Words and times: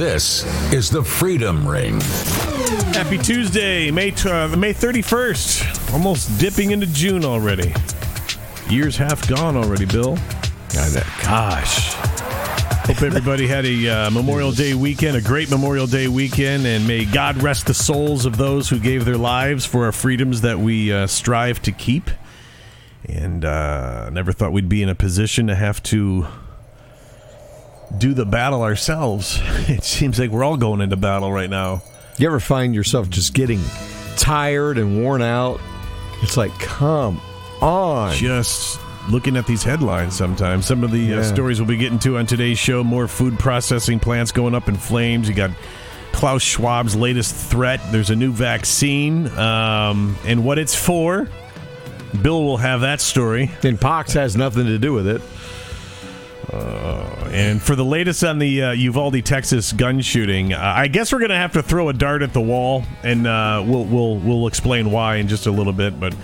This 0.00 0.46
is 0.72 0.88
the 0.88 1.04
Freedom 1.04 1.68
Ring. 1.68 2.00
Happy 2.94 3.18
Tuesday, 3.18 3.90
May 3.90 4.12
uh, 4.12 4.48
May 4.56 4.72
31st. 4.72 5.92
Almost 5.92 6.40
dipping 6.40 6.70
into 6.70 6.86
June 6.86 7.22
already. 7.22 7.74
Year's 8.70 8.96
half 8.96 9.28
gone 9.28 9.58
already, 9.58 9.84
Bill. 9.84 10.16
Gosh. 11.22 11.92
Hope 12.86 13.02
everybody 13.02 13.46
had 13.46 13.66
a 13.66 13.88
uh, 13.88 14.10
Memorial 14.10 14.52
Day 14.52 14.72
weekend, 14.72 15.18
a 15.18 15.20
great 15.20 15.50
Memorial 15.50 15.86
Day 15.86 16.08
weekend, 16.08 16.64
and 16.64 16.88
may 16.88 17.04
God 17.04 17.42
rest 17.42 17.66
the 17.66 17.74
souls 17.74 18.24
of 18.24 18.38
those 18.38 18.70
who 18.70 18.78
gave 18.78 19.04
their 19.04 19.18
lives 19.18 19.66
for 19.66 19.84
our 19.84 19.92
freedoms 19.92 20.40
that 20.40 20.58
we 20.58 20.90
uh, 20.90 21.06
strive 21.08 21.60
to 21.60 21.72
keep. 21.72 22.08
And 23.06 23.44
uh, 23.44 24.08
never 24.08 24.32
thought 24.32 24.52
we'd 24.52 24.66
be 24.66 24.82
in 24.82 24.88
a 24.88 24.94
position 24.94 25.48
to 25.48 25.54
have 25.54 25.82
to 25.82 26.26
do 27.98 28.14
the 28.14 28.24
battle 28.26 28.62
ourselves. 28.62 29.38
It 29.68 29.84
seems 29.84 30.18
like 30.18 30.30
we're 30.30 30.42
all 30.44 30.56
going 30.56 30.80
into 30.80 30.96
battle 30.96 31.32
right 31.32 31.48
now. 31.50 31.82
You 32.18 32.26
ever 32.26 32.40
find 32.40 32.74
yourself 32.74 33.08
just 33.08 33.34
getting 33.34 33.60
tired 34.16 34.78
and 34.78 35.00
worn 35.02 35.22
out? 35.22 35.60
It's 36.22 36.36
like, 36.36 36.52
come 36.58 37.20
on. 37.62 38.12
Just 38.14 38.80
looking 39.08 39.36
at 39.36 39.46
these 39.46 39.62
headlines 39.62 40.14
sometimes. 40.16 40.66
Some 40.66 40.82
of 40.84 40.90
the 40.90 40.98
Yeah. 40.98 41.18
uh, 41.18 41.22
stories 41.22 41.60
we'll 41.60 41.68
be 41.68 41.76
getting 41.76 41.98
to 42.00 42.18
on 42.18 42.26
today's 42.26 42.58
show 42.58 42.82
more 42.84 43.06
food 43.08 43.38
processing 43.38 43.98
plants 44.00 44.32
going 44.32 44.54
up 44.54 44.68
in 44.68 44.76
flames. 44.76 45.28
You 45.28 45.34
got 45.34 45.50
Klaus 46.12 46.42
Schwab's 46.42 46.96
latest 46.96 47.34
threat. 47.34 47.80
There's 47.92 48.10
a 48.10 48.16
new 48.16 48.32
vaccine 48.32 49.28
um, 49.38 50.16
and 50.26 50.44
what 50.44 50.58
it's 50.58 50.74
for. 50.74 51.28
Bill 52.22 52.42
will 52.44 52.56
have 52.58 52.80
that 52.80 53.00
story. 53.00 53.50
And 53.62 53.80
Pox 53.80 54.12
has 54.14 54.36
nothing 54.36 54.66
to 54.66 54.78
do 54.78 54.92
with 54.92 55.06
it. 55.06 55.22
And 57.30 57.62
for 57.62 57.76
the 57.76 57.84
latest 57.84 58.24
on 58.24 58.38
the 58.38 58.62
uh, 58.62 58.72
Uvalde, 58.72 59.24
Texas 59.24 59.72
gun 59.72 60.00
shooting, 60.00 60.52
uh, 60.52 60.58
I 60.60 60.88
guess 60.88 61.12
we're 61.12 61.20
going 61.20 61.30
to 61.30 61.36
have 61.36 61.52
to 61.52 61.62
throw 61.62 61.88
a 61.88 61.92
dart 61.92 62.22
at 62.22 62.32
the 62.32 62.40
wall, 62.40 62.84
and 63.02 63.26
uh, 63.26 63.62
we'll 63.66 63.84
we'll 63.84 64.16
we'll 64.16 64.46
explain 64.46 64.90
why 64.90 65.16
in 65.16 65.28
just 65.28 65.46
a 65.46 65.50
little 65.50 65.72
bit. 65.72 66.00
But 66.00 66.14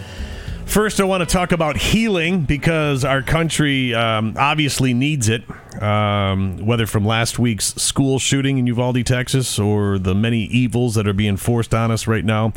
first, 0.65 1.01
I 1.01 1.05
want 1.05 1.27
to 1.27 1.33
talk 1.33 1.53
about 1.53 1.77
healing 1.77 2.43
because 2.43 3.05
our 3.05 3.23
country 3.23 3.95
um, 3.95 4.35
obviously 4.37 4.95
needs 4.95 5.29
it. 5.29 5.45
Um, 5.81 6.65
whether 6.65 6.87
from 6.87 7.05
last 7.05 7.39
week's 7.39 7.75
school 7.75 8.19
shooting 8.19 8.59
in 8.59 8.67
Uvalde, 8.67 9.05
Texas, 9.05 9.59
or 9.59 9.99
the 9.99 10.15
many 10.15 10.45
evils 10.45 10.95
that 10.95 11.07
are 11.07 11.13
being 11.13 11.37
forced 11.37 11.75
on 11.75 11.91
us 11.91 12.07
right 12.07 12.25
now. 12.25 12.53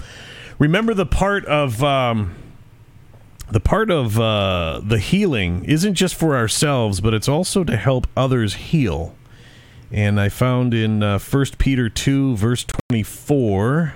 Remember 0.57 0.94
the 0.94 1.05
part 1.05 1.45
of. 1.45 1.83
Um, 1.83 2.35
the 3.52 3.59
part 3.59 3.89
of 3.89 4.19
uh, 4.19 4.81
the 4.83 5.00
healing 5.00 5.64
isn't 5.66 5.95
just 5.95 6.16
for 6.16 6.36
ourselves, 6.36 7.02
but 7.02 7.14
it's 7.14 7.28
also 7.28 7.64
to 7.64 7.75
help 7.75 8.08
others 8.16 8.53
heal. 8.53 9.16
And 9.91 10.19
I 10.19 10.30
found 10.30 10.73
in 10.73 11.02
uh, 11.02 11.17
1 11.17 11.45
Peter 11.58 11.89
2, 11.89 12.36
verse 12.36 12.64
24, 12.91 13.95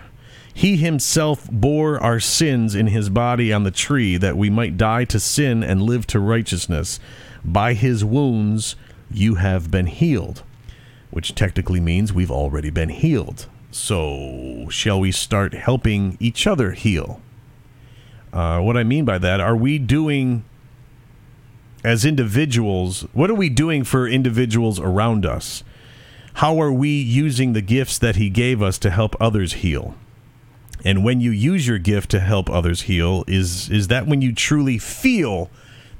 He 0.53 0.77
himself 0.77 1.47
bore 1.51 1.99
our 1.99 2.19
sins 2.19 2.73
in 2.73 2.87
his 2.87 3.09
body 3.09 3.53
on 3.53 3.63
the 3.63 3.71
tree, 3.71 4.17
that 4.17 4.37
we 4.37 4.49
might 4.49 4.75
die 4.75 5.05
to 5.05 5.19
sin 5.19 5.63
and 5.63 5.83
live 5.83 6.07
to 6.07 6.19
righteousness. 6.19 6.99
By 7.45 7.75
his 7.75 8.03
wounds 8.03 8.75
you 9.11 9.35
have 9.35 9.69
been 9.69 9.85
healed, 9.85 10.41
which 11.11 11.35
technically 11.35 11.79
means 11.79 12.11
we've 12.11 12.31
already 12.31 12.71
been 12.71 12.89
healed. 12.89 13.47
So, 13.69 14.67
shall 14.69 14.99
we 14.99 15.11
start 15.11 15.53
helping 15.53 16.17
each 16.19 16.47
other 16.47 16.71
heal? 16.71 17.21
Uh, 18.33 18.59
what 18.59 18.75
I 18.75 18.83
mean 18.83 19.05
by 19.05 19.19
that, 19.19 19.39
are 19.39 19.55
we 19.55 19.77
doing 19.77 20.43
as 21.83 22.05
individuals, 22.05 23.05
what 23.13 23.29
are 23.29 23.35
we 23.35 23.49
doing 23.49 23.83
for 23.83 24.07
individuals 24.07 24.79
around 24.79 25.25
us? 25.25 25.63
How 26.35 26.59
are 26.59 26.71
we 26.71 26.89
using 26.89 27.53
the 27.53 27.61
gifts 27.61 27.99
that 27.99 28.15
He 28.15 28.29
gave 28.29 28.61
us 28.61 28.79
to 28.79 28.89
help 28.89 29.15
others 29.19 29.53
heal? 29.53 29.95
And 30.83 31.03
when 31.03 31.21
you 31.21 31.31
use 31.31 31.67
your 31.67 31.77
gift 31.77 32.09
to 32.11 32.19
help 32.19 32.49
others 32.49 32.83
heal, 32.83 33.23
is 33.27 33.69
is 33.69 33.87
that 33.89 34.07
when 34.07 34.21
you 34.21 34.33
truly 34.33 34.77
feel 34.77 35.49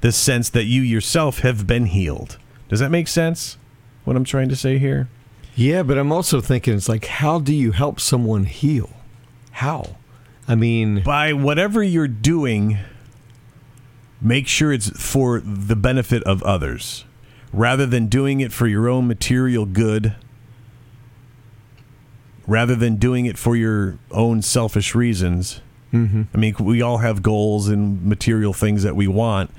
the 0.00 0.12
sense 0.12 0.50
that 0.50 0.64
you 0.64 0.82
yourself 0.82 1.38
have 1.40 1.66
been 1.66 1.86
healed? 1.86 2.38
Does 2.68 2.80
that 2.80 2.90
make 2.90 3.08
sense? 3.08 3.56
What 4.04 4.16
I'm 4.16 4.24
trying 4.24 4.48
to 4.48 4.56
say 4.56 4.78
here? 4.78 5.08
Yeah, 5.54 5.82
but 5.82 5.96
I'm 5.96 6.12
also 6.12 6.40
thinking 6.40 6.74
it's 6.74 6.88
like, 6.88 7.06
how 7.06 7.38
do 7.38 7.54
you 7.54 7.72
help 7.72 8.00
someone 8.00 8.44
heal? 8.44 8.90
How? 9.52 9.96
I 10.46 10.54
mean, 10.54 11.02
by 11.02 11.32
whatever 11.32 11.82
you're 11.82 12.08
doing, 12.08 12.78
make 14.20 14.46
sure 14.46 14.72
it's 14.72 14.90
for 14.90 15.40
the 15.40 15.76
benefit 15.76 16.22
of 16.24 16.42
others 16.42 17.04
rather 17.52 17.86
than 17.86 18.08
doing 18.08 18.40
it 18.40 18.52
for 18.52 18.66
your 18.66 18.88
own 18.88 19.06
material 19.06 19.64
good, 19.64 20.16
rather 22.46 22.74
than 22.74 22.96
doing 22.96 23.26
it 23.26 23.38
for 23.38 23.56
your 23.56 23.98
own 24.10 24.42
selfish 24.42 24.94
reasons. 24.94 25.60
Mm-hmm. 25.92 26.22
I 26.34 26.36
mean, 26.36 26.54
we 26.58 26.82
all 26.82 26.98
have 26.98 27.22
goals 27.22 27.68
and 27.68 28.04
material 28.04 28.52
things 28.52 28.82
that 28.82 28.96
we 28.96 29.06
want, 29.06 29.50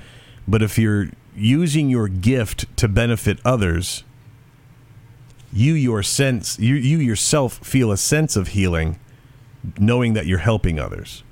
but 0.46 0.62
if 0.62 0.78
you're 0.78 1.08
using 1.34 1.88
your 1.88 2.08
gift 2.08 2.76
to 2.76 2.86
benefit 2.86 3.38
others, 3.44 4.04
you 5.52 5.72
your 5.72 6.02
sense 6.02 6.58
you 6.58 6.74
you 6.74 6.98
yourself 6.98 7.54
feel 7.64 7.90
a 7.90 7.96
sense 7.96 8.36
of 8.36 8.48
healing 8.48 8.98
knowing 9.78 10.14
that 10.14 10.26
you're 10.26 10.38
helping 10.38 10.78
others. 10.78 11.22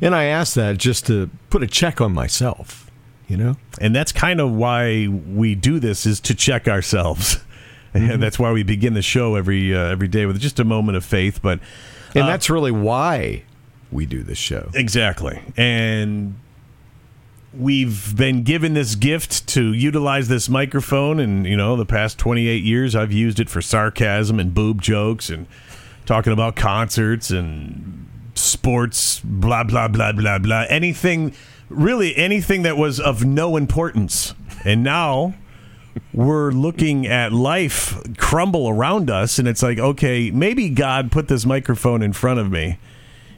and 0.00 0.14
I 0.14 0.24
ask 0.24 0.54
that 0.54 0.78
just 0.78 1.06
to 1.06 1.30
put 1.50 1.62
a 1.62 1.66
check 1.66 2.00
on 2.00 2.12
myself, 2.12 2.90
you 3.28 3.36
know? 3.36 3.56
And 3.80 3.94
that's 3.94 4.12
kind 4.12 4.40
of 4.40 4.52
why 4.52 5.08
we 5.08 5.54
do 5.54 5.78
this 5.78 6.06
is 6.06 6.20
to 6.20 6.34
check 6.34 6.68
ourselves. 6.68 7.38
Mm-hmm. 7.92 8.08
And 8.08 8.22
that's 8.22 8.38
why 8.38 8.52
we 8.52 8.62
begin 8.62 8.94
the 8.94 9.02
show 9.02 9.34
every 9.34 9.74
uh, 9.74 9.80
every 9.80 10.06
day 10.06 10.24
with 10.24 10.38
just 10.38 10.60
a 10.60 10.64
moment 10.64 10.96
of 10.96 11.04
faith, 11.04 11.42
but 11.42 11.58
And 12.14 12.22
Uh, 12.22 12.26
that's 12.28 12.48
really 12.48 12.70
why 12.70 13.42
we 13.90 14.06
do 14.06 14.22
this 14.22 14.38
show. 14.38 14.70
Exactly. 14.74 15.42
And 15.56 16.36
we've 17.52 18.16
been 18.16 18.44
given 18.44 18.74
this 18.74 18.94
gift 18.94 19.44
to 19.48 19.72
utilize 19.72 20.28
this 20.28 20.48
microphone 20.48 21.18
and 21.18 21.46
you 21.46 21.56
know 21.56 21.74
the 21.74 21.84
past 21.84 22.16
28 22.16 22.62
years 22.62 22.94
I've 22.94 23.10
used 23.10 23.40
it 23.40 23.50
for 23.50 23.60
sarcasm 23.60 24.38
and 24.38 24.54
boob 24.54 24.80
jokes 24.80 25.28
and 25.28 25.48
talking 26.10 26.32
about 26.32 26.56
concerts 26.56 27.30
and 27.30 28.08
sports 28.34 29.20
blah 29.22 29.62
blah 29.62 29.86
blah 29.86 30.10
blah 30.10 30.38
blah 30.40 30.64
anything 30.68 31.32
really 31.68 32.16
anything 32.16 32.62
that 32.62 32.76
was 32.76 32.98
of 32.98 33.24
no 33.24 33.56
importance. 33.56 34.34
And 34.64 34.82
now 34.82 35.34
we're 36.12 36.50
looking 36.50 37.06
at 37.06 37.32
life 37.32 37.96
crumble 38.16 38.68
around 38.68 39.08
us 39.08 39.38
and 39.38 39.46
it's 39.46 39.62
like 39.62 39.78
okay, 39.78 40.32
maybe 40.32 40.68
God 40.68 41.12
put 41.12 41.28
this 41.28 41.46
microphone 41.46 42.02
in 42.02 42.12
front 42.12 42.40
of 42.40 42.50
me 42.50 42.80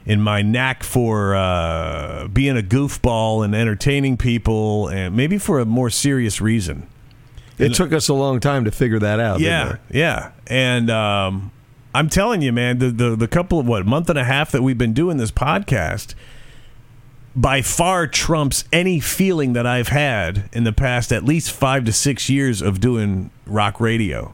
in 0.07 0.19
my 0.19 0.41
knack 0.41 0.83
for 0.83 1.35
uh, 1.35 2.27
being 2.29 2.57
a 2.57 2.63
goofball 2.63 3.45
and 3.45 3.53
entertaining 3.55 4.17
people, 4.17 4.89
and 4.89 5.15
maybe 5.15 5.37
for 5.37 5.59
a 5.61 5.65
more 5.65 5.89
serious 5.89 6.41
reason. 6.41 6.87
It 7.57 7.75
took 7.75 7.93
us 7.93 8.09
a 8.09 8.13
long 8.13 8.41
time 8.41 8.65
to 8.65 8.71
figure 8.71 8.99
that 8.99 9.21
out. 9.21 9.39
Yeah, 9.39 9.77
yeah, 9.89 10.31
and 10.47 10.89
um, 10.89 11.51
I'm 11.95 12.09
telling 12.09 12.41
you, 12.41 12.51
man, 12.51 12.79
the, 12.79 12.89
the 12.89 13.15
the 13.15 13.27
couple 13.27 13.59
of 13.59 13.67
what 13.67 13.85
month 13.85 14.09
and 14.09 14.17
a 14.17 14.23
half 14.23 14.51
that 14.51 14.61
we've 14.63 14.77
been 14.77 14.93
doing 14.93 15.17
this 15.17 15.31
podcast, 15.31 16.15
by 17.35 17.61
far 17.61 18.07
trumps 18.07 18.63
any 18.71 18.99
feeling 18.99 19.53
that 19.53 19.65
I've 19.65 19.89
had 19.89 20.49
in 20.53 20.63
the 20.63 20.73
past 20.73 21.11
at 21.11 21.23
least 21.23 21.51
five 21.51 21.85
to 21.85 21.93
six 21.93 22.29
years 22.29 22.61
of 22.61 22.79
doing 22.79 23.31
rock 23.45 23.79
radio. 23.79 24.33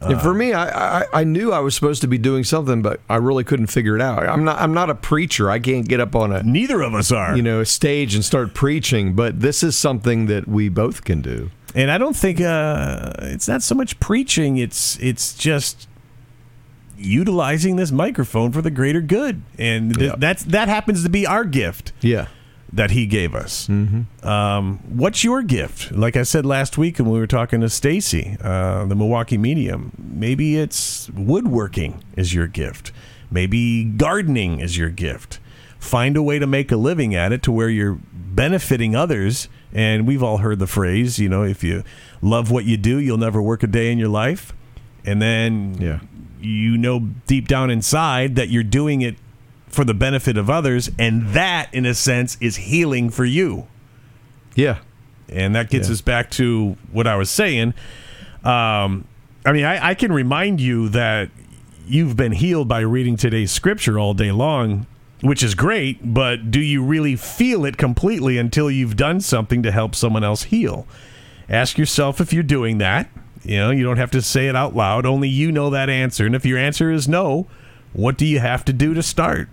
and 0.00 0.20
for 0.20 0.32
me, 0.32 0.52
I, 0.52 1.00
I 1.00 1.04
I 1.12 1.24
knew 1.24 1.52
I 1.52 1.58
was 1.60 1.74
supposed 1.74 2.02
to 2.02 2.06
be 2.08 2.18
doing 2.18 2.44
something, 2.44 2.82
but 2.82 3.00
I 3.08 3.16
really 3.16 3.44
couldn't 3.44 3.66
figure 3.66 3.96
it 3.96 4.02
out. 4.02 4.28
I'm 4.28 4.44
not 4.44 4.60
I'm 4.60 4.72
not 4.72 4.90
a 4.90 4.94
preacher. 4.94 5.50
I 5.50 5.58
can't 5.58 5.88
get 5.88 6.00
up 6.00 6.14
on 6.14 6.32
a 6.32 6.42
Neither 6.42 6.82
of 6.82 6.94
us 6.94 7.10
are. 7.10 7.36
you 7.36 7.42
know 7.42 7.60
a 7.60 7.66
stage 7.66 8.14
and 8.14 8.24
start 8.24 8.54
preaching. 8.54 9.14
But 9.14 9.40
this 9.40 9.62
is 9.62 9.76
something 9.76 10.26
that 10.26 10.46
we 10.46 10.68
both 10.68 11.04
can 11.04 11.20
do. 11.20 11.50
and 11.74 11.90
I 11.90 11.98
don't 11.98 12.14
think 12.16 12.40
uh, 12.40 13.12
it's 13.22 13.48
not 13.48 13.62
so 13.62 13.74
much 13.74 13.98
preaching. 14.00 14.56
It's 14.58 14.96
it's 15.00 15.34
just 15.34 15.88
utilizing 16.98 17.76
this 17.76 17.90
microphone 17.92 18.52
for 18.52 18.60
the 18.62 18.70
greater 18.70 19.00
good, 19.00 19.42
and 19.58 19.94
th- 19.94 20.10
Yep. 20.10 20.20
that's 20.20 20.42
that 20.44 20.68
happens 20.68 21.02
to 21.04 21.08
be 21.08 21.26
our 21.26 21.44
gift 21.44 21.92
Yeah. 22.00 22.26
that 22.72 22.90
He 22.90 23.06
gave 23.06 23.34
us. 23.34 23.68
Mm-hmm. 23.68 24.26
Um, 24.28 24.80
what's 24.88 25.22
your 25.24 25.42
gift? 25.42 25.92
Like 25.92 26.16
I 26.16 26.22
said 26.24 26.44
last 26.44 26.76
week 26.76 26.98
when 26.98 27.08
we 27.10 27.18
were 27.18 27.26
talking 27.26 27.60
to 27.60 27.68
Stacy, 27.68 28.36
uh, 28.42 28.84
the 28.86 28.94
Milwaukee 28.96 29.38
medium. 29.38 29.92
Maybe 29.98 30.56
it's 30.56 31.08
woodworking 31.10 32.02
is 32.16 32.34
your 32.34 32.46
gift. 32.46 32.92
Maybe 33.30 33.84
gardening 33.84 34.60
is 34.60 34.76
your 34.76 34.90
gift. 34.90 35.38
Find 35.78 36.16
a 36.16 36.22
way 36.22 36.38
to 36.38 36.46
make 36.46 36.72
a 36.72 36.76
living 36.76 37.14
at 37.14 37.32
it 37.32 37.42
to 37.44 37.52
where 37.52 37.68
you're 37.68 37.98
benefiting 38.12 38.96
others. 38.96 39.48
And 39.72 40.06
we've 40.06 40.22
all 40.22 40.38
heard 40.38 40.58
the 40.58 40.66
phrase, 40.66 41.18
you 41.18 41.28
know, 41.28 41.42
if 41.44 41.62
you 41.62 41.84
love 42.22 42.50
what 42.50 42.64
you 42.64 42.76
do, 42.76 42.98
you'll 42.98 43.18
never 43.18 43.40
work 43.42 43.62
a 43.62 43.66
day 43.66 43.92
in 43.92 43.98
your 43.98 44.08
life. 44.08 44.52
And 45.04 45.20
then 45.22 45.76
Yeah. 45.78 45.98
You 46.40 46.76
know 46.76 47.00
deep 47.26 47.48
down 47.48 47.70
inside 47.70 48.36
that 48.36 48.48
you're 48.48 48.62
doing 48.62 49.00
it 49.02 49.16
for 49.68 49.84
the 49.84 49.94
benefit 49.94 50.36
of 50.36 50.48
others. 50.48 50.90
And 50.98 51.28
that, 51.34 51.72
in 51.74 51.84
a 51.86 51.94
sense, 51.94 52.36
is 52.40 52.56
healing 52.56 53.10
for 53.10 53.24
you. 53.24 53.66
Yeah. 54.54 54.78
And 55.28 55.54
that 55.54 55.68
gets 55.70 55.88
Yeah. 55.88 55.92
us 55.94 56.00
back 56.00 56.30
to 56.32 56.76
what 56.90 57.06
I 57.06 57.16
was 57.16 57.28
saying. 57.30 57.74
Um, 58.44 59.04
I 59.44 59.52
mean, 59.52 59.64
I, 59.64 59.88
I 59.90 59.94
can 59.94 60.12
remind 60.12 60.60
you 60.60 60.88
that 60.90 61.30
you've 61.86 62.16
been 62.16 62.32
healed 62.32 62.68
by 62.68 62.80
reading 62.80 63.16
today's 63.16 63.50
scripture 63.50 63.98
all 63.98 64.14
day 64.14 64.30
long, 64.32 64.86
which 65.20 65.42
is 65.42 65.54
great, 65.54 66.14
but 66.14 66.50
do 66.50 66.60
you 66.60 66.82
really 66.82 67.16
feel 67.16 67.64
it 67.64 67.76
completely 67.76 68.38
until 68.38 68.70
you've 68.70 68.96
done 68.96 69.20
something 69.20 69.62
to 69.62 69.70
help 69.70 69.94
someone 69.94 70.24
else 70.24 70.44
heal? 70.44 70.86
Ask 71.48 71.78
yourself 71.78 72.20
if 72.20 72.32
you're 72.32 72.42
doing 72.42 72.78
that. 72.78 73.08
You 73.48 73.56
know, 73.56 73.70
you 73.70 73.82
don't 73.82 73.96
have 73.96 74.10
to 74.10 74.20
say 74.20 74.48
it 74.48 74.54
out 74.54 74.76
loud, 74.76 75.06
only 75.06 75.28
you 75.28 75.50
know 75.50 75.70
that 75.70 75.88
answer. 75.88 76.26
And 76.26 76.34
if 76.34 76.44
your 76.44 76.58
answer 76.58 76.90
is 76.92 77.08
no, 77.08 77.46
what 77.94 78.18
do 78.18 78.26
you 78.26 78.40
have 78.40 78.62
to 78.66 78.74
do 78.74 78.92
to 78.92 79.02
start? 79.02 79.48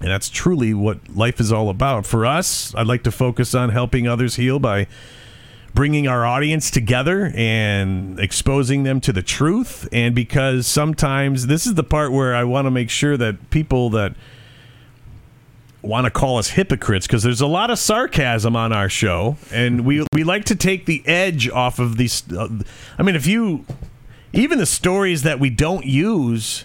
And 0.00 0.08
that's 0.08 0.28
truly 0.28 0.72
what 0.72 1.08
life 1.08 1.40
is 1.40 1.50
all 1.50 1.70
about. 1.70 2.06
For 2.06 2.24
us, 2.24 2.72
I'd 2.76 2.86
like 2.86 3.02
to 3.02 3.10
focus 3.10 3.52
on 3.52 3.70
helping 3.70 4.06
others 4.06 4.36
heal 4.36 4.60
by 4.60 4.86
bringing 5.74 6.06
our 6.06 6.24
audience 6.24 6.70
together 6.70 7.32
and 7.34 8.20
exposing 8.20 8.84
them 8.84 9.00
to 9.00 9.12
the 9.12 9.22
truth. 9.22 9.88
And 9.90 10.14
because 10.14 10.68
sometimes 10.68 11.48
this 11.48 11.66
is 11.66 11.74
the 11.74 11.82
part 11.82 12.12
where 12.12 12.32
I 12.32 12.44
want 12.44 12.66
to 12.66 12.70
make 12.70 12.90
sure 12.90 13.16
that 13.16 13.50
people 13.50 13.90
that 13.90 14.14
want 15.82 16.04
to 16.04 16.10
call 16.10 16.38
us 16.38 16.50
hypocrites 16.50 17.06
because 17.06 17.22
there's 17.22 17.40
a 17.40 17.46
lot 17.46 17.70
of 17.70 17.78
sarcasm 17.78 18.56
on 18.56 18.72
our 18.72 18.88
show 18.88 19.36
and 19.52 19.84
we 19.84 20.04
we 20.12 20.24
like 20.24 20.44
to 20.44 20.56
take 20.56 20.86
the 20.86 21.06
edge 21.06 21.48
off 21.48 21.78
of 21.78 21.96
these 21.96 22.30
uh, 22.32 22.48
I 22.98 23.02
mean 23.02 23.14
if 23.14 23.26
you 23.26 23.64
even 24.32 24.58
the 24.58 24.66
stories 24.66 25.22
that 25.22 25.38
we 25.38 25.50
don't 25.50 25.84
use 25.86 26.64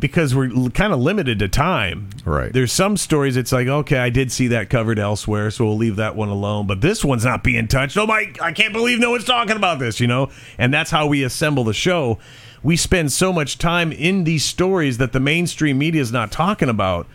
because 0.00 0.34
we're 0.34 0.70
kind 0.70 0.92
of 0.92 0.98
limited 0.98 1.38
to 1.38 1.48
time. 1.48 2.08
Right. 2.24 2.52
There's 2.52 2.72
some 2.72 2.96
stories 2.96 3.36
it's 3.36 3.52
like, 3.52 3.68
okay, 3.68 3.98
I 3.98 4.10
did 4.10 4.32
see 4.32 4.48
that 4.48 4.70
covered 4.70 4.98
elsewhere, 4.98 5.50
so 5.50 5.66
we'll 5.66 5.76
leave 5.76 5.96
that 5.96 6.16
one 6.16 6.30
alone. 6.30 6.66
But 6.66 6.80
this 6.80 7.04
one's 7.04 7.24
not 7.24 7.44
being 7.44 7.68
touched. 7.68 7.96
Oh 7.96 8.06
my, 8.06 8.32
I 8.40 8.52
can't 8.52 8.72
believe 8.72 8.98
no 8.98 9.10
one's 9.10 9.24
talking 9.24 9.56
about 9.56 9.78
this, 9.78 10.00
you 10.00 10.06
know? 10.06 10.30
And 10.58 10.72
that's 10.72 10.90
how 10.90 11.06
we 11.06 11.22
assemble 11.22 11.64
the 11.64 11.74
show. 11.74 12.18
We 12.62 12.76
spend 12.76 13.12
so 13.12 13.32
much 13.32 13.58
time 13.58 13.92
in 13.92 14.24
these 14.24 14.44
stories 14.44 14.98
that 14.98 15.12
the 15.12 15.20
mainstream 15.20 15.78
media 15.78 16.00
is 16.00 16.12
not 16.12 16.32
talking 16.32 16.68
about. 16.68 17.06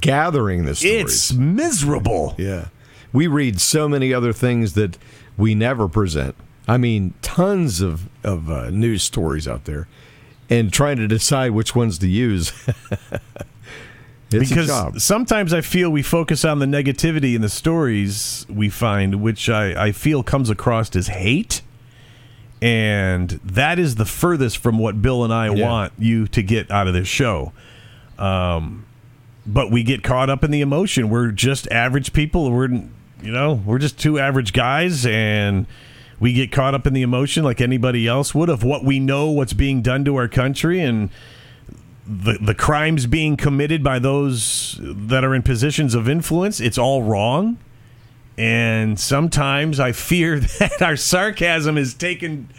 Gathering 0.00 0.64
the 0.64 0.74
stories. 0.74 1.00
It's 1.02 1.32
miserable. 1.32 2.34
Yeah. 2.38 2.68
We 3.12 3.26
read 3.26 3.60
so 3.60 3.88
many 3.88 4.12
other 4.12 4.32
things 4.32 4.74
that 4.74 4.98
we 5.36 5.54
never 5.54 5.88
present. 5.88 6.34
I 6.66 6.76
mean, 6.76 7.14
tons 7.22 7.80
of, 7.80 8.08
of 8.22 8.50
uh, 8.50 8.70
news 8.70 9.02
stories 9.02 9.48
out 9.48 9.64
there 9.64 9.88
and 10.50 10.72
trying 10.72 10.96
to 10.98 11.08
decide 11.08 11.52
which 11.52 11.74
ones 11.74 11.98
to 11.98 12.08
use. 12.08 12.52
because 14.30 15.02
sometimes 15.02 15.52
I 15.54 15.62
feel 15.62 15.88
we 15.90 16.02
focus 16.02 16.44
on 16.44 16.58
the 16.58 16.66
negativity 16.66 17.34
in 17.34 17.40
the 17.40 17.48
stories 17.48 18.44
we 18.48 18.68
find, 18.68 19.22
which 19.22 19.48
I, 19.48 19.86
I 19.86 19.92
feel 19.92 20.22
comes 20.22 20.50
across 20.50 20.94
as 20.94 21.08
hate. 21.08 21.62
And 22.60 23.30
that 23.44 23.78
is 23.78 23.94
the 23.94 24.04
furthest 24.04 24.58
from 24.58 24.78
what 24.78 25.00
Bill 25.00 25.24
and 25.24 25.32
I 25.32 25.46
Yeah. 25.54 25.66
want 25.68 25.92
you 25.98 26.26
to 26.28 26.42
get 26.42 26.70
out 26.70 26.86
of 26.88 26.92
this 26.94 27.08
show. 27.08 27.52
Um, 28.18 28.84
but 29.48 29.70
we 29.70 29.82
get 29.82 30.02
caught 30.02 30.28
up 30.28 30.44
in 30.44 30.50
the 30.50 30.60
emotion. 30.60 31.08
We're 31.08 31.30
just 31.30 31.66
average 31.72 32.12
people. 32.12 32.50
We're, 32.52 32.68
you 32.68 33.32
know, 33.32 33.54
we're 33.64 33.78
just 33.78 33.98
two 33.98 34.18
average 34.18 34.52
guys, 34.52 35.06
and 35.06 35.66
we 36.20 36.34
get 36.34 36.52
caught 36.52 36.74
up 36.74 36.86
in 36.86 36.92
the 36.92 37.00
emotion 37.00 37.44
like 37.44 37.60
anybody 37.60 38.06
else 38.06 38.34
would 38.34 38.50
of 38.50 38.62
what 38.62 38.84
we 38.84 39.00
know, 39.00 39.30
what's 39.30 39.54
being 39.54 39.80
done 39.80 40.04
to 40.04 40.16
our 40.16 40.28
country, 40.28 40.80
and 40.80 41.08
the 42.06 42.38
the 42.40 42.54
crimes 42.54 43.06
being 43.06 43.38
committed 43.38 43.82
by 43.82 43.98
those 43.98 44.78
that 44.82 45.24
are 45.24 45.34
in 45.34 45.42
positions 45.42 45.94
of 45.94 46.08
influence. 46.08 46.60
It's 46.60 46.78
all 46.78 47.02
wrong. 47.02 47.58
And 48.36 49.00
sometimes 49.00 49.80
I 49.80 49.92
fear 49.92 50.38
that 50.58 50.82
our 50.82 50.96
sarcasm 50.96 51.78
is 51.78 51.94
taken 51.94 52.50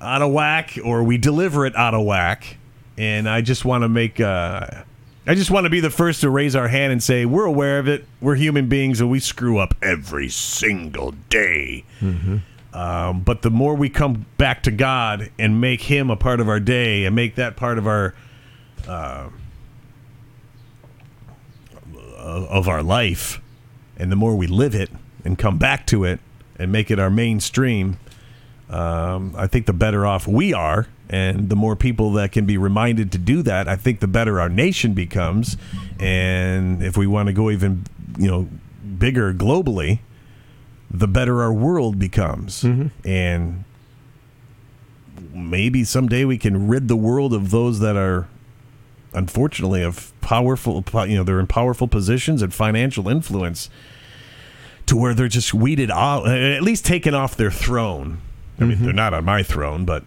out 0.00 0.20
of 0.20 0.32
whack 0.32 0.78
or 0.84 1.02
we 1.02 1.16
deliver 1.16 1.64
it 1.64 1.74
out 1.76 1.94
of 1.94 2.04
whack. 2.04 2.56
And 2.96 3.28
I 3.28 3.40
just 3.40 3.64
want 3.64 3.82
to 3.82 3.88
make 3.88 4.20
uh, 4.20 4.82
I 5.28 5.34
just 5.34 5.50
want 5.50 5.64
to 5.64 5.70
be 5.70 5.80
the 5.80 5.90
first 5.90 6.22
to 6.22 6.30
raise 6.30 6.56
our 6.56 6.68
hand 6.68 6.90
and 6.90 7.02
say 7.02 7.26
we're 7.26 7.44
aware 7.44 7.78
of 7.78 7.86
it. 7.86 8.06
We're 8.18 8.36
human 8.36 8.66
beings 8.68 8.98
and 9.02 9.10
we 9.10 9.20
screw 9.20 9.58
up 9.58 9.74
every 9.82 10.30
single 10.30 11.12
day. 11.28 11.84
Um, 12.72 13.20
but 13.20 13.42
the 13.42 13.50
more 13.50 13.74
we 13.74 13.90
come 13.90 14.24
back 14.38 14.62
to 14.62 14.70
God 14.70 15.30
and 15.38 15.60
make 15.60 15.82
Him 15.82 16.08
a 16.10 16.16
part 16.16 16.40
of 16.40 16.48
our 16.48 16.60
day 16.60 17.04
and 17.04 17.14
make 17.14 17.34
that 17.34 17.56
part 17.56 17.76
of 17.76 17.86
our 17.86 18.14
uh, 18.86 19.28
of 22.16 22.66
our 22.66 22.82
life, 22.82 23.40
and 23.98 24.10
the 24.10 24.16
more 24.16 24.34
we 24.34 24.46
live 24.46 24.74
it 24.74 24.90
and 25.24 25.38
come 25.38 25.58
back 25.58 25.86
to 25.88 26.04
it 26.04 26.20
and 26.58 26.72
make 26.72 26.90
it 26.90 26.98
our 26.98 27.10
mainstream, 27.10 27.98
um, 28.70 29.34
I 29.36 29.46
think 29.46 29.66
the 29.66 29.72
better 29.72 30.06
off 30.06 30.26
we 30.26 30.52
are. 30.52 30.86
And 31.10 31.48
the 31.48 31.56
more 31.56 31.74
people 31.74 32.12
that 32.12 32.32
can 32.32 32.44
be 32.44 32.58
reminded 32.58 33.12
to 33.12 33.18
do 33.18 33.42
that, 33.42 33.66
I 33.66 33.76
think 33.76 34.00
the 34.00 34.06
better 34.06 34.40
our 34.40 34.50
nation 34.50 34.92
becomes. 34.92 35.56
And 35.98 36.82
if 36.82 36.98
we 36.98 37.06
want 37.06 37.28
to 37.28 37.32
go 37.32 37.50
even, 37.50 37.84
you 38.18 38.28
know, 38.30 38.48
bigger 38.98 39.32
globally, 39.32 40.00
the 40.90 41.08
better 41.08 41.42
our 41.42 41.52
world 41.52 41.98
becomes. 41.98 42.62
And 43.04 43.64
maybe 45.32 45.84
someday 45.84 46.24
we 46.24 46.36
can 46.36 46.68
rid 46.68 46.88
the 46.88 46.96
world 46.96 47.32
of 47.32 47.50
those 47.50 47.80
that 47.80 47.96
are 47.96 48.28
unfortunately 49.14 49.82
of 49.82 50.12
powerful 50.20 50.84
you 51.06 51.16
know 51.16 51.24
they're 51.24 51.40
in 51.40 51.46
powerful 51.46 51.88
positions 51.88 52.42
and 52.42 52.52
financial 52.52 53.08
influence 53.08 53.70
to 54.84 54.96
where 54.96 55.14
they're 55.14 55.28
just 55.28 55.54
weeded 55.54 55.90
out 55.90 56.28
at 56.28 56.62
least 56.62 56.84
taken 56.84 57.14
off 57.14 57.36
their 57.36 57.50
throne 57.50 58.20
i 58.58 58.64
mean 58.64 58.76
mm-hmm. 58.76 58.84
they're 58.84 58.92
not 58.94 59.14
on 59.14 59.24
my 59.24 59.42
throne 59.42 59.84
but 59.84 60.04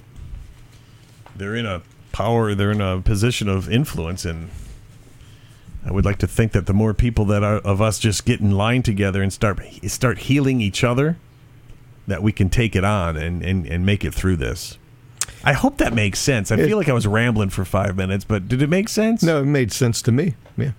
they're 1.35 1.55
in 1.55 1.65
a 1.65 1.81
power 2.11 2.53
they're 2.53 2.71
in 2.71 2.81
a 2.81 3.01
position 3.01 3.47
of 3.47 3.69
influence 3.69 4.25
and 4.25 4.49
I 5.85 5.91
would 5.91 6.05
like 6.05 6.19
to 6.19 6.27
think 6.27 6.51
that 6.51 6.67
the 6.67 6.73
more 6.73 6.93
people 6.93 7.25
that 7.25 7.43
are 7.43 7.57
of 7.57 7.81
us 7.81 7.97
just 7.97 8.25
get 8.25 8.39
in 8.39 8.51
line 8.51 8.83
together 8.83 9.21
and 9.21 9.33
start 9.33 9.59
start 9.87 10.19
healing 10.19 10.61
each 10.61 10.83
other, 10.83 11.17
that 12.07 12.21
we 12.21 12.31
can 12.31 12.49
take 12.49 12.75
it 12.75 12.83
on 12.83 13.17
and, 13.17 13.43
and, 13.43 13.65
and 13.65 13.85
make 13.85 14.05
it 14.05 14.13
through 14.13 14.35
this. 14.35 14.77
I 15.43 15.53
hope 15.53 15.77
that 15.77 15.93
makes 15.93 16.19
sense. 16.19 16.51
I 16.51 16.55
It- 16.55 16.67
feel 16.67 16.77
like 16.77 16.89
I 16.89 16.93
was 16.93 17.07
rambling 17.07 17.49
for 17.49 17.65
five 17.65 17.95
minutes, 17.95 18.23
but 18.23 18.47
did 18.47 18.61
it 18.61 18.69
make 18.69 18.89
sense? 18.89 19.23
No, 19.23 19.41
it 19.41 19.45
made 19.45 19.71
sense 19.71 20.01
to 20.03 20.11
me. 20.11 20.35
Yeah. 20.55 20.71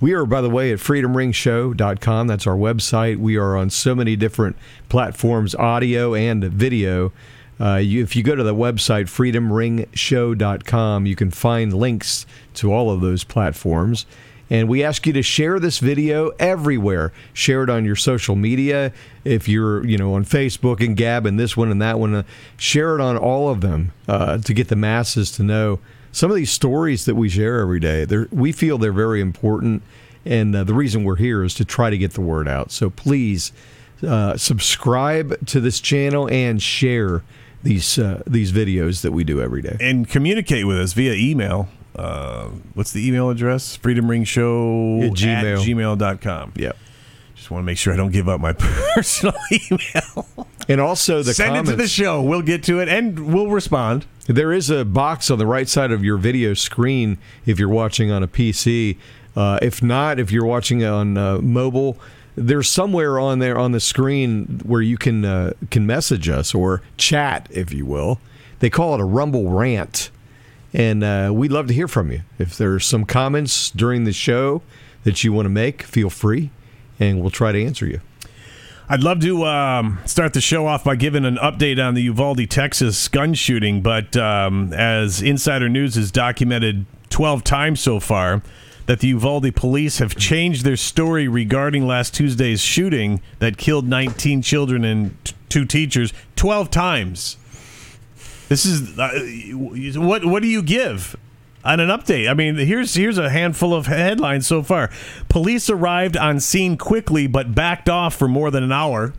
We 0.00 0.14
are, 0.14 0.24
by 0.24 0.40
the 0.40 0.50
way, 0.50 0.72
at 0.72 0.78
freedomringshow.com. 0.78 2.26
That's 2.26 2.46
our 2.46 2.56
website. 2.56 3.18
We 3.18 3.36
are 3.36 3.56
on 3.56 3.70
so 3.70 3.94
many 3.94 4.16
different 4.16 4.56
platforms, 4.88 5.54
audio 5.54 6.14
and 6.14 6.42
video. 6.44 7.12
Uh, 7.60 7.76
you, 7.76 8.02
if 8.02 8.16
you 8.16 8.22
go 8.22 8.34
to 8.34 8.42
the 8.42 8.54
website, 8.54 9.04
freedomringshow.com, 9.04 11.06
you 11.06 11.14
can 11.14 11.30
find 11.30 11.74
links 11.74 12.24
to 12.54 12.72
all 12.72 12.90
of 12.90 13.02
those 13.02 13.24
platforms. 13.24 14.06
And 14.48 14.68
we 14.68 14.82
ask 14.82 15.06
you 15.06 15.12
to 15.12 15.22
share 15.22 15.60
this 15.60 15.78
video 15.78 16.30
everywhere. 16.40 17.12
Share 17.32 17.62
it 17.62 17.70
on 17.70 17.84
your 17.84 17.94
social 17.94 18.34
media. 18.34 18.92
If 19.24 19.48
you're, 19.48 19.86
you 19.86 19.96
know, 19.96 20.14
on 20.14 20.24
Facebook 20.24 20.84
and 20.84 20.96
Gab 20.96 21.24
and 21.24 21.38
this 21.38 21.56
one 21.56 21.70
and 21.70 21.80
that 21.80 22.00
one, 22.00 22.14
uh, 22.14 22.22
share 22.56 22.96
it 22.96 23.00
on 23.00 23.16
all 23.16 23.48
of 23.48 23.60
them 23.60 23.92
uh, 24.08 24.38
to 24.38 24.52
get 24.52 24.68
the 24.68 24.76
masses 24.76 25.30
to 25.32 25.44
know 25.44 25.78
some 26.12 26.30
of 26.30 26.36
these 26.36 26.50
stories 26.50 27.04
that 27.04 27.14
we 27.14 27.28
share 27.28 27.60
every 27.60 27.80
day. 27.80 28.06
We 28.30 28.52
feel 28.52 28.78
they're 28.78 28.92
very 28.92 29.20
important, 29.20 29.82
and 30.24 30.54
uh, 30.54 30.64
the 30.64 30.74
reason 30.74 31.04
we're 31.04 31.16
here 31.16 31.42
is 31.44 31.54
to 31.54 31.64
try 31.64 31.90
to 31.90 31.98
get 31.98 32.12
the 32.14 32.20
word 32.20 32.48
out. 32.48 32.70
So 32.70 32.90
please 32.90 33.52
uh, 34.06 34.36
subscribe 34.36 35.46
to 35.46 35.60
this 35.60 35.80
channel 35.80 36.28
and 36.30 36.62
share 36.62 37.22
these 37.62 37.98
uh, 37.98 38.22
these 38.26 38.52
videos 38.52 39.02
that 39.02 39.12
we 39.12 39.22
do 39.24 39.40
every 39.40 39.62
day. 39.62 39.76
And 39.80 40.08
communicate 40.08 40.66
with 40.66 40.78
us 40.78 40.92
via 40.94 41.12
email. 41.12 41.68
Uh, 41.94 42.48
what's 42.74 42.92
the 42.92 43.06
email 43.06 43.28
address? 43.30 43.76
Freedomringshow 43.76 45.06
At 45.06 45.12
Gmail. 45.12 45.58
at 45.60 45.98
gmail.com. 45.98 46.52
Yep. 46.56 46.76
Just 47.34 47.50
want 47.50 47.62
to 47.62 47.66
make 47.66 47.78
sure 47.78 47.92
I 47.92 47.96
don't 47.96 48.12
give 48.12 48.28
up 48.28 48.40
my 48.40 48.52
personal 48.94 49.34
email. 49.52 50.26
And 50.70 50.80
also 50.80 51.22
the 51.22 51.34
Send 51.34 51.48
comments. 51.48 51.70
it 51.70 51.72
to 51.72 51.82
the 51.82 51.88
show. 51.88 52.22
We'll 52.22 52.42
get 52.42 52.62
to 52.64 52.78
it 52.78 52.88
and 52.88 53.34
we'll 53.34 53.48
respond. 53.48 54.06
There 54.26 54.52
is 54.52 54.70
a 54.70 54.84
box 54.84 55.28
on 55.28 55.38
the 55.38 55.46
right 55.46 55.68
side 55.68 55.90
of 55.90 56.04
your 56.04 56.16
video 56.16 56.54
screen 56.54 57.18
if 57.44 57.58
you're 57.58 57.68
watching 57.68 58.12
on 58.12 58.22
a 58.22 58.28
PC. 58.28 58.96
Uh, 59.34 59.58
if 59.60 59.82
not, 59.82 60.20
if 60.20 60.30
you're 60.30 60.46
watching 60.46 60.84
on 60.84 61.18
uh, 61.18 61.38
mobile, 61.38 61.98
there's 62.36 62.68
somewhere 62.68 63.18
on 63.18 63.40
there 63.40 63.58
on 63.58 63.72
the 63.72 63.80
screen 63.80 64.60
where 64.64 64.80
you 64.80 64.96
can 64.96 65.24
uh, 65.24 65.54
can 65.72 65.86
message 65.86 66.28
us 66.28 66.54
or 66.54 66.82
chat, 66.96 67.48
if 67.50 67.72
you 67.72 67.84
will. 67.84 68.20
They 68.60 68.70
call 68.70 68.94
it 68.94 69.00
a 69.00 69.04
Rumble 69.04 69.50
rant, 69.50 70.10
and 70.72 71.02
uh, 71.02 71.32
we'd 71.34 71.50
love 71.50 71.66
to 71.66 71.74
hear 71.74 71.88
from 71.88 72.12
you. 72.12 72.22
If 72.38 72.56
there's 72.56 72.86
some 72.86 73.04
comments 73.04 73.70
during 73.70 74.04
the 74.04 74.12
show 74.12 74.62
that 75.02 75.24
you 75.24 75.32
want 75.32 75.46
to 75.46 75.50
make, 75.50 75.82
feel 75.82 76.10
free, 76.10 76.50
and 77.00 77.20
we'll 77.20 77.30
try 77.30 77.50
to 77.50 77.64
answer 77.64 77.86
you. 77.86 78.00
I'd 78.92 79.04
love 79.04 79.20
to 79.20 79.44
um, 79.44 80.00
start 80.04 80.32
the 80.32 80.40
show 80.40 80.66
off 80.66 80.82
by 80.82 80.96
giving 80.96 81.24
an 81.24 81.36
update 81.36 81.78
on 81.80 81.94
the 81.94 82.02
Uvalde, 82.02 82.50
Texas 82.50 83.06
gun 83.06 83.34
shooting, 83.34 83.82
but 83.82 84.16
um, 84.16 84.72
as 84.72 85.22
Insider 85.22 85.68
News 85.68 85.94
has 85.94 86.10
documented 86.10 86.86
12 87.08 87.44
times 87.44 87.78
so 87.78 88.00
far, 88.00 88.42
that 88.86 88.98
the 88.98 89.06
Uvalde 89.06 89.54
police 89.54 89.98
have 89.98 90.16
changed 90.16 90.64
their 90.64 90.76
story 90.76 91.28
regarding 91.28 91.86
last 91.86 92.16
Tuesday's 92.16 92.60
shooting 92.60 93.20
that 93.38 93.58
killed 93.58 93.86
19 93.86 94.42
children 94.42 94.84
and 94.84 95.24
t- 95.24 95.36
two 95.48 95.64
teachers 95.64 96.12
12 96.34 96.68
times. 96.68 97.36
This 98.48 98.66
is 98.66 98.98
uh, 98.98 99.12
what 100.00 100.24
what 100.24 100.42
do 100.42 100.48
you 100.48 100.64
give 100.64 101.16
on 101.64 101.80
an 101.80 101.88
update? 101.88 102.28
I 102.30 102.34
mean, 102.34 102.56
here's 102.56 102.94
here's 102.94 103.18
a 103.18 103.30
handful 103.30 103.74
of 103.74 103.86
headlines 103.86 104.46
so 104.46 104.62
far. 104.62 104.90
Police 105.28 105.68
arrived 105.68 106.16
on 106.16 106.40
scene 106.40 106.76
quickly 106.76 107.26
but 107.26 107.54
backed 107.54 107.88
off 107.88 108.14
for 108.14 108.28
more 108.28 108.50
than 108.50 108.62
an 108.62 108.72
hour. 108.72 109.12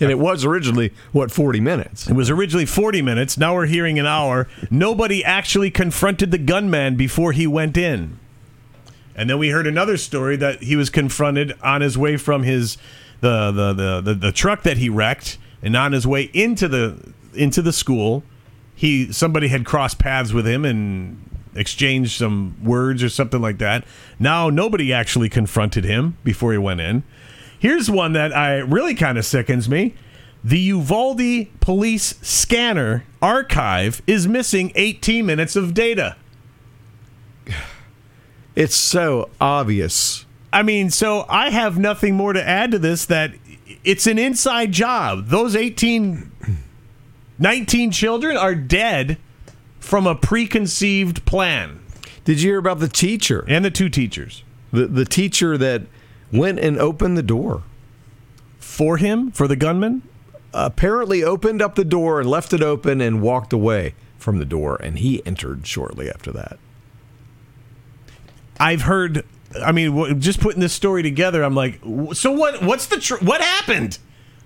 And 0.00 0.10
it 0.10 0.18
was 0.18 0.44
originally 0.44 0.92
what 1.12 1.30
forty 1.30 1.60
minutes. 1.60 2.08
It 2.08 2.14
was 2.14 2.30
originally 2.30 2.64
40 2.66 3.02
minutes. 3.02 3.36
Now 3.36 3.54
we're 3.54 3.66
hearing 3.66 3.98
an 3.98 4.06
hour. 4.06 4.48
Nobody 4.70 5.22
actually 5.22 5.70
confronted 5.70 6.30
the 6.30 6.38
gunman 6.38 6.96
before 6.96 7.32
he 7.32 7.46
went 7.46 7.76
in. 7.76 8.18
And 9.14 9.30
then 9.30 9.38
we 9.38 9.50
heard 9.50 9.66
another 9.66 9.96
story 9.96 10.36
that 10.36 10.62
he 10.62 10.74
was 10.74 10.90
confronted 10.90 11.54
on 11.62 11.82
his 11.82 11.96
way 11.96 12.16
from 12.16 12.42
his 12.42 12.78
the 13.20 13.50
the 13.50 13.72
the, 13.72 14.00
the, 14.00 14.14
the 14.14 14.32
truck 14.32 14.62
that 14.62 14.78
he 14.78 14.88
wrecked 14.88 15.38
and 15.62 15.76
on 15.76 15.92
his 15.92 16.06
way 16.06 16.30
into 16.32 16.66
the 16.66 17.12
into 17.34 17.62
the 17.62 17.72
school. 17.72 18.22
He 18.74 19.12
somebody 19.12 19.48
had 19.48 19.64
crossed 19.64 19.98
paths 19.98 20.32
with 20.32 20.46
him 20.46 20.64
and 20.64 21.30
exchanged 21.54 22.18
some 22.18 22.56
words 22.62 23.02
or 23.02 23.08
something 23.08 23.40
like 23.40 23.58
that. 23.58 23.84
Now 24.18 24.50
nobody 24.50 24.92
actually 24.92 25.28
confronted 25.28 25.84
him 25.84 26.16
before 26.24 26.52
he 26.52 26.58
went 26.58 26.80
in. 26.80 27.04
Here's 27.58 27.90
one 27.90 28.12
that 28.12 28.36
I 28.36 28.58
really 28.58 28.94
kind 28.94 29.16
of 29.16 29.24
sickens 29.24 29.68
me. 29.68 29.94
The 30.42 30.58
Uvalde 30.58 31.48
police 31.60 32.16
scanner 32.20 33.04
archive 33.22 34.02
is 34.06 34.28
missing 34.28 34.72
18 34.74 35.24
minutes 35.24 35.56
of 35.56 35.74
data. 35.74 36.16
It's 38.56 38.76
so 38.76 39.30
obvious. 39.40 40.26
I 40.52 40.62
mean, 40.62 40.88
so 40.88 41.26
I 41.28 41.50
have 41.50 41.76
nothing 41.76 42.14
more 42.14 42.32
to 42.32 42.48
add 42.48 42.70
to 42.70 42.78
this 42.78 43.04
that 43.06 43.32
it's 43.82 44.06
an 44.06 44.16
inside 44.16 44.70
job. 44.70 45.26
Those 45.26 45.56
18 45.56 46.30
19 47.38 47.90
children 47.90 48.36
are 48.36 48.54
dead 48.54 49.18
from 49.80 50.06
a 50.06 50.14
preconceived 50.14 51.24
plan. 51.24 51.80
Did 52.24 52.40
you 52.40 52.50
hear 52.50 52.58
about 52.58 52.80
the 52.80 52.88
teacher? 52.88 53.44
And 53.48 53.64
the 53.64 53.70
two 53.70 53.88
teachers. 53.88 54.42
The 54.72 54.86
the 54.86 55.04
teacher 55.04 55.58
that 55.58 55.82
went 56.32 56.58
and 56.58 56.78
opened 56.78 57.16
the 57.16 57.22
door. 57.22 57.62
For 58.58 58.96
him, 58.96 59.30
for 59.30 59.46
the 59.46 59.56
gunman? 59.56 60.02
Apparently 60.52 61.22
opened 61.22 61.60
up 61.60 61.74
the 61.74 61.84
door 61.84 62.20
and 62.20 62.30
left 62.30 62.52
it 62.52 62.62
open 62.62 63.00
and 63.00 63.20
walked 63.20 63.52
away 63.52 63.94
from 64.18 64.38
the 64.38 64.44
door 64.44 64.76
and 64.76 64.98
he 64.98 65.24
entered 65.26 65.66
shortly 65.66 66.08
after 66.08 66.32
that. 66.32 66.58
I've 68.58 68.82
heard. 68.82 69.24
I 69.64 69.72
mean, 69.72 70.20
just 70.20 70.40
putting 70.40 70.60
this 70.60 70.72
story 70.72 71.02
together, 71.02 71.42
I'm 71.44 71.54
like, 71.54 71.80
so 72.12 72.32
what? 72.32 72.62
What's 72.62 72.86
the 72.86 72.98
tr- 72.98 73.22
what 73.22 73.40
happened? 73.40 73.98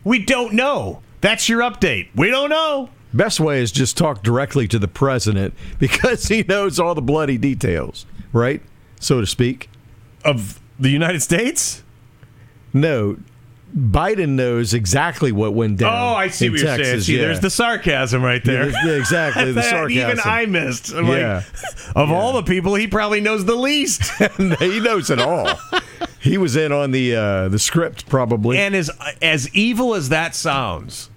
We 0.05 0.19
don't 0.19 0.55
know. 0.55 1.03
That's 1.21 1.49
your 1.49 1.61
update. 1.63 2.09
We 2.15 2.31
don't 2.31 2.51
know. 2.51 2.91
Best 3.13 3.41
way 3.41 3.61
is 3.63 3.73
just 3.73 3.97
talk 3.97 4.23
directly 4.23 4.69
to 4.69 4.79
the 4.79 4.89
president 4.89 5.55
because 5.79 6.29
he 6.29 6.43
knows 6.43 6.79
all 6.79 6.95
the 6.95 7.03
bloody 7.03 7.39
details, 7.39 8.07
right? 8.33 8.63
So 9.01 9.21
to 9.21 9.27
speak. 9.27 9.71
Of 10.25 10.61
the 10.79 10.91
United 10.91 11.23
States? 11.23 11.83
No, 12.73 13.17
Biden 13.77 14.31
knows 14.31 14.75
exactly 14.75 15.33
what 15.33 15.55
went 15.55 15.79
down. 15.79 15.93
Oh, 15.93 16.15
I 16.17 16.29
see 16.29 16.49
what 16.51 16.59
you're 16.59 16.69
saying. 16.69 16.79
Texas, 16.81 17.07
See, 17.07 17.17
yeah. 17.17 17.23
there's 17.23 17.41
the 17.41 17.51
sarcasm 17.51 18.23
right 18.23 18.45
Yeah, 18.45 18.53
there. 18.53 18.65
there's- 18.85 18.99
exactly 19.01 19.53
the 19.53 19.63
sarcasm. 19.63 19.91
Even 20.11 20.21
I 20.25 20.47
missed. 20.47 20.93
I'm 20.93 21.07
Yeah. 21.07 21.37
like, 21.37 21.45
of 21.97 22.11
all 22.11 22.33
the 22.35 22.43
people, 22.43 22.75
he 22.75 22.87
probably 22.87 23.21
knows 23.21 23.45
the 23.45 23.55
least. 23.57 24.03
he 24.59 24.81
knows 24.81 25.11
it 25.11 25.21
all. 25.21 25.49
He 26.21 26.39
was 26.39 26.57
in 26.57 26.73
on 26.73 26.91
the 26.91 27.15
uh, 27.15 27.49
the 27.49 27.59
script 27.59 28.09
probably. 28.09 28.59
and 28.59 28.75
as 28.75 28.91
as 29.23 29.55
evil 29.55 29.95
as 29.95 30.09
that 30.09 30.35
sounds, 30.35 31.11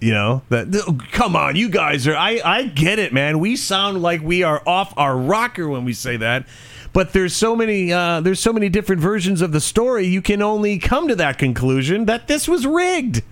you 0.00 0.12
know 0.12 0.42
that. 0.50 1.06
Come 1.12 1.36
on, 1.36 1.56
you 1.56 1.68
guys 1.68 2.06
are. 2.06 2.16
I 2.16 2.40
I 2.44 2.64
get 2.64 2.98
it, 2.98 3.12
man. 3.12 3.38
We 3.38 3.56
sound 3.56 4.02
like 4.02 4.22
we 4.22 4.42
are 4.42 4.62
off 4.66 4.92
our 4.96 5.16
rocker 5.16 5.68
when 5.68 5.84
we 5.84 5.92
say 5.92 6.16
that. 6.18 6.46
But 6.92 7.12
there's 7.12 7.34
so 7.34 7.56
many 7.56 7.92
uh, 7.92 8.20
there's 8.20 8.38
so 8.38 8.52
many 8.52 8.68
different 8.68 9.02
versions 9.02 9.40
of 9.42 9.50
the 9.52 9.60
story. 9.60 10.06
You 10.06 10.22
can 10.22 10.42
only 10.42 10.78
come 10.78 11.08
to 11.08 11.16
that 11.16 11.38
conclusion 11.38 12.04
that 12.04 12.28
this 12.28 12.46
was 12.46 12.66
rigged, 12.66 13.22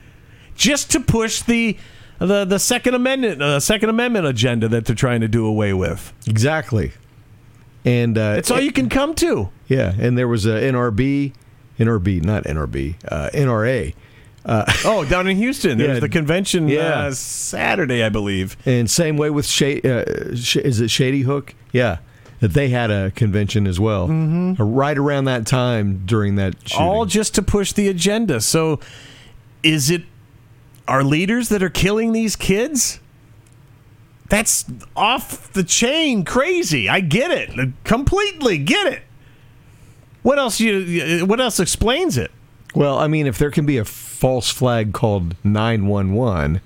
just 0.57 0.91
to 0.93 1.01
push 1.01 1.43
the 1.43 1.77
the 2.19 2.45
the 2.45 2.59
Second 2.59 2.95
Amendment 2.95 3.41
uh, 3.41 3.61
Second 3.61 3.89
Amendment 3.91 4.27
agenda 4.27 4.67
that 4.69 4.85
they're 4.87 4.97
trying 4.97 5.21
to 5.21 5.29
do 5.29 5.47
away 5.47 5.73
with. 5.73 6.13
exactly. 6.27 6.93
And 7.85 8.17
uh, 8.17 8.35
That's 8.37 8.51
all 8.51 8.61
you 8.61 8.73
can 8.73 8.89
come 8.89 9.15
to. 9.17 9.51
yeah, 9.67 9.93
and 9.99 10.17
there 10.17 10.29
was 10.29 10.47
a 10.47 10.51
NRB, 10.61 11.33
NRB, 11.79 12.23
not 12.25 12.45
NRB, 12.45 12.95
uh, 13.09 13.31
NRA, 13.35 13.95
Oh, 14.85 15.05
down 15.09 15.29
in 15.29 15.37
Houston, 15.37 15.79
there's 15.79 15.95
Yeah. 15.97 16.01
the 16.01 16.09
convention 16.09 16.69
Yeah. 16.69 16.81
uh, 17.07 17.13
Saturday, 17.13 18.03
I 18.03 18.09
believe. 18.09 18.57
and 18.67 18.91
same 18.91 19.17
way 19.17 19.31
with 19.31 19.47
Sha- 19.47 19.81
uh, 19.85 20.05
is 20.31 20.81
it 20.81 20.91
Shady 20.91 21.23
Hook? 21.23 21.55
Yeah, 21.73 21.99
that 22.41 22.53
they 22.53 22.69
had 22.71 22.91
a 22.91 23.11
convention 23.13 23.67
as 23.69 23.79
well, 23.79 24.09
mm-hmm. 24.09 24.61
right 24.63 24.99
around 24.99 25.25
that 25.27 25.47
time 25.47 26.03
during 26.07 26.35
that 26.37 26.55
shooting. 26.69 26.87
all 26.87 27.07
just 27.07 27.35
to 27.37 27.43
push 27.43 27.73
the 27.73 27.89
agenda. 27.89 28.41
So, 28.41 28.81
is 29.63 29.91
it 29.91 30.03
our 30.89 31.05
leaders 31.05 31.49
that 31.51 31.63
are 31.63 31.71
killing 31.71 32.13
these 32.13 32.35
kids? 32.37 32.99
That's 34.33 34.65
off 34.97 35.53
the 35.53 35.63
chain 35.63 36.25
crazy. 36.25 36.89
I 36.89 37.01
get 37.01 37.31
it. 37.31 37.71
Completely 37.85 38.57
get 38.57 38.91
it. 38.91 39.03
What 40.23 40.39
else 40.39 40.59
you 40.59 41.27
what 41.27 41.39
else 41.39 41.61
explains 41.61 42.17
it? 42.17 42.31
Well, 42.75 42.97
I 42.97 43.09
mean, 43.09 43.27
if 43.27 43.37
there 43.37 43.51
can 43.51 43.67
be 43.67 43.77
a 43.77 43.85
false 43.85 44.49
flag 44.49 44.95
called 44.95 45.37
911 45.45 46.63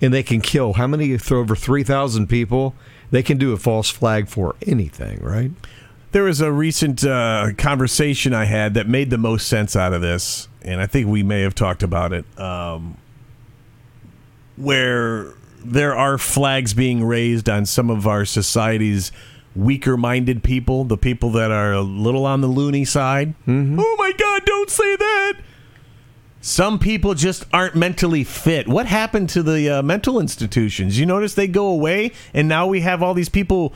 and 0.00 0.12
they 0.12 0.24
can 0.24 0.40
kill 0.40 0.72
how 0.72 0.88
many? 0.88 1.16
Throw 1.18 1.38
over 1.38 1.54
3,000 1.54 2.26
people, 2.26 2.74
they 3.12 3.22
can 3.22 3.38
do 3.38 3.52
a 3.52 3.56
false 3.56 3.88
flag 3.88 4.26
for 4.26 4.56
anything, 4.66 5.20
right? 5.20 5.52
There 6.10 6.24
was 6.24 6.40
a 6.40 6.50
recent 6.50 7.04
uh, 7.04 7.50
conversation 7.56 8.34
I 8.34 8.46
had 8.46 8.74
that 8.74 8.88
made 8.88 9.10
the 9.10 9.18
most 9.18 9.46
sense 9.46 9.76
out 9.76 9.92
of 9.92 10.00
this, 10.00 10.48
and 10.62 10.80
I 10.80 10.88
think 10.88 11.06
we 11.06 11.22
may 11.22 11.42
have 11.42 11.54
talked 11.54 11.84
about 11.84 12.12
it, 12.12 12.24
um, 12.40 12.96
where 14.56 15.34
there 15.72 15.96
are 15.96 16.18
flags 16.18 16.74
being 16.74 17.04
raised 17.04 17.48
on 17.48 17.66
some 17.66 17.90
of 17.90 18.06
our 18.06 18.24
society's 18.24 19.12
weaker-minded 19.56 20.42
people, 20.42 20.84
the 20.84 20.96
people 20.96 21.30
that 21.32 21.50
are 21.50 21.72
a 21.72 21.80
little 21.80 22.24
on 22.26 22.40
the 22.40 22.46
loony 22.46 22.84
side. 22.84 23.34
Oh 23.48 23.96
my 23.98 24.12
God! 24.12 24.44
Don't 24.44 24.70
say 24.70 24.96
that. 24.96 25.34
Some 26.40 26.78
people 26.78 27.14
just 27.14 27.44
aren't 27.52 27.74
mentally 27.74 28.22
fit. 28.22 28.68
What 28.68 28.86
happened 28.86 29.28
to 29.30 29.42
the 29.42 29.68
uh, 29.68 29.82
mental 29.82 30.20
institutions? 30.20 30.98
You 30.98 31.04
notice 31.04 31.34
they 31.34 31.48
go 31.48 31.66
away, 31.66 32.12
and 32.32 32.46
now 32.46 32.66
we 32.66 32.80
have 32.82 33.02
all 33.02 33.12
these 33.12 33.28
people 33.28 33.74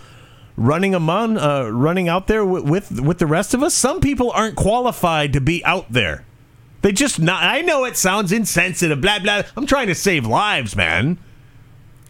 running 0.57 0.95
among, 0.95 1.39
uh, 1.39 1.65
running 1.71 2.09
out 2.09 2.29
there 2.29 2.45
with, 2.45 2.65
with 2.65 3.01
with 3.01 3.19
the 3.19 3.27
rest 3.27 3.53
of 3.53 3.63
us. 3.63 3.75
Some 3.75 4.01
people 4.01 4.31
aren't 4.31 4.55
qualified 4.55 5.33
to 5.33 5.41
be 5.41 5.65
out 5.65 5.93
there. 5.93 6.25
They 6.83 6.93
just 6.93 7.19
not. 7.19 7.43
I 7.43 7.63
know 7.63 7.85
it 7.85 7.97
sounds 7.97 8.31
insensitive. 8.31 9.01
Blah 9.01 9.19
blah. 9.19 9.43
I'm 9.57 9.67
trying 9.67 9.89
to 9.89 9.95
save 9.95 10.27
lives, 10.27 10.77
man. 10.77 11.19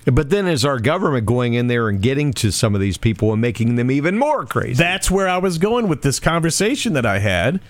But 0.04 0.30
then 0.30 0.48
is 0.48 0.64
our 0.64 0.80
government 0.80 1.26
going 1.26 1.54
in 1.54 1.68
there 1.68 1.88
and 1.88 2.02
getting 2.02 2.32
to 2.34 2.50
some 2.50 2.74
of 2.74 2.80
these 2.80 2.98
people 2.98 3.32
and 3.32 3.40
making 3.40 3.76
them 3.76 3.90
even 3.90 4.18
more 4.18 4.44
crazy? 4.44 4.74
That's 4.74 5.10
where 5.10 5.28
I 5.28 5.38
was 5.38 5.58
going 5.58 5.86
with 5.86 6.02
this 6.02 6.18
conversation 6.18 6.94
that 6.94 7.06
I 7.06 7.20
had. 7.20 7.60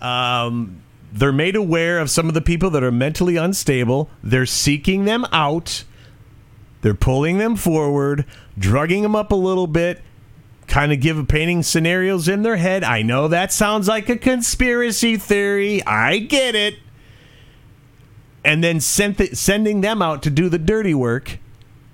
Um, 0.00 0.82
they're 1.12 1.32
made 1.32 1.56
aware 1.56 1.98
of 1.98 2.10
some 2.10 2.28
of 2.28 2.34
the 2.34 2.42
people 2.42 2.70
that 2.70 2.82
are 2.82 2.92
mentally 2.92 3.36
unstable. 3.36 4.10
They're 4.22 4.46
seeking 4.46 5.06
them 5.06 5.24
out. 5.32 5.84
They're 6.82 6.94
pulling 6.94 7.38
them 7.38 7.56
forward, 7.56 8.26
drugging 8.58 9.02
them 9.02 9.16
up 9.16 9.32
a 9.32 9.36
little 9.36 9.66
bit, 9.66 10.02
kind 10.66 10.92
of 10.92 11.00
give 11.00 11.26
painting 11.28 11.62
scenarios 11.62 12.28
in 12.28 12.42
their 12.42 12.56
head. 12.56 12.84
I 12.84 13.02
know 13.02 13.28
that 13.28 13.52
sounds 13.52 13.88
like 13.88 14.08
a 14.08 14.16
conspiracy 14.16 15.16
theory. 15.16 15.84
I 15.84 16.18
get 16.18 16.54
it. 16.54 16.76
And 18.42 18.64
then 18.64 18.80
sent 18.80 19.18
th- 19.18 19.34
sending 19.34 19.82
them 19.82 20.00
out 20.00 20.22
to 20.22 20.30
do 20.30 20.48
the 20.48 20.58
dirty 20.58 20.94
work 20.94 21.38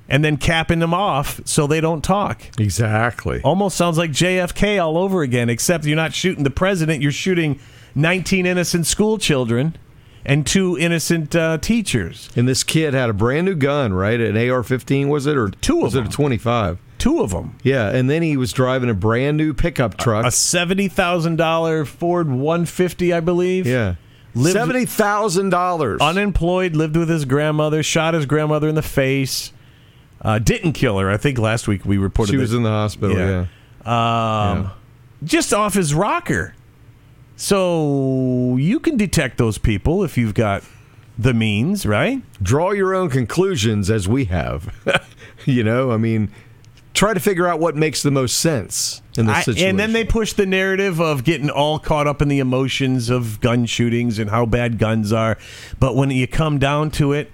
and 0.09 0.25
then 0.25 0.37
capping 0.37 0.79
them 0.79 0.95
off 0.95 1.41
so 1.45 1.67
they 1.67 1.81
don't 1.81 2.03
talk. 2.05 2.43
exactly. 2.59 3.41
Almost 3.43 3.77
sounds 3.77 3.99
like 3.99 4.11
JFK 4.13 4.83
all 4.83 4.97
over 4.99 5.23
again, 5.23 5.49
except 5.51 5.85
you're 5.85 5.97
not 5.97 6.15
shooting 6.15 6.45
the 6.45 6.51
president, 6.51 7.03
you're 7.03 7.11
shooting 7.13 7.59
19 7.95 8.47
innocent 8.47 8.87
school 8.87 9.19
children 9.19 9.77
and 10.25 10.47
two 10.47 10.77
innocent 10.79 11.35
uh, 11.37 11.57
teachers. 11.59 12.29
And 12.37 12.49
this 12.49 12.63
kid 12.65 12.95
had 12.95 13.09
a 13.11 13.13
brand 13.13 13.47
new 13.47 13.55
gun, 13.55 13.93
right? 13.93 14.21
An 14.21 14.37
AR-15 14.37 15.09
was 15.09 15.27
it, 15.27 15.37
or 15.37 15.49
Two 15.51 15.79
of 15.79 15.83
was 15.85 15.95
it 15.95 15.99
them. 15.99 16.07
a 16.09 16.11
25? 16.11 16.79
Two 16.99 17.21
of 17.21 17.31
them. 17.31 17.57
Yeah, 17.63 17.89
and 17.91 18.09
then 18.11 18.23
he 18.23 18.37
was 18.37 18.53
driving 18.53 18.89
a 18.91 18.95
brand 18.95 19.37
new 19.37 19.55
pickup 19.55 19.97
truck. 19.99 20.25
A 20.25 20.29
$70,000 20.29 21.87
Ford 21.87 22.29
150, 22.29 23.13
I 23.13 23.21
believe. 23.21 23.67
yeah, 23.67 23.95
Lived- 24.35 24.53
seventy 24.55 24.85
thousand 24.85 25.51
dollars. 25.51 26.01
Unemployed, 26.01 26.77
lived 26.77 26.97
with 26.97 27.09
his 27.09 27.25
grandmother, 27.25 27.83
shot 27.83 28.13
his 28.15 28.27
grandmother 28.27 28.69
in 28.69 28.75
the 28.75 28.83
face. 28.83 29.53
Uh, 30.23 30.39
didn't 30.39 30.73
kill 30.73 30.99
her. 30.99 31.11
I 31.11 31.17
think 31.17 31.39
last 31.39 31.69
week 31.69 31.85
we 31.85 31.99
reported 31.99 32.31
She 32.33 32.37
that- 32.37 32.43
was 32.43 32.55
in 32.55 32.63
the 32.63 32.71
hospital. 32.71 33.17
Yeah. 33.17 33.47
Yeah. 33.85 34.51
um, 34.51 34.71
just 35.25 35.53
off 35.55 35.75
his 35.75 35.95
rocker. 35.95 36.55
So 37.37 38.57
you 38.59 38.81
can 38.81 38.97
detect 38.97 39.37
those 39.39 39.59
people 39.59 40.03
if 40.03 40.17
you've 40.17 40.35
got 40.35 40.63
the 41.19 41.35
means, 41.35 41.85
right? 41.87 42.23
Draw 42.43 42.73
your 42.73 42.95
own 42.95 43.11
conclusions 43.11 43.91
as 43.91 44.09
we 44.09 44.25
have. 44.27 44.75
you 45.45 45.63
know, 45.63 45.91
I 45.93 45.99
mean, 45.99 46.31
try 46.95 47.13
to 47.15 47.21
figure 47.21 47.47
out 47.47 47.61
what 47.61 47.77
makes 47.77 48.03
the 48.03 48.11
most 48.11 48.39
sense 48.39 49.03
in 49.19 49.27
this 49.27 49.37
I- 49.37 49.43
situation. 49.43 49.69
and 49.69 49.79
then 49.79 49.93
they 49.93 50.05
push 50.05 50.33
the 50.33 50.47
narrative 50.47 50.99
of 51.01 51.25
getting 51.25 51.51
all 51.51 51.79
caught 51.79 52.07
up 52.07 52.23
in 52.23 52.29
the 52.29 52.39
emotions 52.39 53.11
of 53.11 53.41
gun 53.41 53.67
shootings 53.67 54.19
and 54.19 54.31
how 54.31 54.47
bad 54.47 54.79
guns 54.79 55.13
are. 55.13 55.37
But 55.79 55.95
when 55.95 56.11
you 56.11 56.27
come 56.27 56.59
down 56.59 56.91
to 56.93 57.13
it, 57.13 57.31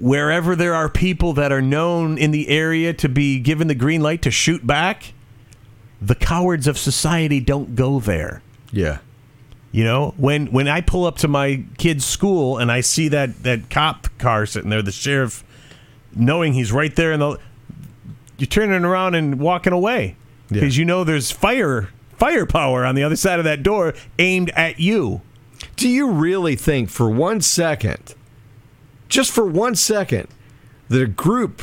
wherever 0.00 0.54
there 0.56 0.74
are 0.74 0.88
people 0.88 1.32
that 1.34 1.52
are 1.52 1.62
known 1.62 2.18
in 2.18 2.30
the 2.30 2.48
area 2.48 2.92
to 2.94 3.08
be 3.08 3.38
given 3.40 3.68
the 3.68 3.74
green 3.74 4.00
light 4.02 4.22
to 4.22 4.30
shoot 4.30 4.66
back, 4.66 5.12
the 6.00 6.14
cowards 6.14 6.66
of 6.66 6.76
society 6.78 7.40
don't 7.40 7.74
go 7.74 8.00
there. 8.00 8.42
yeah. 8.72 8.98
You 9.72 9.84
know, 9.84 10.14
when 10.16 10.46
when 10.52 10.68
I 10.68 10.80
pull 10.80 11.04
up 11.04 11.18
to 11.18 11.28
my 11.28 11.62
kid's 11.76 12.02
school 12.04 12.56
and 12.56 12.72
I 12.72 12.80
see 12.80 13.08
that 13.08 13.42
that 13.42 13.68
cop 13.68 14.06
car 14.16 14.46
sitting 14.46 14.70
there, 14.70 14.80
the 14.80 14.90
sheriff, 14.92 15.44
knowing 16.14 16.54
he's 16.54 16.72
right 16.72 16.94
there, 16.96 17.12
and 17.12 17.20
the 17.20 17.38
you're 18.38 18.46
turning 18.46 18.84
around 18.86 19.16
and 19.16 19.38
walking 19.38 19.74
away 19.74 20.16
Yeah. 20.48 20.60
because 20.60 20.78
you 20.78 20.86
know 20.86 21.04
there's 21.04 21.30
fire 21.30 21.90
firepower 22.16 22.86
on 22.86 22.94
the 22.94 23.02
other 23.02 23.16
side 23.16 23.38
of 23.38 23.44
that 23.44 23.62
door 23.62 23.92
aimed 24.18 24.48
at 24.50 24.80
you. 24.80 25.20
Do 25.76 25.90
you 25.90 26.10
really 26.10 26.56
think 26.56 26.88
for 26.88 27.10
one 27.10 27.42
second, 27.42 28.14
just 29.08 29.32
for 29.32 29.46
one 29.46 29.74
second, 29.74 30.28
that 30.88 31.02
a 31.02 31.06
group 31.06 31.62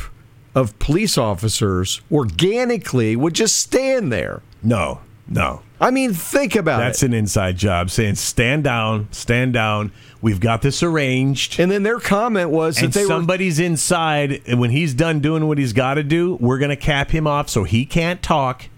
of 0.54 0.78
police 0.78 1.18
officers 1.18 2.00
organically 2.10 3.16
would 3.16 3.34
just 3.34 3.56
stand 3.56 4.12
there? 4.12 4.42
No, 4.62 5.00
no, 5.26 5.62
I 5.80 5.90
mean, 5.90 6.14
think 6.14 6.54
about 6.54 6.78
that's 6.78 7.02
it. 7.02 7.06
That's 7.06 7.12
an 7.12 7.14
inside 7.14 7.56
job. 7.56 7.90
Saying 7.90 8.14
stand 8.14 8.64
down, 8.64 9.08
stand 9.10 9.52
down. 9.52 9.92
We've 10.22 10.40
got 10.40 10.62
this 10.62 10.82
arranged. 10.82 11.60
and 11.60 11.70
then 11.70 11.82
their 11.82 12.00
comment 12.00 12.50
was 12.50 12.76
that 12.76 12.84
and 12.84 12.92
they 12.92 13.02
were 13.02 13.08
somebody's 13.08 13.58
inside, 13.58 14.42
and 14.46 14.60
when 14.60 14.70
he's 14.70 14.94
done 14.94 15.20
doing 15.20 15.46
what 15.46 15.58
he's 15.58 15.72
got 15.72 15.94
to 15.94 16.02
do, 16.02 16.36
we're 16.40 16.58
going 16.58 16.70
to 16.70 16.76
cap 16.76 17.10
him 17.10 17.26
off 17.26 17.48
so 17.48 17.64
he 17.64 17.84
can't 17.84 18.22
talk. 18.22 18.68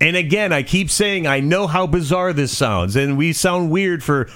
And 0.00 0.16
again, 0.16 0.52
I 0.52 0.62
keep 0.62 0.90
saying 0.90 1.26
I 1.26 1.40
know 1.40 1.66
how 1.66 1.86
bizarre 1.86 2.32
this 2.32 2.56
sounds, 2.56 2.96
and 2.96 3.18
we 3.18 3.32
sound 3.32 3.70
weird 3.70 4.02
for 4.02 4.28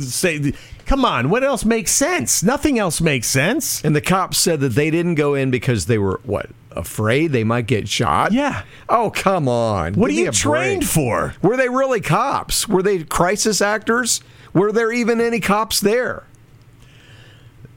say. 0.00 0.52
Come 0.84 1.04
on, 1.04 1.30
what 1.30 1.42
else 1.44 1.64
makes 1.64 1.92
sense? 1.92 2.42
Nothing 2.42 2.78
else 2.78 3.00
makes 3.00 3.28
sense. 3.28 3.82
And 3.82 3.96
the 3.96 4.00
cops 4.00 4.36
said 4.36 4.60
that 4.60 4.70
they 4.70 4.90
didn't 4.90 5.14
go 5.14 5.34
in 5.34 5.50
because 5.50 5.86
they 5.86 5.96
were 5.96 6.20
what 6.24 6.50
afraid 6.72 7.28
they 7.28 7.44
might 7.44 7.66
get 7.66 7.88
shot. 7.88 8.32
Yeah. 8.32 8.64
Oh 8.88 9.10
come 9.10 9.48
on! 9.48 9.94
What 9.94 10.10
Give 10.10 10.18
are 10.18 10.20
you 10.24 10.32
trained 10.32 10.80
break. 10.80 10.90
for? 10.90 11.34
Were 11.40 11.56
they 11.56 11.68
really 11.68 12.00
cops? 12.00 12.68
Were 12.68 12.82
they 12.82 13.04
crisis 13.04 13.62
actors? 13.62 14.20
Were 14.52 14.72
there 14.72 14.92
even 14.92 15.20
any 15.20 15.40
cops 15.40 15.80
there? 15.80 16.24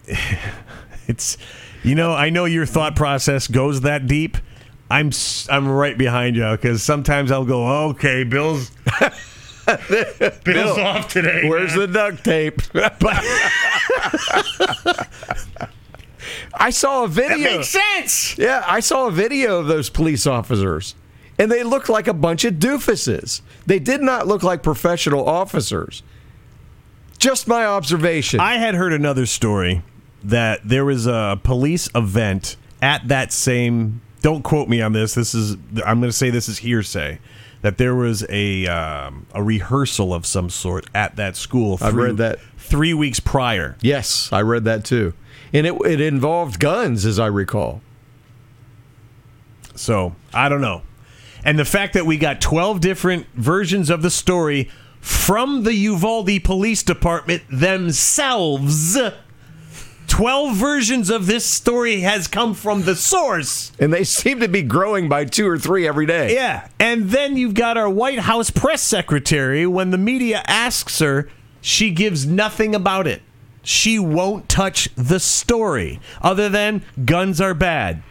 It's, 1.07 1.37
you 1.83 1.93
know, 1.93 2.13
I 2.13 2.31
know 2.31 2.45
your 2.45 2.65
thought 2.65 2.95
process 2.95 3.47
goes 3.47 3.81
that 3.81 4.07
deep. 4.07 4.37
I'm 4.89 5.11
I'm 5.49 5.67
right 5.67 5.97
behind 5.97 6.35
you 6.35 6.49
because 6.51 6.83
sometimes 6.83 7.31
I'll 7.31 7.45
go, 7.45 7.87
okay, 7.89 8.23
Bill's 8.23 8.71
Bill's 10.43 10.77
off 10.77 11.07
today. 11.11 11.49
Where's 11.49 11.71
man." 11.75 11.79
the 11.79 11.87
duct 11.87 12.23
tape? 12.23 12.61
I 16.53 16.69
saw 16.69 17.03
a 17.03 17.07
That 17.07 17.29
video. 17.29 17.57
makes 17.57 17.69
sense. 17.69 18.37
Yeah, 18.37 18.63
I 18.65 18.79
saw 18.79 19.07
a 19.07 19.11
video 19.11 19.59
of 19.59 19.67
those 19.67 19.89
police 19.89 20.25
officers, 20.25 20.95
and 21.37 21.51
they 21.51 21.63
looked 21.63 21.89
like 21.89 22.07
a 22.07 22.13
bunch 22.13 22.45
of 22.45 22.55
doofuses. 22.55 23.41
They 23.65 23.79
did 23.79 24.01
not 24.01 24.27
look 24.27 24.43
like 24.43 24.63
professional 24.63 25.27
officers. 25.27 26.03
Just 27.19 27.47
my 27.47 27.65
observation. 27.65 28.39
I 28.39 28.55
had 28.57 28.75
heard 28.75 28.93
another 28.93 29.25
story 29.25 29.81
that 30.23 30.61
there 30.67 30.85
was 30.85 31.07
a 31.07 31.39
police 31.43 31.89
event 31.95 32.55
at 32.81 33.07
that 33.07 33.31
same. 33.31 34.01
Don't 34.25 34.41
quote 34.41 34.67
me 34.67 34.81
on 34.81 34.91
this. 34.91 35.13
This 35.13 35.35
is 35.35 35.51
I'm 35.85 35.99
going 35.99 36.09
to 36.09 36.11
say 36.11 36.31
this 36.31 36.49
is 36.49 36.57
hearsay. 36.57 37.19
That 37.61 37.77
there 37.77 37.93
was 37.93 38.25
a 38.27 38.65
um, 38.65 39.27
a 39.35 39.43
rehearsal 39.43 40.15
of 40.15 40.25
some 40.25 40.49
sort 40.49 40.87
at 40.95 41.15
that 41.17 41.35
school. 41.35 41.77
I've 41.79 41.93
read 41.93 42.17
that. 42.17 42.39
three 42.57 42.95
weeks 42.95 43.19
prior. 43.19 43.75
yes, 43.81 44.33
I 44.33 44.41
read 44.41 44.63
that 44.63 44.83
too, 44.83 45.13
and 45.53 45.67
it 45.67 45.75
it 45.85 46.01
involved 46.01 46.59
guns, 46.59 47.05
as 47.05 47.19
I 47.19 47.27
recall. 47.27 47.81
So 49.75 50.15
I 50.33 50.49
don't 50.49 50.61
know. 50.61 50.81
And 51.43 51.59
the 51.59 51.63
fact 51.63 51.93
that 51.93 52.07
we 52.07 52.17
got 52.17 52.41
12 52.41 52.81
different 52.81 53.27
versions 53.35 53.91
of 53.91 54.01
the 54.01 54.09
story 54.09 54.71
from 55.01 55.65
the 55.65 55.75
Uvalde 55.75 56.43
Police 56.43 56.81
Department 56.81 57.43
themselves. 57.51 58.97
12 60.15 60.55
versions 60.55 61.09
of 61.09 61.25
this 61.25 61.45
story 61.45 61.99
has 61.99 62.25
come 62.29 62.53
from 62.53 62.83
the 62.83 62.95
source. 62.95 63.73
And 63.79 63.91
they 63.91 64.05
seem 64.05 64.39
to 64.39 64.47
be 64.47 64.61
growing 64.61 65.09
by 65.09 65.25
two 65.25 65.45
or 65.45 65.57
three 65.57 65.85
every 65.85 66.05
day. 66.05 66.33
Yeah. 66.33 66.69
And 66.79 67.09
then 67.09 67.35
you've 67.35 67.53
got 67.53 67.75
our 67.75 67.89
White 67.89 68.19
House 68.19 68.49
press 68.49 68.81
secretary. 68.81 69.67
When 69.67 69.89
the 69.91 69.97
media 69.97 70.41
asks 70.47 70.99
her, 70.99 71.27
she 71.59 71.91
gives 71.91 72.25
nothing 72.25 72.73
about 72.73 73.07
it. 73.07 73.23
She 73.61 73.99
won't 73.99 74.47
touch 74.47 74.87
the 74.95 75.19
story 75.19 75.99
other 76.21 76.47
than 76.47 76.83
guns 77.03 77.41
are 77.41 77.53
bad. 77.53 78.01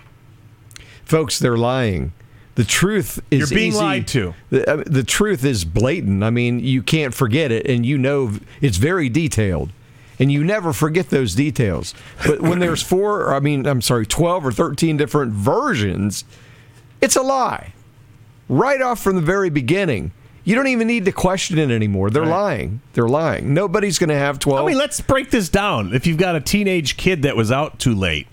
Folks, 1.06 1.38
they're 1.38 1.56
lying. 1.56 2.12
The 2.56 2.64
truth 2.64 3.18
is 3.30 3.50
You're 3.50 3.58
being 3.58 3.68
easy- 3.68 3.78
lied 3.78 4.06
to. 4.08 4.34
The, 4.50 4.84
the 4.86 5.04
truth 5.04 5.42
is 5.42 5.64
blatant. 5.64 6.22
I 6.22 6.28
mean, 6.28 6.60
you 6.60 6.82
can't 6.82 7.14
forget 7.14 7.50
it, 7.50 7.66
and 7.66 7.86
you 7.86 7.96
know 7.96 8.32
it's 8.60 8.76
very 8.76 9.08
detailed, 9.08 9.70
and 10.18 10.31
you 10.31 10.44
never 10.44 10.72
forget 10.72 11.11
those 11.11 11.35
details. 11.35 11.94
But 12.27 12.40
when 12.40 12.59
there's 12.59 12.83
four, 12.83 13.35
I 13.35 13.40
mean, 13.40 13.66
I'm 13.66 13.83
sorry, 13.83 14.07
twelve 14.07 14.46
or 14.46 14.53
thirteen 14.53 14.96
different 14.96 15.33
versions, 15.33 16.24
it's 17.00 17.16
a 17.16 17.22
lie. 17.22 17.72
Right 18.48 18.83
off 18.83 19.03
from 19.03 19.16
the 19.16 19.22
very 19.22 19.50
beginning, 19.50 20.12
you 20.44 20.55
don't 20.55 20.66
even 20.66 20.87
need 20.87 21.07
to 21.07 21.12
question 21.12 21.59
it 21.59 21.70
anymore. 21.70 22.11
They're 22.11 22.27
lying. 22.27 22.83
They're 22.92 23.09
lying. 23.09 23.55
Nobody's 23.55 23.98
going 23.98 24.11
to 24.11 24.16
have 24.16 24.38
twelve. 24.38 24.64
I 24.64 24.68
mean, 24.68 24.79
let's 24.79 25.00
break 25.00 25.31
this 25.31 25.48
down. 25.48 25.94
If 25.94 26.07
you've 26.07 26.18
got 26.18 26.37
a 26.37 26.40
teenage 26.40 26.96
kid 26.96 27.22
that 27.22 27.37
was 27.37 27.50
out 27.50 27.79
too 27.79 27.94
late, 27.94 28.27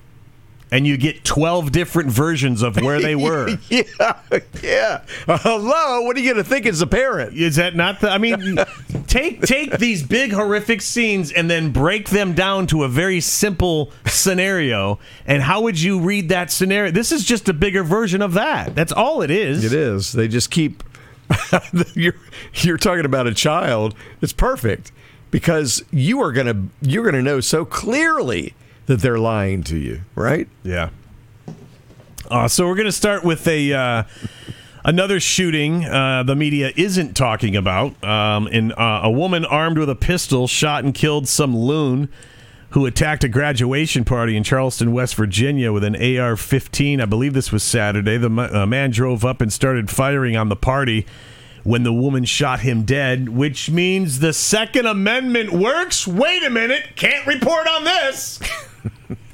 and 0.72 0.88
you 0.88 0.96
get 0.96 1.26
12 1.26 1.72
different 1.74 2.10
versions 2.10 2.62
of 2.62 2.78
where 2.78 3.02
they 3.02 3.16
were, 3.16 3.58
yeah, 3.70 3.84
yeah. 4.64 5.02
Hello, 5.28 6.02
what 6.02 6.16
are 6.16 6.20
you 6.20 6.34
going 6.34 6.44
to 6.44 6.50
think 6.50 6.66
as 6.66 6.82
a 6.82 6.88
parent? 6.88 7.36
is 7.36 7.58
that 7.58 7.76
not 7.76 8.00
the. 8.00 8.10
I 8.10 8.18
mean, 8.18 8.58
take, 9.08 9.42
take 9.42 9.78
these 9.78 10.02
big, 10.02 10.32
horrific 10.32 10.82
scenes 10.82 11.32
and 11.32 11.50
then 11.50 11.72
break 11.72 12.10
them 12.10 12.34
down 12.34 12.68
to 12.68 12.84
a 12.84 12.88
very 12.88 13.20
simple 13.20 13.92
scenario. 14.06 15.00
And 15.26 15.44
how 15.44 15.62
would 15.62 15.80
you 15.80 16.00
read 16.00 16.30
that 16.30 16.52
scenario? 16.52 16.92
This 16.92 17.12
is 17.12 17.26
just 17.26 17.50
a 17.50 17.54
bigger 17.54 17.84
version 17.84 18.22
of 18.22 18.34
that. 18.34 18.74
That's 18.74 18.94
all 18.94 19.22
it 19.22 19.32
is. 19.32 19.66
It 19.66 19.74
is. 19.74 20.14
They 20.14 20.28
just 20.28 20.50
keep. 20.52 20.84
you're 21.94 22.16
you're 22.56 22.78
talking 22.78 23.06
about 23.06 23.28
a 23.28 23.34
child. 23.34 23.96
It's 24.22 24.34
perfect 24.34 24.92
because 25.32 25.84
you 25.92 26.22
are 26.22 26.32
gonna 26.32 26.66
you're 26.82 27.06
gonna 27.06 27.22
know 27.22 27.40
so 27.40 27.64
clearly 27.64 28.54
that 28.92 29.00
they're 29.00 29.20
lying 29.20 29.64
to 29.64 29.78
you, 29.78 30.02
right? 30.16 30.50
Yeah. 30.64 30.90
Uh, 32.30 32.46
so 32.50 32.68
we're 32.68 32.76
going 32.76 32.86
to 32.88 32.92
start 32.92 33.24
with 33.24 33.48
a 33.48 33.72
uh, 33.72 34.04
another 34.84 35.22
shooting 35.22 35.86
uh, 35.86 36.24
the 36.24 36.36
media 36.36 36.74
isn't 36.76 37.16
talking 37.16 37.56
about. 37.56 38.04
Um, 38.04 38.50
in 38.50 38.74
uh, 38.74 39.02
a 39.04 39.10
woman 39.10 39.46
armed 39.46 39.78
with 39.78 39.90
a 39.90 39.96
pistol 39.96 40.46
shot 40.46 40.84
and 40.84 40.94
killed 40.94 41.30
some 41.30 41.56
loon 41.56 42.10
who 42.72 42.86
attacked 42.86 43.24
a 43.24 43.30
graduation 43.30 44.04
party 44.04 44.36
in 44.36 44.44
Charleston, 44.44 44.92
West 44.92 45.16
Virginia, 45.16 45.72
with 45.72 45.86
an 45.86 45.96
AR-15. 45.96 47.02
I 47.02 47.06
believe 47.06 47.34
this 47.34 47.54
was 47.54 47.64
Saturday. 47.64 48.18
The 48.18 48.30
man 48.30 48.92
drove 48.92 49.24
up 49.24 49.40
and 49.40 49.54
started 49.54 49.90
firing 49.90 50.36
on 50.36 50.50
the 50.50 50.58
party. 50.58 51.06
When 51.64 51.84
the 51.84 51.94
woman 51.94 52.26
shot 52.26 52.62
him 52.62 52.84
dead, 52.84 53.30
which 53.30 53.70
means 53.70 54.18
the 54.18 54.34
Second 54.34 54.88
Amendment 54.88 55.52
works. 55.52 56.08
Wait 56.08 56.44
a 56.44 56.50
minute, 56.50 56.96
can't 56.96 57.28
report 57.28 57.68
on 57.68 57.84
this. 57.84 58.40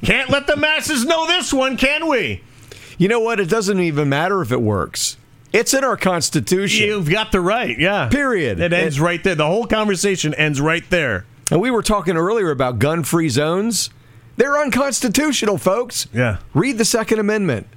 Can't 0.03 0.29
let 0.29 0.47
the 0.47 0.55
masses 0.57 1.05
know 1.05 1.27
this 1.27 1.53
one, 1.53 1.77
can 1.77 2.07
we? 2.07 2.41
You 2.97 3.07
know 3.07 3.19
what? 3.19 3.39
It 3.39 3.49
doesn't 3.49 3.79
even 3.79 4.09
matter 4.09 4.41
if 4.41 4.51
it 4.51 4.61
works. 4.61 5.17
It's 5.53 5.73
in 5.73 5.83
our 5.83 5.97
Constitution. 5.97 6.87
You've 6.87 7.09
got 7.09 7.31
the 7.31 7.39
right, 7.41 7.77
yeah. 7.79 8.09
Period. 8.09 8.59
It 8.59 8.73
ends 8.73 8.97
And- 8.97 9.05
right 9.05 9.23
there. 9.23 9.35
The 9.35 9.45
whole 9.45 9.65
conversation 9.65 10.33
ends 10.33 10.59
right 10.59 10.83
there. 10.89 11.25
And 11.51 11.61
we 11.61 11.71
were 11.71 11.81
talking 11.81 12.17
earlier 12.17 12.51
about 12.51 12.79
gun 12.79 13.03
free 13.03 13.29
zones. 13.29 13.89
They're 14.35 14.57
unconstitutional, 14.59 15.57
folks. 15.57 16.07
Yeah. 16.13 16.37
Read 16.53 16.77
the 16.77 16.85
Second 16.85 17.19
Amendment. 17.19 17.67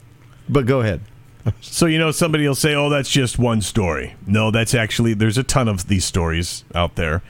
But 0.49 0.67
go 0.67 0.81
ahead. 0.81 1.01
So 1.63 1.87
you 1.87 1.99
know 1.99 2.11
somebody 2.11 2.47
will 2.47 2.55
say, 2.55 2.75
"Oh, 2.75 2.91
that's 2.91 3.09
just 3.09 3.39
one 3.39 3.63
story." 3.63 4.15
No, 4.27 4.51
that's 4.51 4.75
actually 4.75 5.15
there's 5.15 5.39
a 5.39 5.43
ton 5.43 5.69
of 5.69 5.89
these 5.89 6.05
stories 6.05 6.65
out 6.75 6.97
there 6.97 7.23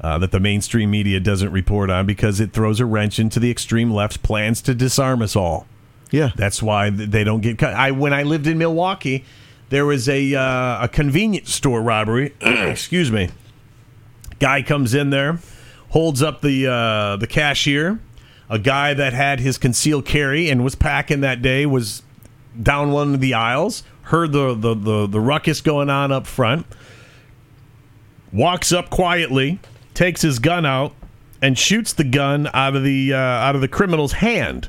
uh, 0.00 0.18
that 0.18 0.30
the 0.30 0.40
mainstream 0.40 0.90
media 0.90 1.20
doesn't 1.20 1.50
report 1.52 1.90
on 1.90 2.06
because 2.06 2.40
it 2.40 2.52
throws 2.52 2.80
a 2.80 2.86
wrench 2.86 3.18
into 3.18 3.40
the 3.40 3.50
extreme 3.50 3.90
left's 3.90 4.16
plans 4.16 4.60
to 4.62 4.74
disarm 4.74 5.22
us 5.22 5.34
all. 5.34 5.66
Yeah. 6.10 6.30
That's 6.36 6.62
why 6.62 6.90
they 6.90 7.24
don't 7.24 7.40
get 7.40 7.58
cut. 7.58 7.74
I 7.74 7.90
when 7.90 8.12
I 8.12 8.22
lived 8.22 8.46
in 8.46 8.58
Milwaukee, 8.58 9.24
there 9.70 9.84
was 9.86 10.08
a 10.08 10.34
uh, 10.34 10.84
a 10.84 10.88
convenience 10.88 11.52
store 11.52 11.82
robbery. 11.82 12.34
excuse 12.40 13.10
me. 13.10 13.30
Guy 14.38 14.62
comes 14.62 14.94
in 14.94 15.10
there, 15.10 15.38
holds 15.90 16.22
up 16.22 16.42
the 16.42 16.66
uh, 16.66 17.16
the 17.16 17.26
cashier. 17.26 18.00
A 18.48 18.58
guy 18.60 18.94
that 18.94 19.12
had 19.12 19.40
his 19.40 19.58
concealed 19.58 20.04
carry 20.04 20.48
and 20.48 20.62
was 20.62 20.76
packing 20.76 21.20
that 21.22 21.42
day 21.42 21.66
was 21.66 22.02
down 22.62 22.92
one 22.92 23.14
of 23.14 23.20
the 23.20 23.34
aisles. 23.34 23.82
Heard 24.02 24.32
the 24.32 24.54
the 24.54 24.74
the, 24.74 25.06
the 25.08 25.20
ruckus 25.20 25.60
going 25.60 25.90
on 25.90 26.12
up 26.12 26.26
front. 26.26 26.66
Walks 28.32 28.72
up 28.72 28.90
quietly, 28.90 29.58
takes 29.96 30.22
his 30.22 30.38
gun 30.38 30.64
out, 30.64 30.92
and 31.42 31.58
shoots 31.58 31.92
the 31.92 32.04
gun 32.04 32.48
out 32.54 32.76
of 32.76 32.84
the 32.84 33.12
uh, 33.12 33.16
out 33.16 33.54
of 33.54 33.60
the 33.60 33.68
criminal's 33.68 34.12
hand, 34.12 34.68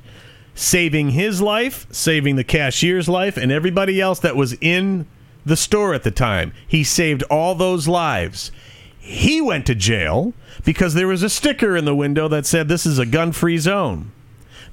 saving 0.56 1.12
his 1.12 1.42
life, 1.42 1.86
saving 1.92 2.36
the 2.36 2.44
cashier's 2.44 3.08
life, 3.08 3.38
and 3.38 3.52
everybody 3.52 4.02
else 4.02 4.20
that 4.20 4.36
was 4.36 4.54
in 4.60 5.06
the 5.46 5.56
store 5.56 5.94
at 5.94 6.04
the 6.04 6.12
time. 6.12 6.52
He 6.68 6.84
saved 6.84 7.24
all 7.30 7.56
those 7.56 7.88
lives. 7.88 8.52
He 9.00 9.40
went 9.40 9.66
to 9.68 9.76
jail 9.76 10.34
because 10.66 10.94
there 10.94 11.08
was 11.08 11.24
a 11.24 11.30
sticker 11.30 11.78
in 11.78 11.86
the 11.86 11.96
window 11.96 12.28
that 12.28 12.46
said 12.46 12.68
this 12.68 12.86
is 12.86 13.00
a 13.00 13.06
gun-free 13.06 13.60
zone. 13.60 14.12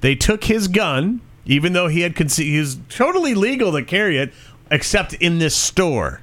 They 0.01 0.17
took 0.17 0.45
his 0.45 0.67
gun, 0.67 1.21
even 1.47 1.73
though 1.73 1.87
he 1.87 2.01
had 2.01 2.17
conce- 2.17 2.43
he 2.43 2.59
was 2.59 2.79
totally 2.89 3.35
legal 3.35 3.71
to 3.71 3.85
carry 3.85 4.19
it, 4.19 4.33
except 4.71 5.15
in 5.15 5.39
this 5.39 5.55
store. 5.55 6.21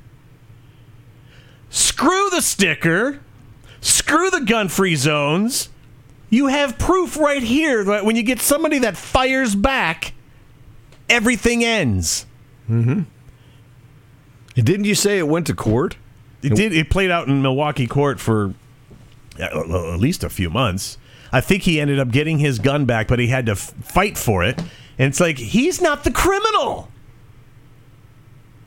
Screw 1.69 2.29
the 2.31 2.41
sticker. 2.41 3.21
Screw 3.81 4.29
the 4.29 4.41
gun-free 4.41 4.95
zones. 4.95 5.69
You 6.29 6.47
have 6.47 6.77
proof 6.77 7.17
right 7.17 7.43
here 7.43 7.83
that 7.83 8.05
when 8.05 8.15
you 8.15 8.23
get 8.23 8.39
somebody 8.39 8.79
that 8.79 8.95
fires 8.95 9.53
back, 9.55 10.13
everything 11.09 11.63
ends. 11.63 12.25
Mm-hmm. 12.69 13.01
And 14.55 14.65
didn't 14.65 14.85
you 14.85 14.95
say 14.95 15.17
it 15.17 15.27
went 15.27 15.47
to 15.47 15.53
court? 15.53 15.97
It 16.41 16.55
did. 16.55 16.73
It 16.73 16.89
played 16.89 17.11
out 17.11 17.27
in 17.27 17.41
Milwaukee 17.41 17.87
court 17.87 18.19
for 18.19 18.53
at 19.39 19.55
least 19.99 20.23
a 20.23 20.29
few 20.29 20.49
months. 20.49 20.97
I 21.31 21.41
think 21.41 21.63
he 21.63 21.79
ended 21.79 21.99
up 21.99 22.11
getting 22.11 22.39
his 22.39 22.59
gun 22.59 22.85
back, 22.85 23.07
but 23.07 23.19
he 23.19 23.27
had 23.27 23.45
to 23.45 23.53
f- 23.53 23.73
fight 23.81 24.17
for 24.17 24.43
it. 24.43 24.59
And 24.59 25.07
it's 25.07 25.19
like 25.19 25.37
he's 25.37 25.81
not 25.81 26.03
the 26.03 26.11
criminal 26.11 26.90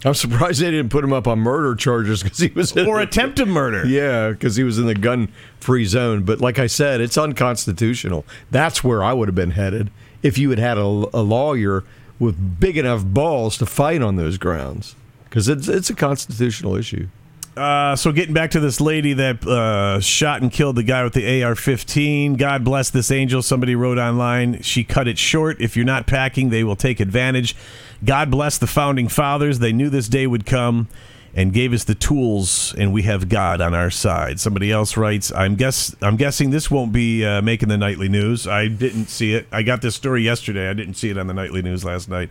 I'm 0.04 0.14
surprised 0.14 0.60
they 0.60 0.70
didn't 0.70 0.90
put 0.90 1.02
him 1.02 1.12
up 1.12 1.26
on 1.26 1.38
murder 1.38 1.74
charges 1.74 2.22
because 2.22 2.38
he 2.38 2.48
was 2.48 2.76
in 2.76 2.86
or 2.86 3.00
attempted 3.00 3.48
murder. 3.48 3.86
Yeah, 3.86 4.30
because 4.30 4.56
he 4.56 4.62
was 4.62 4.78
in 4.78 4.86
the 4.86 4.94
gun-free 4.94 5.86
zone. 5.86 6.24
But 6.24 6.40
like 6.40 6.58
I 6.58 6.66
said, 6.66 7.00
it's 7.00 7.16
unconstitutional. 7.16 8.26
That's 8.50 8.84
where 8.84 9.02
I 9.02 9.14
would 9.14 9.28
have 9.28 9.34
been 9.34 9.52
headed 9.52 9.90
if 10.22 10.36
you 10.36 10.50
had 10.50 10.58
had 10.58 10.76
a, 10.76 10.82
a 10.82 11.22
lawyer 11.22 11.84
with 12.18 12.60
big 12.60 12.76
enough 12.76 13.04
balls 13.04 13.56
to 13.58 13.66
fight 13.66 14.02
on 14.02 14.16
those 14.16 14.38
grounds, 14.38 14.94
because 15.24 15.48
it's 15.48 15.68
it's 15.68 15.90
a 15.90 15.94
constitutional 15.94 16.76
issue. 16.76 17.08
Uh, 17.56 17.94
so 17.94 18.10
getting 18.10 18.34
back 18.34 18.50
to 18.50 18.58
this 18.58 18.80
lady 18.80 19.12
that 19.12 19.46
uh, 19.46 20.00
shot 20.00 20.42
and 20.42 20.50
killed 20.50 20.74
the 20.74 20.82
guy 20.82 21.04
with 21.04 21.12
the 21.12 21.42
AR-15. 21.42 22.36
God 22.36 22.64
bless 22.64 22.90
this 22.90 23.12
angel. 23.12 23.42
Somebody 23.42 23.76
wrote 23.76 23.96
online. 23.96 24.60
She 24.62 24.82
cut 24.82 25.06
it 25.06 25.18
short. 25.18 25.60
If 25.60 25.76
you're 25.76 25.86
not 25.86 26.08
packing, 26.08 26.50
they 26.50 26.64
will 26.64 26.74
take 26.74 26.98
advantage. 26.98 27.54
God 28.02 28.30
bless 28.30 28.58
the 28.58 28.66
founding 28.66 29.08
fathers. 29.08 29.58
They 29.58 29.72
knew 29.72 29.90
this 29.90 30.08
day 30.08 30.26
would 30.26 30.46
come 30.46 30.88
and 31.36 31.52
gave 31.52 31.72
us 31.72 31.82
the 31.82 31.96
tools, 31.96 32.74
and 32.78 32.92
we 32.92 33.02
have 33.02 33.28
God 33.28 33.60
on 33.60 33.74
our 33.74 33.90
side. 33.90 34.38
Somebody 34.38 34.70
else 34.70 34.96
writes, 34.96 35.32
"I'm 35.32 35.56
guess 35.56 35.94
I'm 36.00 36.16
guessing 36.16 36.50
this 36.50 36.70
won't 36.70 36.92
be 36.92 37.24
uh, 37.24 37.42
making 37.42 37.68
the 37.68 37.76
nightly 37.76 38.08
news. 38.08 38.46
I 38.46 38.68
didn't 38.68 39.06
see 39.06 39.34
it. 39.34 39.48
I 39.50 39.62
got 39.62 39.82
this 39.82 39.96
story 39.96 40.22
yesterday. 40.22 40.70
I 40.70 40.74
didn't 40.74 40.94
see 40.94 41.10
it 41.10 41.18
on 41.18 41.26
the 41.26 41.34
nightly 41.34 41.60
news 41.60 41.84
last 41.84 42.08
night." 42.08 42.30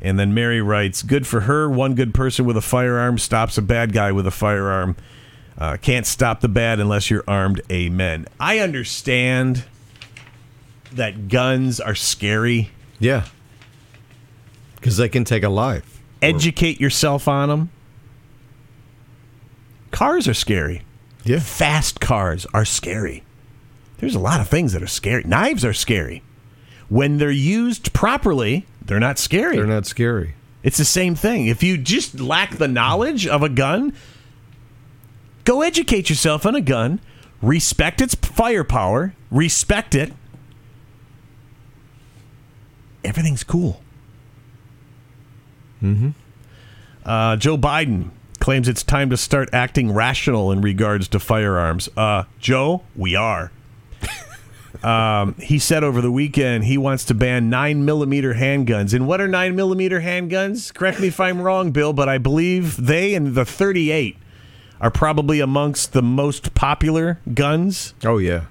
And 0.00 0.18
then 0.18 0.34
Mary 0.34 0.60
writes, 0.60 1.02
"Good 1.02 1.26
for 1.26 1.42
her. 1.42 1.70
One 1.70 1.94
good 1.94 2.12
person 2.12 2.44
with 2.44 2.56
a 2.56 2.62
firearm 2.62 3.18
stops 3.18 3.56
a 3.58 3.62
bad 3.62 3.92
guy 3.92 4.10
with 4.10 4.26
a 4.26 4.32
firearm. 4.32 4.96
Uh, 5.56 5.76
can't 5.76 6.06
stop 6.06 6.40
the 6.40 6.48
bad 6.48 6.80
unless 6.80 7.10
you're 7.10 7.24
armed. 7.28 7.60
Amen." 7.70 8.26
I 8.40 8.58
understand 8.58 9.62
that 10.90 11.28
guns 11.28 11.78
are 11.78 11.94
scary. 11.94 12.70
Yeah, 12.98 13.26
because 14.82 14.96
they 14.96 15.08
can 15.08 15.22
take 15.22 15.44
a 15.44 15.48
life. 15.48 16.02
Educate 16.20 16.80
yourself 16.80 17.28
on 17.28 17.48
them. 17.48 17.70
Cars 19.92 20.26
are 20.26 20.34
scary. 20.34 20.82
Yeah, 21.22 21.38
Fast 21.38 22.00
cars 22.00 22.48
are 22.52 22.64
scary. 22.64 23.22
There's 23.98 24.16
a 24.16 24.18
lot 24.18 24.40
of 24.40 24.48
things 24.48 24.72
that 24.72 24.82
are 24.82 24.88
scary. 24.88 25.22
Knives 25.22 25.64
are 25.64 25.72
scary. 25.72 26.24
When 26.88 27.18
they're 27.18 27.30
used 27.30 27.92
properly, 27.92 28.66
they're 28.84 28.98
not 28.98 29.20
scary. 29.20 29.54
they're 29.56 29.66
not 29.66 29.86
scary. 29.86 30.34
It's 30.64 30.78
the 30.78 30.84
same 30.84 31.14
thing. 31.14 31.46
If 31.46 31.62
you 31.62 31.78
just 31.78 32.18
lack 32.18 32.56
the 32.56 32.66
knowledge 32.66 33.24
of 33.24 33.44
a 33.44 33.48
gun, 33.48 33.94
go 35.44 35.62
educate 35.62 36.10
yourself 36.10 36.44
on 36.44 36.56
a 36.56 36.60
gun, 36.60 36.98
respect 37.40 38.00
its 38.00 38.16
firepower, 38.16 39.14
respect 39.30 39.94
it. 39.94 40.12
Everything's 43.04 43.44
cool. 43.44 43.80
Mm-hmm. 45.82 46.10
Uh, 47.04 47.36
Joe 47.36 47.58
Biden 47.58 48.10
claims 48.38 48.68
it's 48.68 48.82
time 48.82 49.10
to 49.10 49.16
start 49.16 49.48
acting 49.52 49.92
rational 49.92 50.50
in 50.50 50.60
regards 50.60 51.08
to 51.08 51.18
firearms. 51.18 51.88
Uh, 51.96 52.24
Joe, 52.38 52.82
we 52.96 53.14
are. 53.14 53.50
Um, 54.82 55.34
he 55.34 55.60
said 55.60 55.84
over 55.84 56.00
the 56.00 56.10
weekend 56.10 56.64
he 56.64 56.76
wants 56.76 57.04
to 57.04 57.14
ban 57.14 57.48
nine 57.48 57.84
millimeter 57.84 58.34
handguns. 58.34 58.92
And 58.92 59.06
what 59.06 59.20
are 59.20 59.28
nine 59.28 59.54
millimeter 59.54 60.00
handguns? 60.00 60.74
Correct 60.74 60.98
me 60.98 61.08
if 61.08 61.20
I'm 61.20 61.40
wrong, 61.40 61.70
Bill, 61.70 61.92
but 61.92 62.08
I 62.08 62.18
believe 62.18 62.76
they 62.84 63.14
and 63.14 63.34
the 63.34 63.44
38 63.44 64.16
are 64.80 64.90
probably 64.90 65.38
amongst 65.38 65.92
the 65.92 66.02
most 66.02 66.54
popular 66.54 67.20
guns 67.32 67.94
Oh 68.04 68.18
yeah, 68.18 68.46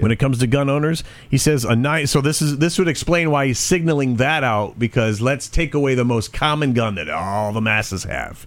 when 0.00 0.10
it 0.10 0.18
comes 0.18 0.38
to 0.38 0.46
gun 0.46 0.68
owners. 0.68 1.02
He 1.28 1.38
says 1.38 1.64
a 1.64 1.74
nine. 1.76 2.06
So 2.06 2.20
this 2.20 2.42
is 2.42 2.58
this 2.58 2.78
would 2.78 2.88
explain 2.88 3.30
why 3.30 3.46
he's 3.46 3.58
signaling 3.58 4.16
that 4.16 4.44
out 4.44 4.78
because 4.78 5.20
let's 5.20 5.48
take 5.48 5.74
away 5.74 5.94
the 5.94 6.04
most 6.04 6.32
common 6.32 6.72
gun 6.72 6.94
that 6.96 7.08
all 7.08 7.52
the 7.52 7.60
masses 7.60 8.04
have. 8.04 8.46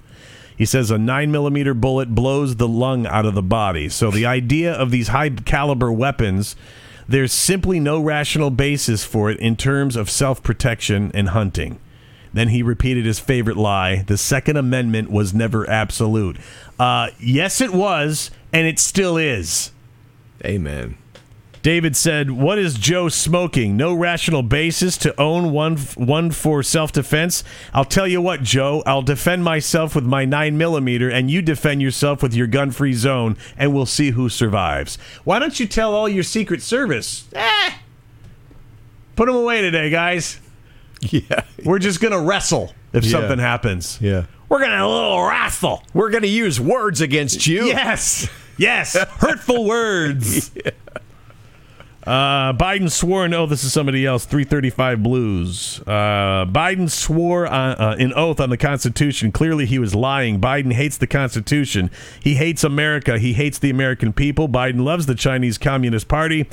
He 0.58 0.66
says 0.66 0.92
a 0.92 0.98
nine 0.98 1.32
millimeter 1.32 1.74
bullet 1.74 2.14
blows 2.14 2.58
the 2.58 2.68
lung 2.68 3.08
out 3.08 3.26
of 3.26 3.34
the 3.34 3.42
body. 3.42 3.88
So 3.88 4.12
the 4.12 4.26
idea 4.26 4.74
of 4.74 4.92
these 4.92 5.08
high 5.08 5.30
caliber 5.30 5.90
weapons, 5.90 6.58
there's 7.08 7.32
simply 7.32 7.80
no 7.80 8.02
rational 8.02 8.50
basis 8.50 9.06
for 9.06 9.32
it 9.32 9.40
in 9.40 9.56
terms 9.56 9.96
of 9.96 10.10
self 10.10 10.44
protection 10.44 11.12
and 11.14 11.30
hunting. 11.30 11.80
Then 12.34 12.50
he 12.50 12.62
repeated 12.62 13.06
his 13.06 13.20
favorite 13.20 13.58
lie: 13.58 14.04
the 14.04 14.18
Second 14.18 14.58
Amendment 14.58 15.10
was 15.10 15.34
never 15.34 15.68
absolute. 15.70 16.38
Uh, 16.78 17.10
yes, 17.20 17.62
it 17.62 17.74
was, 17.74 18.30
and 18.54 18.68
it 18.68 18.80
still 18.80 19.18
is. 19.18 19.72
amen. 20.46 20.98
David 21.62 21.96
said, 21.96 22.32
"What 22.32 22.58
is 22.58 22.76
Joe 22.76 23.10
smoking? 23.10 23.76
No 23.76 23.94
rational 23.94 24.44
basis 24.44 24.98
to 25.00 25.20
own 25.20 25.52
one 25.52 25.78
one 25.96 26.32
for 26.32 26.64
self 26.64 26.92
defense. 26.92 27.44
I'll 27.74 27.86
tell 27.86 28.08
you 28.08 28.22
what, 28.22 28.44
Joe. 28.44 28.82
I'll 28.86 29.02
defend 29.02 29.44
myself 29.44 29.94
with 29.96 30.06
my 30.06 30.24
nine 30.26 30.58
millimeter, 30.58 31.10
and 31.10 31.30
you 31.30 31.42
defend 31.42 31.82
yourself 31.82 32.24
with 32.24 32.34
your 32.34 32.48
gun 32.48 32.72
free 32.72 32.94
zone, 32.94 33.36
and 33.58 33.74
we'll 33.74 33.86
see 33.86 34.12
who 34.12 34.30
survives. 34.30 34.98
Why 35.26 35.40
don't 35.40 35.60
you 35.60 35.66
tell 35.68 35.94
all 35.94 36.08
your 36.08 36.24
Secret 36.24 36.62
Service? 36.62 37.26
Eh, 37.34 37.72
put 39.16 39.26
them 39.28 39.36
away 39.36 39.62
today, 39.62 39.90
guys. 39.90 40.40
Yeah, 41.02 41.44
We're 41.64 41.80
just 41.80 42.02
gonna 42.02 42.20
wrestle 42.22 42.74
if 42.92 43.06
Yeah. 43.06 43.12
something 43.12 43.40
happens. 43.40 43.98
yeah. 44.02 44.26
We're 44.50 44.60
gonna 44.60 44.86
a 44.86 44.90
little 44.90 45.24
wrestle. 45.24 45.82
We're 45.94 46.10
gonna 46.10 46.28
use 46.28 46.60
words 46.60 47.00
against 47.00 47.48
you. 47.48 47.68
Yes, 47.68 48.28
yes, 48.58 48.98
hurtful 49.20 49.64
words. 49.66 50.52
Uh, 52.06 52.54
Biden 52.54 52.90
swore, 52.90 53.28
no, 53.28 53.46
this 53.46 53.64
is 53.64 53.74
somebody 53.74 54.06
else. 54.06 54.26
335 54.26 55.04
Blues. 55.04 55.82
Uh, 55.82 56.46
Biden 56.46 56.90
swore 56.90 57.46
uh, 57.46 57.96
in 57.96 58.14
oath 58.14 58.40
on 58.40 58.50
the 58.50 58.58
Constitution. 58.58 59.32
Clearly, 59.32 59.66
he 59.66 59.80
was 59.80 59.94
lying. 59.94 60.40
Biden 60.40 60.74
hates 60.74 60.98
the 60.98 61.08
Constitution. 61.08 61.92
He 62.22 62.36
hates 62.36 62.64
America. 62.64 63.20
He 63.20 63.34
hates 63.34 63.60
the 63.60 63.70
American 63.70 64.14
people. 64.14 64.48
Biden 64.48 64.84
loves 64.84 65.08
the 65.08 65.16
Chinese 65.16 65.58
Communist 65.58 66.08
Party, 66.08 66.48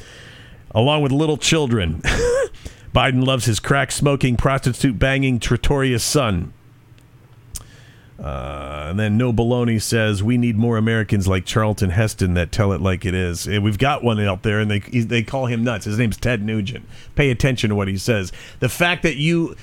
along 0.73 1.03
with 1.03 1.13
little 1.13 1.37
children. 1.37 2.03
Biden 2.95 3.25
loves 3.25 3.45
his 3.45 3.61
crack 3.61 3.93
smoking, 3.93 4.37
prostitute 4.37 4.99
banging, 4.99 5.39
traitorous 5.39 6.03
son. 6.03 6.53
Uh, 8.19 8.87
and 8.89 8.99
then 8.99 9.19
No 9.19 9.31
Baloney 9.33 9.81
says 9.81 10.23
we 10.23 10.39
need 10.39 10.57
more 10.57 10.79
Americans 10.79 11.29
like 11.29 11.45
Charlton 11.45 11.91
Heston 11.91 12.35
that 12.35 12.51
tell 12.51 12.73
it 12.73 12.81
like 12.81 13.05
it 13.05 13.15
is. 13.15 13.47
And 13.47 13.63
we've 13.63 13.79
got 13.79 14.03
one 14.03 14.19
out 14.21 14.43
there, 14.43 14.59
and 14.59 14.71
they 14.71 14.79
they 14.79 15.23
call 15.23 15.47
him 15.47 15.63
nuts. 15.63 15.85
His 15.85 15.99
name's 15.99 16.17
Ted 16.17 16.43
Nugent. 16.43 16.87
Pay 17.15 17.31
attention 17.31 17.71
to 17.71 17.77
what 17.77 17.89
he 17.89 17.99
says. 17.99 18.33
The 18.61 18.71
fact 18.71 19.03
that 19.03 19.17
you, 19.17 19.55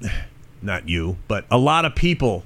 not 0.62 0.88
you, 0.88 1.16
but 1.26 1.46
a 1.50 1.58
lot 1.58 1.84
of 1.84 1.96
people, 1.96 2.44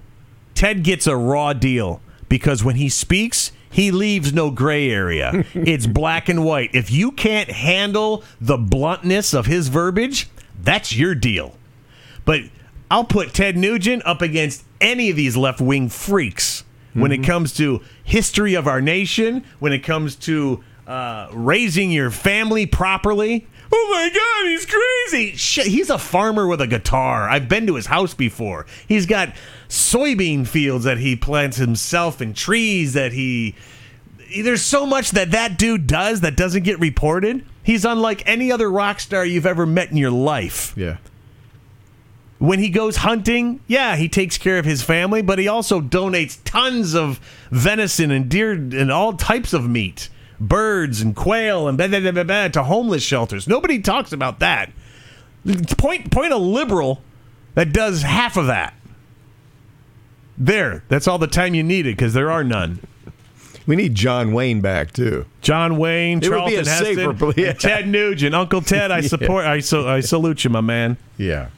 Ted 0.55 0.83
gets 0.83 1.07
a 1.07 1.17
raw 1.17 1.53
deal 1.53 2.01
because 2.29 2.65
when 2.65 2.77
he 2.77 2.89
speaks. 2.89 3.53
He 3.71 3.91
leaves 3.91 4.33
no 4.33 4.51
gray 4.51 4.91
area. 4.91 5.45
it's 5.55 5.87
black 5.87 6.31
and 6.31 6.43
white. 6.43 6.71
If 6.73 6.91
you 6.91 7.13
can't 7.13 7.51
handle 7.51 8.25
the 8.41 8.57
bluntness 8.57 9.35
of 9.35 9.45
his 9.45 9.69
verbiage, 9.69 10.27
that's 10.59 10.97
your 10.97 11.15
deal. 11.15 11.55
But 12.25 12.45
I'll 12.91 13.05
put 13.05 13.35
Ted 13.35 13.57
Nugent 13.57 14.03
up 14.07 14.23
against 14.23 14.65
any 14.81 15.11
of 15.11 15.17
these 15.17 15.37
left 15.37 15.61
wing 15.61 15.89
freaks. 15.89 16.65
when 16.95 17.13
it 17.13 17.23
comes 17.23 17.53
to 17.55 17.81
history 18.03 18.55
of 18.55 18.67
our 18.67 18.81
nation, 18.81 19.45
when 19.61 19.73
it 19.73 19.81
comes 19.85 20.17
to 20.17 20.65
uh, 20.87 21.29
raising 21.33 21.91
your 21.93 22.11
family 22.11 22.67
properly. 22.67 23.47
Oh 23.71 23.89
my 23.93 24.09
God, 24.09 24.49
he's 24.49 24.67
crazy. 24.67 25.37
Shit, 25.37 25.67
he's 25.67 25.91
a 25.91 25.99
farmer 25.99 26.47
with 26.49 26.61
a 26.63 26.67
guitar. 26.67 27.29
I've 27.29 27.49
been 27.49 27.67
to 27.67 27.75
his 27.77 27.87
house 27.87 28.15
before. 28.15 28.65
He's 28.89 29.05
got 29.07 29.35
soybean 29.69 30.47
fields 30.47 30.85
that 30.85 30.99
he 30.99 31.15
plants 31.15 31.59
himself 31.59 32.21
and 32.21 32.35
trees 32.35 32.95
that 32.95 33.13
he. 33.13 33.55
There's 34.43 34.63
so 34.63 34.87
much 34.87 35.11
that 35.13 35.31
that 35.33 35.59
dude 35.59 35.87
does 35.87 36.23
that 36.23 36.37
doesn't 36.37 36.63
get 36.65 36.81
reported. 36.81 37.45
He's 37.63 37.85
unlike 37.85 38.23
any 38.27 38.51
other 38.51 38.71
rock 38.71 39.01
star 39.01 39.25
you've 39.25 39.47
ever 39.47 39.67
met 39.67 39.91
in 39.91 39.99
your 39.99 40.11
life. 40.11 40.73
Yeah. 40.77 40.97
When 42.39 42.61
he 42.61 42.69
goes 42.69 42.99
hunting, 42.99 43.61
yeah, 43.67 43.97
he 43.97 44.09
takes 44.09 44.39
care 44.39 44.59
of 44.59 44.65
his 44.65 44.81
family, 44.83 45.23
but 45.23 45.41
he 45.41 45.49
also 45.49 45.81
donates 45.81 46.39
tons 46.45 46.95
of 46.95 47.19
venison 47.51 48.13
and 48.13 48.29
deer 48.29 48.53
and 48.53 48.93
all 48.93 49.15
types 49.15 49.53
of 49.53 49.69
meat, 49.69 50.09
birds 50.39 51.01
and 51.01 51.17
quail 51.17 51.67
and 51.67 51.77
blah, 51.77 51.89
blah, 51.89 52.01
blah, 52.01 52.13
blah, 52.13 52.23
blah, 52.23 52.49
to 52.49 52.63
homeless 52.63 53.03
shelters. 53.03 53.49
Nobody 53.49 53.81
talks 53.81 54.13
about 54.13 54.39
that. 54.39 54.71
Point 55.79 56.13
point 56.13 56.33
a 56.33 56.37
liberal 56.37 57.03
that 57.55 57.73
does 57.73 58.03
half 58.03 58.37
of 58.37 58.47
that. 58.47 58.75
There, 60.37 60.85
that's 60.89 61.09
all 61.09 61.19
the 61.19 61.27
time 61.27 61.55
you 61.55 61.65
needed 61.65 61.97
because 61.97 62.15
there 62.15 62.31
are 62.31 62.45
none. 62.45 62.79
We 63.67 63.75
need 63.77 63.95
John 63.95 64.33
Wayne 64.33 64.61
back 64.61 64.93
too. 64.93 65.27
John 65.43 65.77
Wayne, 65.77 66.19
It 66.19 66.25
Charlton 66.29 66.65
safer 66.65 67.01
Heston, 67.13 67.17
pl- 67.19 67.35
yeah. 67.37 67.53
Ted 67.53 67.89
Nugent, 67.89 68.35
Uncle 68.35 68.63
Ted. 68.63 68.91
I 68.93 69.01
support. 69.03 69.45
I 69.45 69.59
so 69.61 69.89
I 69.89 70.01
salute 70.01 70.45
you, 70.45 70.51
my 70.51 70.61
man. 70.61 70.97
Yeah. 71.17 71.49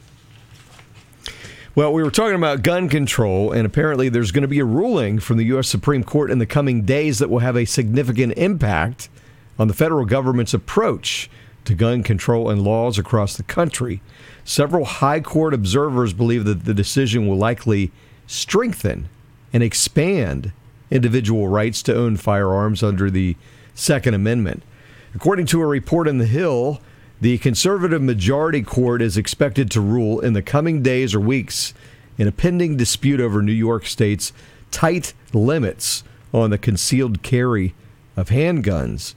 Well, 1.73 1.93
we 1.93 2.03
were 2.03 2.11
talking 2.11 2.35
about 2.35 2.63
gun 2.63 2.89
control, 2.89 3.53
and 3.53 3.65
apparently 3.65 4.09
there's 4.09 4.33
going 4.33 4.41
to 4.41 4.47
be 4.49 4.59
a 4.59 4.65
ruling 4.65 5.19
from 5.19 5.37
the 5.37 5.45
U.S. 5.45 5.69
Supreme 5.69 6.03
Court 6.03 6.29
in 6.29 6.37
the 6.37 6.45
coming 6.45 6.81
days 6.81 7.19
that 7.19 7.29
will 7.29 7.39
have 7.39 7.55
a 7.55 7.63
significant 7.63 8.33
impact 8.35 9.07
on 9.57 9.69
the 9.69 9.73
federal 9.73 10.03
government's 10.03 10.53
approach 10.53 11.29
to 11.63 11.73
gun 11.73 12.03
control 12.03 12.49
and 12.49 12.61
laws 12.61 12.99
across 12.99 13.37
the 13.37 13.43
country. 13.43 14.01
Several 14.43 14.83
high 14.83 15.21
court 15.21 15.53
observers 15.53 16.11
believe 16.11 16.43
that 16.43 16.65
the 16.65 16.73
decision 16.73 17.25
will 17.25 17.37
likely 17.37 17.89
strengthen 18.27 19.07
and 19.53 19.63
expand 19.63 20.51
individual 20.89 21.47
rights 21.47 21.81
to 21.83 21.95
own 21.95 22.17
firearms 22.17 22.83
under 22.83 23.09
the 23.09 23.37
Second 23.73 24.13
Amendment. 24.13 24.63
According 25.15 25.45
to 25.47 25.61
a 25.61 25.67
report 25.67 26.09
in 26.09 26.17
The 26.17 26.25
Hill, 26.25 26.81
the 27.21 27.37
conservative 27.37 28.01
majority 28.01 28.63
court 28.63 28.99
is 29.01 29.15
expected 29.15 29.69
to 29.71 29.79
rule 29.79 30.19
in 30.19 30.33
the 30.33 30.41
coming 30.41 30.81
days 30.81 31.13
or 31.13 31.19
weeks 31.19 31.73
in 32.17 32.27
a 32.27 32.31
pending 32.31 32.75
dispute 32.75 33.21
over 33.21 33.43
New 33.43 33.51
York 33.51 33.85
State's 33.85 34.33
tight 34.71 35.13
limits 35.31 36.03
on 36.33 36.49
the 36.49 36.57
concealed 36.57 37.21
carry 37.21 37.75
of 38.17 38.29
handguns. 38.29 39.13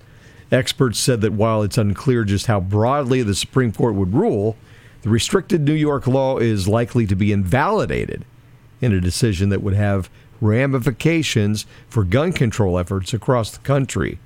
Experts 0.52 0.98
said 0.98 1.22
that 1.22 1.32
while 1.32 1.62
it's 1.62 1.78
unclear 1.78 2.24
just 2.24 2.46
how 2.46 2.60
broadly 2.60 3.22
the 3.22 3.34
Supreme 3.34 3.72
Court 3.72 3.94
would 3.94 4.12
rule, 4.12 4.56
the 5.00 5.08
restricted 5.08 5.62
New 5.62 5.72
York 5.72 6.06
law 6.06 6.36
is 6.36 6.68
likely 6.68 7.06
to 7.06 7.16
be 7.16 7.32
invalidated 7.32 8.26
in 8.82 8.92
a 8.92 9.00
decision 9.00 9.48
that 9.48 9.62
would 9.62 9.74
have 9.74 10.10
ramifications 10.42 11.64
for 11.88 12.04
gun 12.04 12.32
control 12.32 12.78
efforts 12.78 13.14
across 13.14 13.50
the 13.50 13.60
country. 13.60 14.18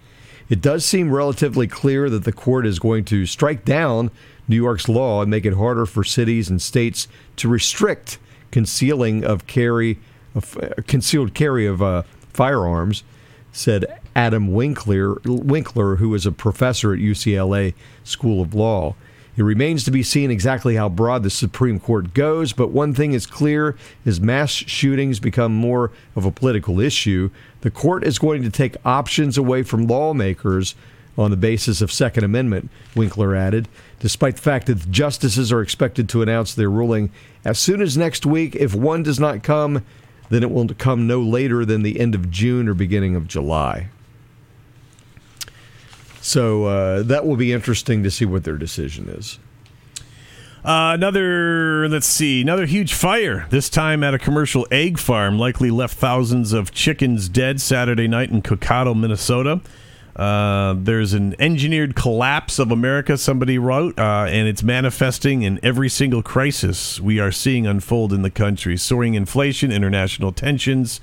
It 0.49 0.63
does 0.63 0.85
seem 0.85 1.13
relatively 1.13 1.67
clear 1.67 2.09
that 2.09 2.25
the 2.25 2.33
court 2.33 2.67
is 2.67 2.79
going 2.79 3.05
to 3.07 3.27
strike 3.27 3.65
down 3.65 4.11
New 4.47 4.57
York's 4.57 4.89
law 4.89 5.21
and 5.21 5.31
make 5.31 5.45
it 5.45 5.55
harder 5.55 5.85
for 5.85 6.03
cities 6.03 6.49
and 6.49 6.61
states 6.61 7.07
to 7.37 7.49
restrict 7.49 8.19
concealing 8.51 9.25
of 9.25 9.47
carry 9.47 9.99
of 10.35 10.57
uh, 10.57 10.71
concealed 10.87 11.35
carry 11.35 11.67
of 11.67 11.83
uh, 11.83 12.03
firearms, 12.33 13.03
said 13.53 13.85
Adam 14.15 14.53
Winkler, 14.53 15.21
Winkler, 15.25 15.97
who 15.97 16.15
is 16.15 16.27
a 16.27 16.33
professor 16.33 16.93
at 16.93 16.99
UCLA 16.99 17.75
School 18.05 18.41
of 18.41 18.55
Law. 18.55 18.95
It 19.39 19.45
remains 19.45 19.85
to 19.85 19.93
be 19.93 20.03
seen 20.03 20.33
exactly 20.33 20.75
how 20.75 20.89
broad 20.89 21.23
the 21.23 21.31
Supreme 21.31 21.79
Court 21.79 22.13
goes, 22.13 22.53
but 22.53 22.73
one 22.73 22.93
thing 22.93 23.13
is 23.13 23.25
clear 23.25 23.77
as 24.05 24.21
mass 24.21 24.51
shootings 24.51 25.21
become 25.21 25.55
more 25.55 25.93
of 26.17 26.25
a 26.25 26.33
political 26.33 26.81
issue, 26.81 27.31
the 27.61 27.71
court 27.71 28.03
is 28.03 28.19
going 28.19 28.43
to 28.43 28.51
take 28.51 28.75
options 28.85 29.39
away 29.39 29.63
from 29.63 29.87
lawmakers 29.87 30.75
on 31.17 31.31
the 31.31 31.37
basis 31.37 31.81
of 31.81 31.93
Second 31.93 32.25
Amendment, 32.25 32.69
Winkler 32.97 33.37
added, 33.37 33.69
despite 34.01 34.35
the 34.35 34.43
fact 34.43 34.67
that 34.67 34.81
the 34.81 34.89
justices 34.89 35.53
are 35.53 35.63
expected 35.63 36.09
to 36.09 36.23
announce 36.23 36.53
their 36.53 36.69
ruling 36.69 37.13
as 37.45 37.61
soon 37.61 37.81
as 37.81 37.97
next 37.97 38.27
week. 38.27 38.57
If 38.57 38.75
one 38.75 39.05
does 39.05 39.21
not 39.21 39.45
come, 39.45 39.85
then 40.31 40.43
it 40.43 40.51
will 40.51 40.67
come 40.67 41.07
no 41.07 41.23
later 41.23 41.65
than 41.65 41.85
the 41.85 42.01
end 42.01 42.17
of 42.17 42.29
June 42.29 42.69
or 42.69 42.75
beginning 42.75 43.15
of 43.15 43.29
July. 43.29 43.89
So 46.21 46.65
uh, 46.65 47.03
that 47.05 47.27
will 47.27 47.37
be 47.37 47.53
interesting 47.53 48.03
to 48.03 48.11
see 48.11 48.25
what 48.25 48.45
their 48.45 48.57
decision 48.57 49.09
is. 49.09 49.39
Uh, 50.65 50.93
another, 50.95 51.89
let's 51.89 52.07
see, 52.07 52.43
another 52.43 52.67
huge 52.67 52.93
fire. 52.93 53.47
This 53.51 53.71
time 53.71 54.03
at 54.03 54.13
a 54.13 54.19
commercial 54.19 54.67
egg 54.71 54.99
farm, 54.99 55.39
likely 55.39 55.71
left 55.71 55.97
thousands 55.97 56.53
of 56.53 56.73
chickens 56.73 57.29
dead 57.29 57.61
Saturday 57.61 58.09
night 58.09 58.31
in 58.31 58.43
Cokato, 58.43 58.99
Minnesota. 58.99 59.61
Uh, 60.17 60.75
there's 60.77 61.13
an 61.13 61.41
engineered 61.41 61.95
collapse 61.95 62.59
of 62.59 62.73
America, 62.73 63.17
somebody 63.17 63.57
wrote, 63.57 63.97
uh, 64.01 64.27
and 64.29 64.49
it's 64.49 64.65
manifesting 64.65 65.43
in 65.43 65.61
every 65.63 65.89
single 65.89 66.25
crisis 66.25 67.01
we 67.01 67.21
are 67.21 67.31
seeing 67.31 67.69
unfold 67.69 68.13
in 68.13 68.23
the 68.23 68.31
country. 68.31 68.77
Soaring 68.77 69.15
inflation, 69.15 69.71
international 69.71 70.33
tensions, 70.33 71.01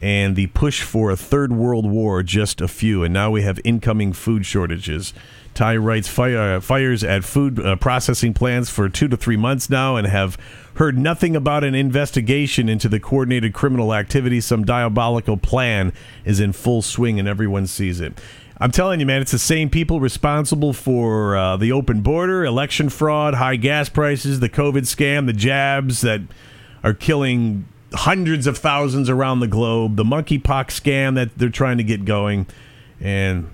and 0.00 0.34
the 0.34 0.46
push 0.48 0.82
for 0.82 1.10
a 1.10 1.16
third 1.16 1.52
world 1.52 1.86
war, 1.86 2.22
just 2.22 2.60
a 2.60 2.68
few. 2.68 3.04
And 3.04 3.12
now 3.12 3.30
we 3.30 3.42
have 3.42 3.60
incoming 3.64 4.12
food 4.12 4.46
shortages. 4.46 5.12
Ty 5.52 5.76
writes 5.76 6.08
fire, 6.08 6.60
fires 6.60 7.04
at 7.04 7.24
food 7.24 7.58
uh, 7.58 7.76
processing 7.76 8.32
plants 8.32 8.70
for 8.70 8.88
two 8.88 9.08
to 9.08 9.16
three 9.16 9.36
months 9.36 9.68
now 9.68 9.96
and 9.96 10.06
have 10.06 10.38
heard 10.74 10.96
nothing 10.96 11.36
about 11.36 11.64
an 11.64 11.74
investigation 11.74 12.68
into 12.68 12.88
the 12.88 13.00
coordinated 13.00 13.52
criminal 13.52 13.92
activity. 13.92 14.40
Some 14.40 14.64
diabolical 14.64 15.36
plan 15.36 15.92
is 16.24 16.40
in 16.40 16.52
full 16.52 16.82
swing 16.82 17.18
and 17.18 17.28
everyone 17.28 17.66
sees 17.66 18.00
it. 18.00 18.18
I'm 18.62 18.70
telling 18.70 19.00
you, 19.00 19.06
man, 19.06 19.22
it's 19.22 19.32
the 19.32 19.38
same 19.38 19.70
people 19.70 20.00
responsible 20.00 20.72
for 20.72 21.36
uh, 21.36 21.56
the 21.56 21.72
open 21.72 22.02
border, 22.02 22.44
election 22.44 22.90
fraud, 22.90 23.34
high 23.34 23.56
gas 23.56 23.88
prices, 23.88 24.40
the 24.40 24.50
COVID 24.50 24.82
scam, 24.82 25.26
the 25.26 25.32
jabs 25.32 26.02
that 26.02 26.20
are 26.84 26.92
killing 26.94 27.66
hundreds 27.92 28.46
of 28.46 28.58
thousands 28.58 29.10
around 29.10 29.40
the 29.40 29.48
globe, 29.48 29.96
the 29.96 30.04
monkeypox 30.04 30.66
scam 30.66 31.14
that 31.16 31.36
they're 31.36 31.48
trying 31.48 31.78
to 31.78 31.84
get 31.84 32.04
going. 32.04 32.46
And 33.00 33.50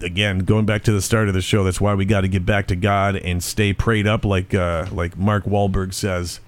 again, 0.00 0.40
going 0.40 0.66
back 0.66 0.82
to 0.84 0.92
the 0.92 1.02
start 1.02 1.28
of 1.28 1.34
the 1.34 1.40
show, 1.40 1.64
that's 1.64 1.80
why 1.80 1.94
we 1.94 2.04
got 2.04 2.22
to 2.22 2.28
get 2.28 2.44
back 2.44 2.66
to 2.68 2.76
God 2.76 3.16
and 3.16 3.42
stay 3.42 3.72
prayed 3.72 4.06
up, 4.06 4.24
like 4.24 4.54
uh, 4.54 4.86
like 4.92 5.16
Mark 5.16 5.44
Wahlberg 5.44 5.94
says. 5.94 6.40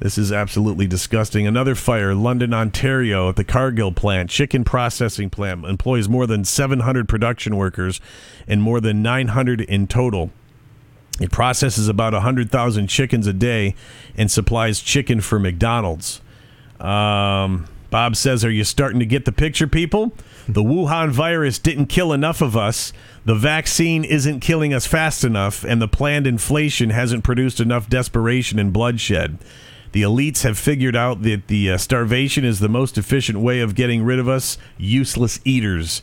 This 0.00 0.18
is 0.18 0.32
absolutely 0.32 0.86
disgusting. 0.86 1.46
Another 1.46 1.74
fire, 1.74 2.14
London, 2.14 2.52
Ontario, 2.52 3.28
at 3.28 3.36
the 3.36 3.44
Cargill 3.44 3.92
plant, 3.92 4.28
chicken 4.28 4.64
processing 4.64 5.30
plant, 5.30 5.64
employs 5.64 6.08
more 6.08 6.26
than 6.26 6.44
700 6.44 7.08
production 7.08 7.56
workers 7.56 8.00
and 8.48 8.60
more 8.60 8.80
than 8.80 9.02
900 9.02 9.60
in 9.60 9.86
total. 9.86 10.30
It 11.20 11.30
processes 11.30 11.88
about 11.88 12.12
100,000 12.12 12.88
chickens 12.88 13.26
a 13.28 13.32
day 13.32 13.76
and 14.16 14.30
supplies 14.30 14.80
chicken 14.80 15.20
for 15.20 15.38
McDonald's. 15.38 16.20
Um, 16.84 17.66
Bob 17.90 18.16
says, 18.16 18.44
Are 18.44 18.50
you 18.50 18.64
starting 18.64 18.98
to 18.98 19.06
get 19.06 19.24
the 19.24 19.32
picture, 19.32 19.66
people? 19.66 20.12
The 20.48 20.62
Wuhan 20.62 21.10
virus 21.10 21.58
didn't 21.58 21.86
kill 21.86 22.12
enough 22.12 22.42
of 22.42 22.56
us. 22.56 22.92
The 23.24 23.34
vaccine 23.34 24.04
isn't 24.04 24.40
killing 24.40 24.74
us 24.74 24.86
fast 24.86 25.24
enough, 25.24 25.64
and 25.64 25.80
the 25.80 25.88
planned 25.88 26.26
inflation 26.26 26.90
hasn't 26.90 27.24
produced 27.24 27.60
enough 27.60 27.88
desperation 27.88 28.58
and 28.58 28.72
bloodshed. 28.72 29.38
The 29.92 30.02
elites 30.02 30.42
have 30.42 30.58
figured 30.58 30.96
out 30.96 31.22
that 31.22 31.46
the 31.46 31.70
uh, 31.70 31.78
starvation 31.78 32.44
is 32.44 32.58
the 32.58 32.68
most 32.68 32.98
efficient 32.98 33.38
way 33.38 33.60
of 33.60 33.76
getting 33.76 34.02
rid 34.02 34.18
of 34.18 34.28
us 34.28 34.58
useless 34.76 35.38
eaters. 35.44 36.02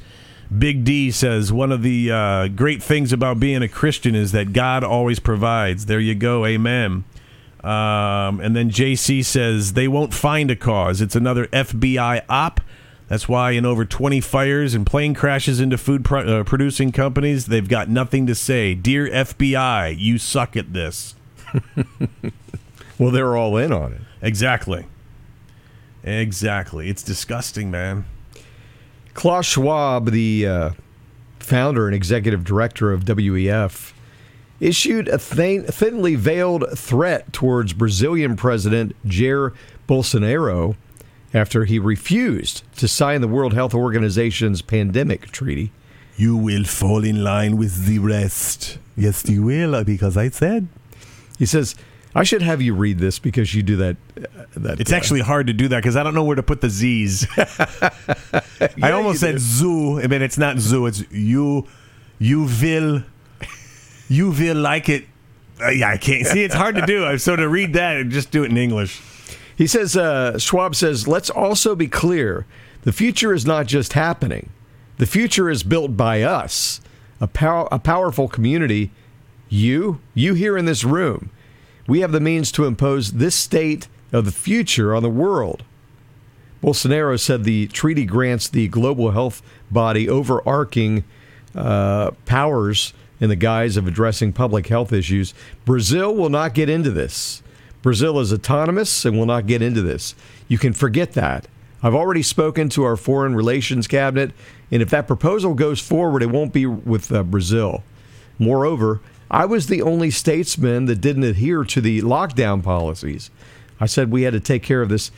Big 0.58 0.86
D 0.86 1.12
says 1.12 1.52
one 1.52 1.74
of 1.74 1.82
the 1.84 2.10
uh, 2.10 2.48
great 2.48 2.82
things 2.82 3.12
about 3.12 3.40
being 3.40 3.62
a 3.62 3.68
Christian 3.68 4.16
is 4.16 4.32
that 4.32 4.54
God 4.54 4.86
always 4.86 5.20
provides. 5.20 5.88
There 5.88 6.00
you 6.00 6.16
go, 6.16 6.46
amen. 6.46 7.04
Um, 7.64 8.40
and 8.40 8.56
then 8.56 8.72
JC 8.72 9.24
says 9.24 9.74
they 9.74 9.88
won't 9.88 10.14
find 10.14 10.50
a 10.50 10.56
cause. 10.56 11.00
It's 11.02 11.16
another 11.16 11.46
FBI 11.48 12.24
op. 12.28 12.60
That's 13.08 13.28
why 13.28 13.52
in 13.52 13.66
over 13.66 13.84
20 13.86 14.22
fires 14.22 14.74
and 14.74 14.86
plane 14.86 15.14
crashes 15.14 15.60
into 15.60 15.78
food 15.78 16.06
pro- 16.06 16.40
uh, 16.40 16.44
producing 16.44 16.92
companies, 16.92 17.48
they've 17.48 17.68
got 17.68 17.90
nothing 17.90 18.26
to 18.28 18.36
say. 18.36 18.74
Dear 18.74 19.08
FBI, 19.10 19.96
you 20.00 20.18
suck 20.18 20.56
at 20.56 20.74
this. 20.74 21.16
Well, 22.98 23.10
they're 23.12 23.36
all 23.36 23.58
in 23.58 23.74
on 23.74 23.94
it. 23.94 24.02
Exactly. 24.22 24.86
Exactly. 26.04 26.88
It's 26.88 27.02
disgusting, 27.02 27.72
man. 27.72 28.06
Klaus 29.16 29.46
Schwab, 29.48 30.12
the 30.12 30.48
uh, 30.48 30.70
founder 31.40 31.88
and 31.88 31.96
executive 31.96 32.44
director 32.44 32.94
of 32.94 33.04
WEF, 33.06 33.92
issued 34.62 35.10
a 35.10 35.18
thin, 35.18 35.66
thinly 35.66 36.16
veiled 36.16 36.66
threat 36.78 37.34
towards 37.34 37.74
Brazilian 37.74 38.38
President 38.38 38.96
Jair 39.06 39.54
Bolsonaro 39.90 40.76
after 41.34 41.66
he 41.66 41.80
refused 41.80 42.64
to 42.78 42.88
sign 42.88 43.20
the 43.22 43.28
World 43.28 43.54
Health 43.54 43.74
Organization's 43.74 44.62
pandemic 44.62 45.32
treaty. 45.32 45.72
You 46.16 46.38
will 46.38 46.64
fall 46.64 47.04
in 47.04 47.24
line 47.24 47.58
with 47.58 47.86
the 47.86 48.00
rest. 48.00 48.78
Yes, 48.96 49.28
you 49.28 49.44
will, 49.44 49.84
because 49.84 50.16
I 50.16 50.30
said. 50.30 50.68
He 51.40 51.46
says, 51.46 51.76
I 52.14 52.24
should 52.24 52.42
have 52.42 52.62
you 52.62 52.76
read 52.76 53.00
this 53.00 53.18
because 53.18 53.56
you 53.56 53.64
do 53.64 53.78
that. 53.78 53.98
Uh, 54.18 54.46
that 54.58 54.80
It's 54.80 54.92
uh, 54.92 54.96
actually 54.96 55.22
hard 55.22 55.48
to 55.48 55.54
do 55.54 55.68
that 55.70 55.78
because 55.78 55.96
I 55.96 56.04
don't 56.04 56.14
know 56.14 56.24
where 56.24 56.36
to 56.36 56.44
put 56.44 56.62
the 56.62 56.70
Z's. 56.70 57.26
I 58.82 58.92
almost 58.92 59.22
said 59.22 59.36
do. 59.36 59.40
zoo. 59.40 60.00
I 60.02 60.08
mean, 60.08 60.22
it's 60.22 60.38
not 60.38 60.60
zoo. 60.60 60.86
It's 60.86 61.10
you. 61.10 61.68
You 62.20 62.48
will. 62.62 63.04
You 64.12 64.32
will 64.32 64.58
like 64.58 64.90
it. 64.90 65.06
Uh, 65.62 65.70
yeah, 65.70 65.92
I 65.92 65.96
can't 65.96 66.28
see. 66.28 66.44
It's 66.44 66.54
hard 66.54 66.76
to 66.76 66.86
do. 66.86 67.18
So 67.18 67.38
to 67.38 67.48
read 67.48 67.72
that 67.74 67.96
and 67.96 68.12
just 68.12 68.30
do 68.30 68.44
it 68.44 68.52
in 68.52 68.58
English. 68.58 69.02
He 69.56 69.68
says, 69.68 69.96
uh, 69.96 70.38
Schwab 70.38 70.76
says, 70.76 71.08
let's 71.08 71.30
also 71.30 71.76
be 71.76 71.88
clear 71.88 72.46
the 72.82 72.92
future 72.92 73.34
is 73.34 73.46
not 73.46 73.68
just 73.68 73.94
happening, 73.94 74.50
the 74.98 75.06
future 75.06 75.50
is 75.50 75.64
built 75.64 75.96
by 75.96 76.24
us, 76.24 76.82
a, 77.22 77.28
pow- 77.28 77.70
a 77.72 77.80
powerful 77.80 78.28
community. 78.28 78.92
You, 79.48 80.02
you 80.14 80.34
here 80.34 80.58
in 80.58 80.66
this 80.66 80.84
room, 80.84 81.30
we 81.88 82.02
have 82.02 82.12
the 82.12 82.20
means 82.20 82.52
to 82.54 82.66
impose 82.66 83.14
this 83.14 83.36
state 83.36 83.88
of 84.12 84.26
the 84.26 84.34
future 84.34 84.94
on 84.94 85.04
the 85.04 85.10
world. 85.10 85.64
Bolsonaro 86.62 87.18
said 87.18 87.46
the 87.46 87.68
treaty 87.68 88.04
grants 88.04 88.50
the 88.50 88.68
global 88.68 89.12
health 89.12 89.42
body 89.70 90.10
overarching 90.10 91.06
uh, 91.56 92.12
powers 92.26 92.94
in 93.22 93.30
the 93.30 93.36
guise 93.38 93.78
of 93.78 93.88
addressing 93.88 94.34
public 94.34 94.68
health 94.68 94.92
issues. 94.92 95.34
Brazil 95.64 96.14
will 96.14 96.30
not 96.30 96.54
get 96.54 96.68
into 96.68 96.92
this. 96.92 97.42
Brazil 97.82 98.20
is 98.20 98.34
autonomous 98.34 99.06
and 99.06 99.18
will 99.18 99.26
not 99.26 99.48
get 99.48 99.62
into 99.62 99.82
this. 99.82 100.14
You 100.50 100.58
can 100.58 100.74
forget 100.74 101.14
that. 101.14 101.48
I've 101.82 101.96
already 101.96 102.22
spoken 102.22 102.68
to 102.70 102.84
our 102.84 102.98
foreign 102.98 103.36
relations 103.36 103.88
cabinet, 103.88 104.32
and 104.70 104.82
if 104.82 104.90
that 104.90 105.08
proposal 105.08 105.54
goes 105.54 105.80
forward, 105.80 106.22
it 106.22 106.30
won't 106.30 106.54
be 106.54 106.66
with 106.66 107.12
uh, 107.12 107.24
Brazil. 107.24 107.84
Moreover, 108.38 109.00
I 109.32 109.46
was 109.46 109.68
the 109.68 109.82
only 109.82 110.12
statesman 110.12 110.86
that 110.86 111.00
didn't 111.02 111.24
adhere 111.24 111.64
to 111.64 111.82
the 111.82 112.02
lockdown 112.02 112.62
policies. 112.62 113.32
I 113.80 113.86
said 113.86 114.12
we 114.12 114.24
had 114.24 114.34
to 114.34 114.40
take 114.40 114.62
care 114.62 114.82
of 114.82 114.90
this 114.90 115.12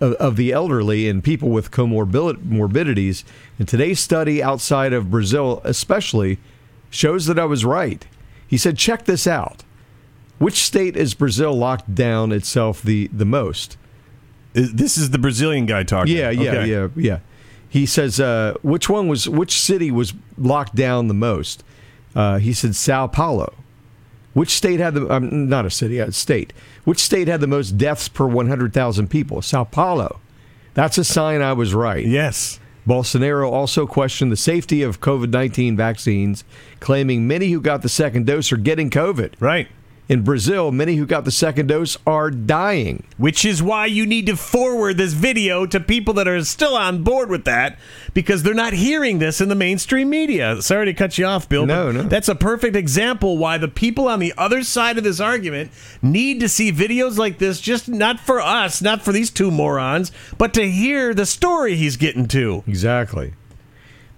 of, 0.00 0.14
of 0.14 0.36
the 0.36 0.52
elderly 0.52 1.08
and 1.08 1.22
people 1.22 1.48
with 1.48 1.70
comorbid. 1.70 3.24
And 3.58 3.68
today's 3.68 4.00
study 4.00 4.42
outside 4.42 4.92
of 4.92 5.10
Brazil, 5.10 5.62
especially, 5.64 6.38
shows 6.92 7.26
that 7.26 7.38
I 7.38 7.44
was 7.44 7.64
right. 7.64 8.06
He 8.46 8.56
said, 8.56 8.76
check 8.78 9.06
this 9.06 9.26
out. 9.26 9.64
Which 10.38 10.62
state 10.64 10.96
is 10.96 11.14
Brazil 11.14 11.54
locked 11.54 11.94
down 11.94 12.30
itself 12.32 12.82
the, 12.82 13.08
the 13.12 13.24
most? 13.24 13.76
This 14.52 14.98
is 14.98 15.10
the 15.10 15.18
Brazilian 15.18 15.66
guy 15.66 15.82
talking. 15.82 16.14
Yeah, 16.16 16.30
yeah, 16.30 16.50
Okay. 16.50 16.70
yeah, 16.70 16.88
yeah. 16.96 17.18
He 17.68 17.86
says, 17.86 18.20
uh, 18.20 18.54
which 18.62 18.90
one 18.90 19.08
was, 19.08 19.26
which 19.28 19.58
city 19.58 19.90
was 19.90 20.12
locked 20.36 20.74
down 20.74 21.08
the 21.08 21.14
most? 21.14 21.64
Uh, 22.14 22.38
he 22.38 22.52
said 22.52 22.76
Sao 22.76 23.06
Paulo. 23.06 23.54
Which 24.34 24.50
state 24.50 24.80
had 24.80 24.94
the, 24.94 25.10
um, 25.10 25.48
not 25.48 25.64
a 25.64 25.70
city, 25.70 25.98
a 25.98 26.12
state. 26.12 26.52
Which 26.84 26.98
state 26.98 27.28
had 27.28 27.40
the 27.40 27.46
most 27.46 27.78
deaths 27.78 28.08
per 28.08 28.26
100,000 28.26 29.08
people? 29.08 29.40
Sao 29.40 29.64
Paulo. 29.64 30.20
That's 30.74 30.98
a 30.98 31.04
sign 31.04 31.40
I 31.40 31.52
was 31.54 31.72
right. 31.74 32.04
Yes. 32.06 32.58
Bolsonaro 32.86 33.50
also 33.50 33.86
questioned 33.86 34.32
the 34.32 34.36
safety 34.36 34.82
of 34.82 35.00
COVID 35.00 35.30
19 35.30 35.76
vaccines, 35.76 36.44
claiming 36.80 37.26
many 37.26 37.50
who 37.50 37.60
got 37.60 37.82
the 37.82 37.88
second 37.88 38.26
dose 38.26 38.52
are 38.52 38.56
getting 38.56 38.90
COVID. 38.90 39.34
Right. 39.38 39.68
In 40.08 40.22
Brazil, 40.22 40.72
many 40.72 40.96
who 40.96 41.06
got 41.06 41.24
the 41.24 41.30
second 41.30 41.68
dose 41.68 41.96
are 42.06 42.30
dying. 42.30 43.04
Which 43.18 43.44
is 43.44 43.62
why 43.62 43.86
you 43.86 44.04
need 44.04 44.26
to 44.26 44.36
forward 44.36 44.96
this 44.96 45.12
video 45.12 45.64
to 45.66 45.78
people 45.78 46.12
that 46.14 46.26
are 46.26 46.44
still 46.44 46.76
on 46.76 47.04
board 47.04 47.30
with 47.30 47.44
that 47.44 47.78
because 48.12 48.42
they're 48.42 48.52
not 48.52 48.72
hearing 48.72 49.20
this 49.20 49.40
in 49.40 49.48
the 49.48 49.54
mainstream 49.54 50.10
media. 50.10 50.60
Sorry 50.60 50.86
to 50.86 50.92
cut 50.92 51.18
you 51.18 51.24
off, 51.24 51.48
Bill. 51.48 51.66
No, 51.66 51.92
no. 51.92 52.02
That's 52.02 52.28
a 52.28 52.34
perfect 52.34 52.74
example 52.74 53.38
why 53.38 53.58
the 53.58 53.68
people 53.68 54.08
on 54.08 54.18
the 54.18 54.34
other 54.36 54.64
side 54.64 54.98
of 54.98 55.04
this 55.04 55.20
argument 55.20 55.70
need 56.02 56.40
to 56.40 56.48
see 56.48 56.72
videos 56.72 57.16
like 57.16 57.38
this, 57.38 57.60
just 57.60 57.88
not 57.88 58.18
for 58.18 58.40
us, 58.40 58.82
not 58.82 59.02
for 59.02 59.12
these 59.12 59.30
two 59.30 59.50
morons, 59.52 60.10
but 60.36 60.52
to 60.54 60.68
hear 60.68 61.14
the 61.14 61.26
story 61.26 61.76
he's 61.76 61.96
getting 61.96 62.26
to. 62.28 62.64
Exactly. 62.66 63.34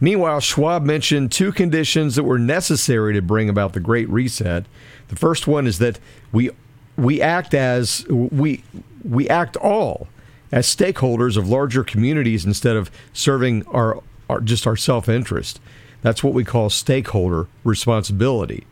Meanwhile, 0.00 0.40
Schwab 0.40 0.82
mentioned 0.82 1.30
two 1.30 1.52
conditions 1.52 2.16
that 2.16 2.24
were 2.24 2.38
necessary 2.38 3.14
to 3.14 3.22
bring 3.22 3.48
about 3.48 3.74
the 3.74 3.80
Great 3.80 4.08
Reset. 4.08 4.66
The 5.08 5.16
first 5.16 5.46
one 5.46 5.66
is 5.66 5.78
that 5.78 5.98
we 6.32 6.50
we 6.96 7.20
act 7.20 7.54
as 7.54 8.06
we 8.08 8.62
we 9.04 9.28
act 9.28 9.56
all 9.56 10.08
as 10.52 10.66
stakeholders 10.66 11.36
of 11.36 11.48
larger 11.48 11.82
communities 11.82 12.44
instead 12.44 12.76
of 12.76 12.90
serving 13.12 13.66
our, 13.66 14.00
our 14.30 14.40
just 14.40 14.66
our 14.66 14.76
self-interest. 14.76 15.60
That's 16.02 16.22
what 16.22 16.34
we 16.34 16.44
call 16.44 16.70
stakeholder 16.70 17.48
responsibility. 17.64 18.66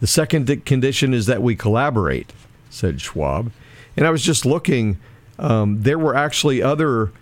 The 0.00 0.06
second 0.06 0.64
condition 0.64 1.12
is 1.14 1.26
that 1.26 1.42
we 1.42 1.54
collaborate, 1.54 2.32
said 2.70 3.00
Schwab. 3.00 3.52
And 3.96 4.06
I 4.06 4.10
was 4.10 4.22
just 4.22 4.46
looking, 4.46 4.98
um, 5.38 5.82
there 5.82 5.98
were 5.98 6.16
actually 6.16 6.62
other 6.62 7.12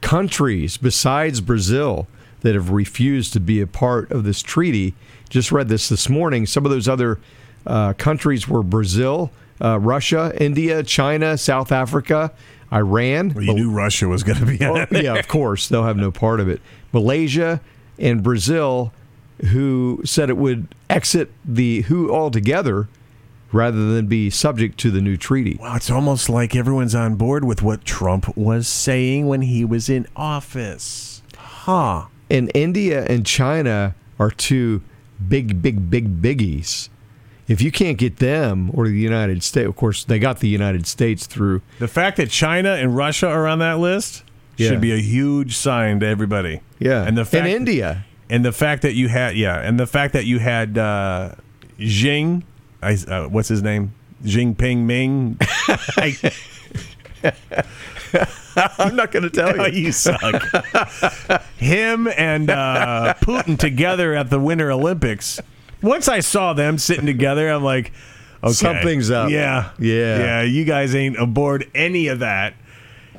countries 0.00 0.76
besides 0.76 1.40
Brazil 1.40 2.06
that 2.40 2.54
have 2.54 2.70
refused 2.70 3.32
to 3.32 3.40
be 3.40 3.60
a 3.60 3.66
part 3.66 4.10
of 4.12 4.24
this 4.24 4.42
treaty. 4.42 4.94
Just 5.28 5.52
read 5.52 5.68
this 5.68 5.88
this 5.88 6.08
morning. 6.08 6.46
Some 6.46 6.64
of 6.64 6.70
those 6.70 6.88
other 6.88 7.18
uh, 7.66 7.92
countries 7.94 8.48
were 8.48 8.62
Brazil, 8.62 9.30
uh, 9.60 9.78
Russia, 9.78 10.32
India, 10.40 10.82
China, 10.82 11.36
South 11.36 11.72
Africa, 11.72 12.32
Iran. 12.72 13.32
Well, 13.34 13.44
you 13.44 13.54
knew 13.54 13.70
Russia 13.70 14.08
was 14.08 14.22
going 14.22 14.38
to 14.38 14.46
be 14.46 14.64
on 14.64 14.86
Well, 14.90 15.02
yeah, 15.02 15.14
of 15.14 15.28
course, 15.28 15.68
they'll 15.68 15.84
have 15.84 15.96
no 15.96 16.10
part 16.10 16.40
of 16.40 16.48
it. 16.48 16.60
Malaysia 16.92 17.60
and 17.98 18.22
Brazil, 18.22 18.92
who 19.46 20.00
said 20.04 20.30
it 20.30 20.36
would 20.36 20.74
exit 20.88 21.30
the 21.44 21.82
WHO 21.82 22.12
altogether 22.12 22.88
rather 23.52 23.92
than 23.92 24.06
be 24.06 24.30
subject 24.30 24.78
to 24.78 24.90
the 24.90 25.00
new 25.00 25.16
treaty. 25.16 25.58
Wow, 25.60 25.76
it's 25.76 25.90
almost 25.90 26.28
like 26.28 26.54
everyone's 26.54 26.94
on 26.94 27.16
board 27.16 27.44
with 27.44 27.62
what 27.62 27.84
Trump 27.84 28.36
was 28.36 28.68
saying 28.68 29.26
when 29.26 29.42
he 29.42 29.64
was 29.64 29.88
in 29.88 30.06
office. 30.14 31.22
Huh. 31.36 32.06
And 32.30 32.50
India 32.54 33.04
and 33.06 33.26
China 33.26 33.94
are 34.18 34.30
two 34.30 34.82
big, 35.28 35.60
big, 35.60 35.90
big 35.90 36.22
biggies. 36.22 36.88
If 37.50 37.60
you 37.60 37.72
can't 37.72 37.98
get 37.98 38.18
them 38.18 38.70
or 38.72 38.86
the 38.86 38.94
United 38.94 39.42
States, 39.42 39.66
of 39.68 39.74
course, 39.74 40.04
they 40.04 40.20
got 40.20 40.38
the 40.38 40.46
United 40.48 40.86
States 40.86 41.26
through. 41.26 41.62
The 41.80 41.88
fact 41.88 42.16
that 42.18 42.30
China 42.30 42.74
and 42.74 42.94
Russia 42.96 43.26
are 43.26 43.46
on 43.48 43.58
that 43.58 43.80
list 43.80 44.22
Yeah. 44.56 44.68
should 44.68 44.80
be 44.80 44.92
a 44.92 45.00
huge 45.00 45.56
sign 45.56 45.98
to 46.00 46.06
everybody. 46.06 46.60
Yeah, 46.78 47.04
and 47.04 47.18
the 47.18 47.24
fact, 47.24 47.46
and 47.46 47.48
India. 47.48 48.04
and 48.30 48.44
the 48.44 48.52
fact 48.52 48.82
that 48.82 48.94
you 48.94 49.08
had 49.08 49.36
yeah, 49.36 49.58
and 49.58 49.80
the 49.80 49.86
fact 49.88 50.12
that 50.12 50.26
you 50.26 50.38
had 50.38 50.78
uh, 50.78 51.32
Xing, 51.78 52.44
I, 52.80 52.96
uh, 53.08 53.26
what's 53.28 53.48
his 53.48 53.62
name, 53.64 53.94
Jinping 54.24 54.84
Ming. 54.84 55.36
I, 55.96 56.32
I'm 58.78 58.96
not 58.96 59.10
going 59.12 59.22
to 59.24 59.30
tell 59.30 59.68
you. 59.70 59.86
you 59.86 59.92
suck. 59.92 60.42
Him 61.56 62.08
and 62.16 62.50
uh, 62.50 63.14
Putin 63.20 63.58
together 63.58 64.14
at 64.14 64.30
the 64.30 64.38
Winter 64.40 64.70
Olympics. 64.70 65.40
Once 65.82 66.08
I 66.08 66.20
saw 66.20 66.52
them 66.52 66.78
sitting 66.78 67.06
together, 67.06 67.48
I'm 67.48 67.64
like, 67.64 67.92
okay, 68.42 68.52
Something's 68.52 69.10
up. 69.10 69.30
Yeah, 69.30 69.70
Yeah. 69.78 70.18
yeah. 70.18 70.42
You 70.42 70.64
guys 70.64 70.94
ain't 70.94 71.16
aboard 71.18 71.70
any 71.74 72.08
of 72.08 72.18
that. 72.20 72.54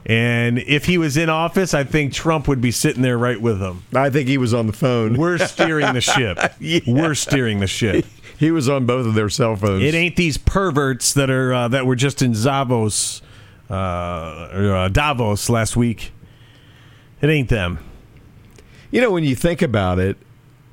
And 0.06 0.58
if 0.60 0.86
he 0.86 0.98
was 0.98 1.16
in 1.16 1.30
office, 1.30 1.74
I 1.76 1.84
think 1.84 2.12
Trump 2.12 2.48
would 2.48 2.60
be 2.60 2.72
sitting 2.72 3.04
there 3.04 3.18
right 3.20 3.40
with 3.40 3.62
him. 3.62 3.84
I 3.94 4.10
think 4.10 4.28
he 4.28 4.38
was 4.40 4.52
on 4.54 4.66
the 4.66 4.74
phone. 4.74 5.16
We're 5.16 5.38
steering 5.38 5.94
the 5.94 6.02
ship. 6.02 6.40
We're 6.88 7.14
steering 7.14 7.60
the 7.60 7.68
ship. 7.68 8.06
He 8.40 8.50
was 8.50 8.68
on 8.68 8.88
both 8.88 9.06
of 9.06 9.14
their 9.14 9.30
cell 9.30 9.56
phones. 9.56 9.84
It 9.84 9.94
ain't 9.94 10.16
these 10.16 10.38
perverts 10.40 11.14
that 11.14 11.30
are 11.30 11.54
uh, 11.54 11.68
that 11.68 11.86
were 11.86 11.96
just 11.96 12.24
in 12.24 12.32
Zavos, 12.32 13.22
uh, 13.70 13.74
uh, 13.74 14.88
Davos 14.90 15.48
last 15.50 15.78
week. 15.78 16.12
It 17.22 17.30
ain't 17.30 17.50
them. 17.50 17.78
You 18.90 19.02
know, 19.02 19.12
when 19.12 19.24
you 19.24 19.36
think 19.36 19.62
about 19.62 20.00
it, 20.00 20.18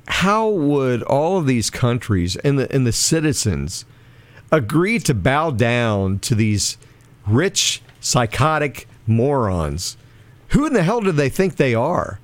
how 0.09 0.49
would 0.49 1.03
all 1.03 1.37
of 1.37 1.45
these 1.45 1.69
countries 1.69 2.35
and 2.37 2.59
the 2.59 2.71
and 2.73 2.85
the 2.85 2.91
citizens 2.91 3.85
agree 4.51 4.99
to 4.99 5.13
bow 5.13 5.51
down 5.51 6.19
to 6.19 6.35
these 6.35 6.77
rich, 7.27 7.81
psychotic 7.99 8.87
morons? 9.05 9.97
Who 10.49 10.65
in 10.65 10.73
the 10.73 10.83
hell 10.83 11.01
do 11.01 11.11
they 11.11 11.29
think 11.29 11.55
they 11.55 11.75
are? 11.75 12.19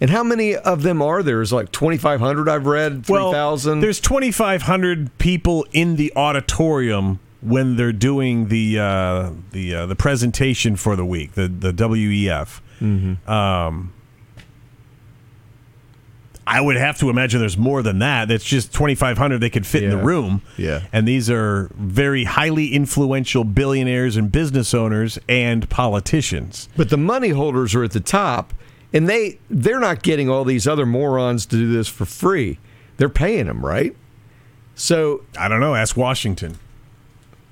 And 0.00 0.10
how 0.10 0.22
many 0.22 0.54
of 0.54 0.82
them 0.82 1.00
are 1.00 1.22
there? 1.22 1.40
Is 1.40 1.52
like 1.52 1.72
twenty 1.72 1.96
five 1.96 2.20
hundred 2.20 2.48
I've 2.48 2.66
read, 2.66 3.06
three 3.06 3.14
Well, 3.14 3.32
there's 3.80 4.00
2,500 4.00 5.16
people 5.18 5.66
in 5.72 5.96
the 5.96 6.12
auditorium 6.14 7.20
when 7.40 7.76
they're 7.76 7.92
doing 7.92 8.48
the 8.48 8.78
uh, 8.78 9.30
the 9.52 9.74
uh, 9.74 9.86
the 9.86 9.96
presentation 9.96 10.76
for 10.76 10.96
the 10.96 11.04
week, 11.06 11.32
the 11.32 11.48
the 11.48 11.72
WEF. 11.72 12.60
Mm-hmm. 12.80 13.30
Um, 13.30 13.94
I 16.46 16.60
would 16.60 16.76
have 16.76 16.98
to 16.98 17.08
imagine 17.08 17.40
there's 17.40 17.56
more 17.56 17.82
than 17.82 18.00
that. 18.00 18.28
That's 18.28 18.44
just 18.44 18.72
2,500 18.74 19.38
they 19.38 19.48
could 19.48 19.66
fit 19.66 19.82
in 19.82 19.90
the 19.90 19.96
room. 19.96 20.42
Yeah. 20.58 20.82
And 20.92 21.08
these 21.08 21.30
are 21.30 21.70
very 21.74 22.24
highly 22.24 22.74
influential 22.74 23.44
billionaires 23.44 24.16
and 24.16 24.30
business 24.30 24.74
owners 24.74 25.18
and 25.28 25.68
politicians. 25.70 26.68
But 26.76 26.90
the 26.90 26.98
money 26.98 27.30
holders 27.30 27.74
are 27.74 27.82
at 27.82 27.92
the 27.92 28.00
top, 28.00 28.52
and 28.92 29.08
they 29.08 29.38
they're 29.48 29.80
not 29.80 30.02
getting 30.02 30.28
all 30.28 30.44
these 30.44 30.66
other 30.68 30.84
morons 30.84 31.46
to 31.46 31.56
do 31.56 31.72
this 31.72 31.88
for 31.88 32.04
free. 32.04 32.58
They're 32.98 33.08
paying 33.08 33.46
them, 33.46 33.64
right? 33.64 33.96
So, 34.74 35.22
I 35.38 35.48
don't 35.48 35.60
know. 35.60 35.74
Ask 35.74 35.96
Washington. 35.96 36.58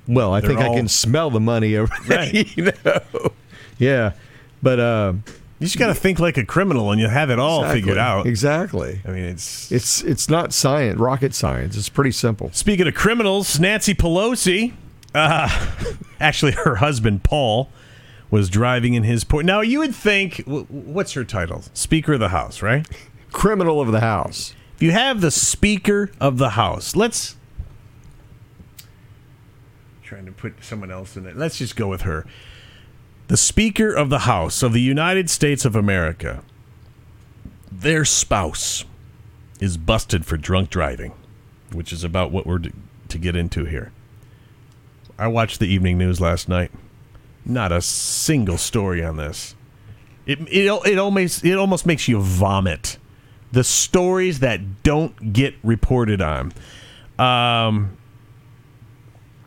well, 0.06 0.34
I 0.34 0.40
They're 0.40 0.50
think 0.50 0.60
I 0.60 0.74
can 0.74 0.88
smell 0.88 1.30
the 1.30 1.40
money 1.40 1.76
over 1.76 1.92
there. 2.06 2.18
Right. 2.32 2.56
you 2.56 2.64
know? 2.84 3.32
Yeah, 3.78 4.12
but 4.62 4.78
uh, 4.80 5.12
You 5.62 5.68
just 5.68 5.78
got 5.78 5.86
to 5.86 5.94
think 5.94 6.18
like 6.18 6.36
a 6.36 6.44
criminal 6.44 6.90
and 6.90 7.00
you 7.00 7.06
have 7.06 7.30
it 7.30 7.38
all 7.38 7.60
exactly. 7.60 7.80
figured 7.80 7.98
out. 7.98 8.26
Exactly. 8.26 9.00
I 9.06 9.10
mean, 9.10 9.22
it's. 9.22 9.70
It's 9.70 10.02
it's 10.02 10.28
not 10.28 10.52
science, 10.52 10.98
rocket 10.98 11.34
science. 11.34 11.76
It's 11.76 11.88
pretty 11.88 12.10
simple. 12.10 12.50
Speaking 12.52 12.88
of 12.88 12.94
criminals, 12.94 13.60
Nancy 13.60 13.94
Pelosi, 13.94 14.72
uh, 15.14 15.48
actually, 16.20 16.52
her 16.52 16.76
husband, 16.76 17.22
Paul, 17.22 17.70
was 18.28 18.50
driving 18.50 18.94
in 18.94 19.04
his 19.04 19.22
Porsche. 19.22 19.44
Now, 19.44 19.60
you 19.60 19.78
would 19.78 19.94
think, 19.94 20.42
what's 20.46 21.12
her 21.12 21.22
title? 21.22 21.62
Speaker 21.74 22.14
of 22.14 22.20
the 22.20 22.30
House, 22.30 22.60
right? 22.60 22.88
Criminal 23.30 23.80
of 23.80 23.92
the 23.92 24.00
house. 24.00 24.54
If 24.74 24.82
you 24.82 24.90
have 24.90 25.20
the 25.20 25.30
Speaker 25.30 26.10
of 26.20 26.38
the 26.38 26.50
House, 26.50 26.96
let's. 26.96 27.36
Trying 30.02 30.26
to 30.26 30.32
put 30.32 30.64
someone 30.64 30.90
else 30.90 31.16
in 31.16 31.24
it. 31.24 31.36
Let's 31.36 31.58
just 31.58 31.76
go 31.76 31.86
with 31.86 32.02
her. 32.02 32.26
The 33.28 33.36
Speaker 33.36 33.92
of 33.92 34.10
the 34.10 34.20
House 34.20 34.62
of 34.62 34.72
the 34.72 34.80
United 34.80 35.30
States 35.30 35.64
of 35.64 35.76
America, 35.76 36.42
their 37.70 38.04
spouse 38.04 38.84
is 39.60 39.76
busted 39.76 40.26
for 40.26 40.36
drunk 40.36 40.70
driving, 40.70 41.12
which 41.72 41.92
is 41.92 42.04
about 42.04 42.32
what 42.32 42.46
we're 42.46 42.58
to, 43.08 43.18
get 43.18 43.36
into 43.36 43.64
here. 43.64 43.92
I 45.18 45.28
watched 45.28 45.60
the 45.60 45.66
evening 45.66 45.98
news 45.98 46.20
last 46.20 46.48
night. 46.48 46.70
Not 47.44 47.70
a 47.72 47.80
single 47.80 48.58
story 48.58 49.04
on 49.04 49.18
this. 49.18 49.54
It, 50.26 50.40
it, 50.48 50.66
it 50.86 50.98
almost 50.98 51.44
it 51.44 51.56
almost 51.56 51.86
makes 51.86 52.08
you 52.08 52.20
vomit. 52.20 52.98
The 53.52 53.64
stories 53.64 54.40
that 54.40 54.82
don't 54.82 55.32
get 55.32 55.54
reported 55.62 56.22
on. 56.22 56.52
Um, 57.18 57.96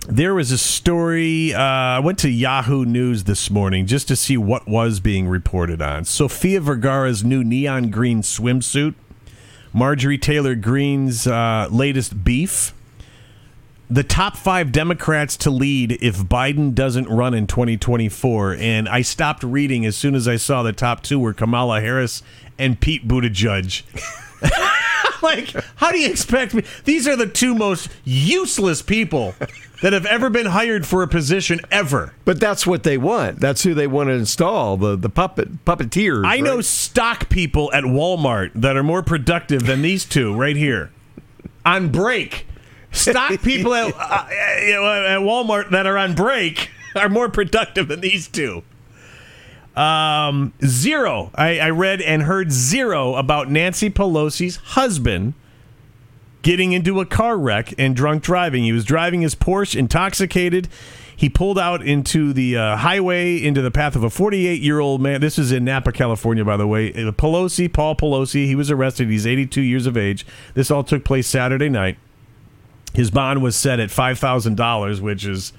there 0.08 0.36
was 0.36 0.52
a 0.52 0.58
story. 0.58 1.54
Uh, 1.54 1.60
I 1.60 2.00
went 2.00 2.20
to 2.20 2.30
Yahoo 2.30 2.86
News 2.86 3.24
this 3.24 3.50
morning 3.50 3.86
just 3.86 4.08
to 4.08 4.16
see 4.16 4.38
what 4.38 4.68
was 4.68 5.00
being 5.00 5.28
reported 5.28 5.82
on. 5.82 6.06
Sofia 6.06 6.62
Vergara's 6.62 7.24
new 7.24 7.44
neon 7.44 7.90
green 7.90 8.22
swimsuit, 8.22 8.94
Marjorie 9.74 10.18
Taylor 10.18 10.56
Greene's 10.56 11.26
uh, 11.28 11.68
latest 11.72 12.24
beef, 12.24 12.74
the 13.90 14.04
top 14.04 14.38
five 14.38 14.72
Democrats 14.72 15.38
to 15.38 15.50
lead 15.50 15.94
if 16.02 16.18
Biden 16.18 16.74
doesn't 16.74 17.08
run 17.08 17.34
in 17.34 17.48
2024. 17.48 18.56
And 18.56 18.88
I 18.90 19.02
stopped 19.02 19.44
reading 19.44 19.86
as 19.86 19.96
soon 19.96 20.16
as 20.16 20.28
I 20.28 20.38
saw 20.38 20.64
the 20.64 20.74
top 20.74 21.04
two 21.04 21.20
were 21.20 21.34
Kamala 21.34 21.82
Harris 21.82 22.24
and 22.58 22.80
Pete 22.80 23.08
Buttigieg. 23.08 23.84
like, 25.26 25.54
how 25.76 25.92
do 25.92 26.00
you 26.00 26.10
expect 26.10 26.54
me? 26.54 26.64
These 26.86 27.08
are 27.08 27.16
the 27.16 27.28
two 27.28 27.54
most 27.54 27.90
useless 28.04 28.82
people 28.82 29.36
that 29.82 29.94
have 29.94 30.06
ever 30.06 30.30
been 30.30 30.46
hired 30.48 30.86
for 30.86 31.04
a 31.04 31.08
position 31.08 31.60
ever. 31.72 32.14
But 32.24 32.40
that's 32.40 32.66
what 32.66 32.84
they 32.84 32.98
want. 32.98 33.40
That's 33.40 33.64
who 33.64 33.74
they 33.74 33.88
want 33.88 34.08
to 34.10 34.14
install 34.14 34.78
the 34.78 34.96
the 34.96 35.10
puppet 35.10 35.66
puppeteers. 35.66 36.26
I 36.26 36.40
know 36.40 36.62
stock 36.62 37.30
people 37.30 37.72
at 37.74 37.84
Walmart 37.84 38.52
that 38.56 38.78
are 38.78 38.84
more 38.84 39.04
productive 39.04 39.66
than 39.66 39.82
these 39.82 40.06
two 40.06 40.34
right 40.34 40.56
here 40.56 40.92
on 41.66 41.90
break. 41.90 42.48
Stock 42.92 43.42
people 43.44 43.74
at, 43.74 43.94
uh, 43.94 44.28
at 44.30 45.20
Walmart 45.20 45.72
that 45.72 45.86
are 45.86 45.98
on 45.98 46.16
break 46.16 46.70
are 46.96 47.10
more 47.10 47.30
productive 47.30 47.88
than 47.90 48.02
these 48.02 48.28
two. 48.28 48.64
Um, 49.76 50.54
zero. 50.66 51.32
I, 51.36 51.60
I 51.60 51.70
read 51.70 52.02
and 52.02 52.24
heard 52.24 52.52
zero 52.52 53.16
about 53.16 53.50
Nancy 53.50 53.90
Pelosi's 53.90 54.56
husband 54.58 55.34
getting 56.42 56.74
into 56.74 57.02
a 57.02 57.06
car 57.06 57.38
wreck 57.38 57.74
and 57.78 57.96
drunk 57.96 58.24
driving. 58.24 58.64
He 58.64 58.72
was 58.72 58.86
driving 58.86 59.22
his 59.22 59.36
Porsche 59.36 59.76
intoxicated. 59.76 60.70
He 61.18 61.30
pulled 61.30 61.58
out 61.58 61.82
into 61.82 62.34
the 62.34 62.58
uh, 62.58 62.78
highway 62.78 63.42
into 63.42 63.62
the 63.62 63.72
path 63.72 63.96
of 63.96 64.04
a 64.04 64.10
48 64.10 64.62
year 64.62 64.80
old 64.80 65.02
man. 65.02 65.22
This 65.22 65.40
is 65.40 65.52
in 65.52 65.66
Napa, 65.66 65.92
California, 65.92 66.46
by 66.46 66.58
the 66.58 66.68
way. 66.68 66.92
Uh, 66.92 67.12
Pelosi, 67.12 67.72
Paul 67.72 67.96
Pelosi, 67.96 68.46
he 68.46 68.56
was 68.56 68.70
arrested. 68.70 69.10
He's 69.10 69.26
82 69.26 69.62
years 69.62 69.88
of 69.88 69.98
age. 69.98 70.26
This 70.54 70.70
all 70.70 70.84
took 70.84 71.04
place 71.04 71.28
Saturday 71.28 71.70
night. 71.70 71.98
His 72.94 73.12
bond 73.12 73.42
was 73.42 73.56
set 73.56 73.80
at 73.80 73.90
$5,000, 73.90 75.02
which 75.02 75.26
is 75.26 75.52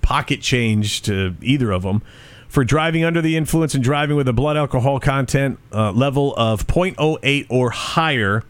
pocket 0.00 0.40
change 0.40 1.02
to 1.02 1.34
either 1.42 1.70
of 1.70 1.82
them 1.82 2.02
for 2.50 2.64
driving 2.64 3.04
under 3.04 3.22
the 3.22 3.36
influence 3.36 3.74
and 3.74 3.82
driving 3.82 4.16
with 4.16 4.26
a 4.26 4.32
blood 4.32 4.56
alcohol 4.56 4.98
content 4.98 5.56
uh, 5.72 5.92
level 5.92 6.34
of 6.34 6.66
0.08 6.66 7.46
or 7.48 7.70
higher. 7.70 8.42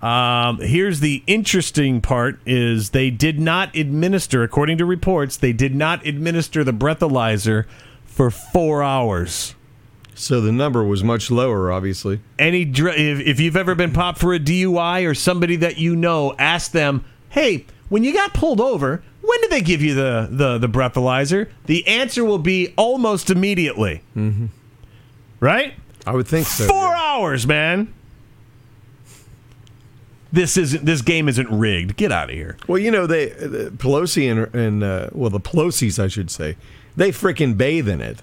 Um, 0.00 0.58
here's 0.60 1.00
the 1.00 1.22
interesting 1.26 2.00
part: 2.00 2.40
is 2.46 2.90
they 2.90 3.10
did 3.10 3.38
not 3.38 3.76
administer, 3.76 4.42
according 4.42 4.78
to 4.78 4.86
reports, 4.86 5.36
they 5.36 5.52
did 5.52 5.74
not 5.74 6.06
administer 6.06 6.64
the 6.64 6.72
breathalyzer 6.72 7.66
for 8.06 8.30
four 8.30 8.82
hours. 8.82 9.54
So 10.14 10.40
the 10.40 10.52
number 10.52 10.82
was 10.82 11.04
much 11.04 11.30
lower, 11.30 11.70
obviously. 11.70 12.20
Any 12.38 12.64
dr- 12.64 12.96
if, 12.96 13.20
if 13.20 13.40
you've 13.40 13.56
ever 13.56 13.74
been 13.74 13.92
popped 13.92 14.18
for 14.18 14.32
a 14.32 14.38
DUI 14.38 15.06
or 15.06 15.14
somebody 15.14 15.56
that 15.56 15.76
you 15.76 15.96
know, 15.96 16.34
ask 16.38 16.70
them, 16.70 17.04
"Hey, 17.28 17.66
when 17.88 18.04
you 18.04 18.12
got 18.12 18.34
pulled 18.34 18.60
over, 18.60 19.02
when 19.22 19.40
did 19.42 19.50
they 19.50 19.60
give 19.60 19.82
you 19.82 19.94
the 19.94 20.28
the, 20.30 20.58
the 20.58 20.68
breathalyzer?" 20.68 21.48
The 21.66 21.86
answer 21.86 22.24
will 22.24 22.38
be 22.38 22.72
almost 22.76 23.30
immediately. 23.30 24.02
Mm-hmm. 24.16 24.46
Right? 25.40 25.74
I 26.06 26.12
would 26.14 26.26
think 26.26 26.46
so. 26.46 26.66
Four 26.66 26.94
yeah. 26.94 27.02
hours, 27.02 27.46
man. 27.46 27.92
This 30.32 30.56
isn't. 30.56 30.84
This 30.84 31.00
game 31.00 31.28
isn't 31.28 31.48
rigged. 31.48 31.96
Get 31.96 32.10
out 32.10 32.28
of 32.28 32.34
here. 32.34 32.56
Well, 32.66 32.78
you 32.78 32.90
know, 32.90 33.06
they 33.06 33.30
uh, 33.32 33.70
Pelosi 33.70 34.30
and, 34.30 34.52
and 34.54 34.82
uh, 34.82 35.08
well, 35.12 35.30
the 35.30 35.38
Pelosi's, 35.40 35.98
I 36.00 36.08
should 36.08 36.28
say, 36.30 36.56
they 36.96 37.12
freaking 37.12 37.56
bathe 37.56 37.88
in 37.88 38.00
it. 38.00 38.20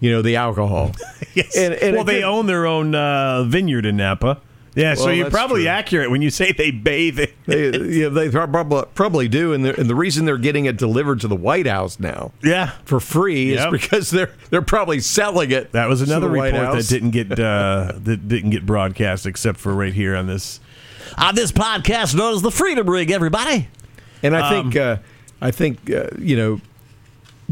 You 0.00 0.10
know, 0.10 0.22
the 0.22 0.36
alcohol. 0.36 0.92
Yes. 1.34 1.56
And- 1.56 1.72
and 1.72 1.96
well, 1.96 2.04
they 2.04 2.16
could- 2.16 2.24
own 2.24 2.44
their 2.46 2.66
own 2.66 2.94
uh, 2.94 3.44
vineyard 3.44 3.86
in 3.86 3.96
Napa. 3.96 4.38
Yeah, 4.74 4.94
so 4.94 5.10
you're 5.10 5.30
probably 5.30 5.62
true. 5.62 5.68
accurate 5.68 6.10
when 6.10 6.22
you 6.22 6.30
say 6.30 6.52
they 6.52 6.70
bathe 6.70 7.18
it. 7.18 7.34
They, 7.44 7.70
yeah, 7.78 8.08
they 8.08 8.30
probably 8.30 8.84
probably 8.94 9.28
do, 9.28 9.52
and, 9.52 9.66
and 9.66 9.90
the 9.90 9.94
reason 9.94 10.24
they're 10.24 10.38
getting 10.38 10.64
it 10.64 10.76
delivered 10.78 11.20
to 11.20 11.28
the 11.28 11.36
White 11.36 11.66
House 11.66 12.00
now 12.00 12.32
Yeah, 12.42 12.70
for 12.84 12.98
free 13.00 13.54
Yep. 13.54 13.66
is 13.74 13.80
because 13.82 14.10
they're 14.10 14.30
they're 14.50 14.62
probably 14.62 15.00
selling 15.00 15.50
it. 15.50 15.72
That 15.72 15.88
was 15.88 16.00
another 16.00 16.28
report 16.28 16.52
that 16.76 16.86
didn't 16.88 17.10
get 17.10 17.32
uh, 17.38 17.92
that 18.02 18.28
didn't 18.28 18.50
get 18.50 18.64
broadcast, 18.64 19.26
except 19.26 19.58
for 19.58 19.74
right 19.74 19.92
here 19.92 20.16
on 20.16 20.26
this 20.26 20.60
on 21.18 21.34
this 21.34 21.52
podcast 21.52 22.14
known 22.14 22.34
as 22.34 22.40
the 22.42 22.50
Freedom 22.50 22.88
Ring. 22.88 23.12
Everybody, 23.12 23.68
And 24.22 24.34
I 24.34 24.48
think 24.50 24.76
Um, 24.76 24.82
uh, 24.82 24.96
I 25.42 25.50
think 25.50 25.90
uh, 25.90 26.06
you 26.18 26.36
know 26.36 26.60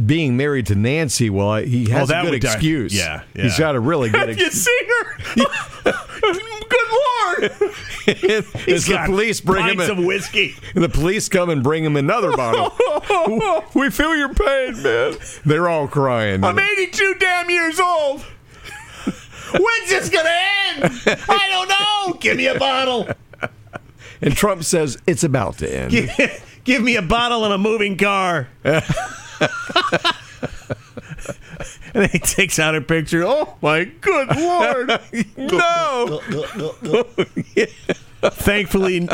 being 0.06 0.36
married 0.36 0.66
to 0.66 0.74
Nancy, 0.74 1.30
well, 1.30 1.56
he 1.56 1.88
has 1.90 2.10
Oh, 2.10 2.20
a 2.20 2.22
good 2.24 2.34
excuse. 2.34 2.94
yeah, 2.94 3.22
he's 3.34 3.58
got 3.58 3.74
a 3.76 3.80
really 3.80 4.08
good 4.10 4.28
have 4.28 4.38
you 4.38 4.46
excuse. 4.46 4.64
seen 4.66 4.88
her? 4.88 5.92
Good 6.70 6.88
lord! 6.92 7.42
As 8.68 8.86
the 8.86 9.02
police 9.06 9.40
bring 9.40 9.66
him 9.66 9.80
some 9.80 10.04
whiskey. 10.04 10.54
the 10.74 10.88
police 10.88 11.28
come 11.28 11.50
and 11.50 11.64
bring 11.64 11.84
him 11.84 11.96
another 11.96 12.30
bottle. 12.36 12.72
we 13.74 13.90
feel 13.90 14.14
your 14.16 14.32
pain, 14.32 14.80
man. 14.80 15.14
They're 15.44 15.68
all 15.68 15.88
crying. 15.88 16.44
I'm 16.44 16.58
82 16.58 17.14
damn 17.18 17.50
years 17.50 17.80
old. 17.80 18.20
When's 18.22 19.88
this 19.88 20.08
gonna 20.10 20.28
end? 20.28 20.92
I 21.28 21.48
don't 21.50 21.68
know. 21.68 22.18
Give 22.20 22.36
me 22.36 22.46
a 22.46 22.56
bottle. 22.58 23.08
and 24.22 24.36
Trump 24.36 24.62
says 24.62 24.96
it's 25.08 25.24
about 25.24 25.58
to 25.58 25.68
end. 25.76 25.90
Give 26.62 26.82
me 26.82 26.94
a 26.94 27.02
bottle 27.02 27.44
and 27.44 27.52
a 27.52 27.58
moving 27.58 27.96
car. 27.96 28.46
and 31.94 32.10
he 32.10 32.18
takes 32.18 32.58
out 32.58 32.74
a 32.74 32.80
picture. 32.80 33.22
Oh 33.24 33.56
my 33.62 33.84
good 33.84 34.36
lord! 34.36 34.88
no. 35.36 36.20
Thankfully, 38.22 39.08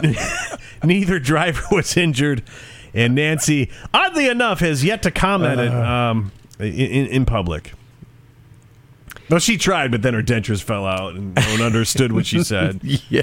neither 0.83 1.19
driver 1.19 1.63
was 1.71 1.97
injured, 1.97 2.43
and 2.93 3.15
Nancy, 3.15 3.71
oddly 3.95 4.29
enough, 4.29 4.61
has 4.61 4.85
yet 4.85 5.03
to 5.05 5.11
comment 5.11 5.61
it, 5.61 5.73
um, 5.73 6.33
in, 6.59 6.67
in, 6.67 7.07
in 7.07 7.25
public. 7.25 7.73
No, 9.29 9.39
she 9.39 9.59
tried, 9.59 9.91
but 9.91 10.03
then 10.03 10.15
her 10.15 10.23
dentures 10.23 10.63
fell 10.63 10.87
out, 10.87 11.15
and 11.15 11.35
no 11.35 11.43
one 11.51 11.63
understood 11.63 12.13
what 12.13 12.27
she 12.27 12.43
said. 12.43 12.81
yeah. 12.83 13.23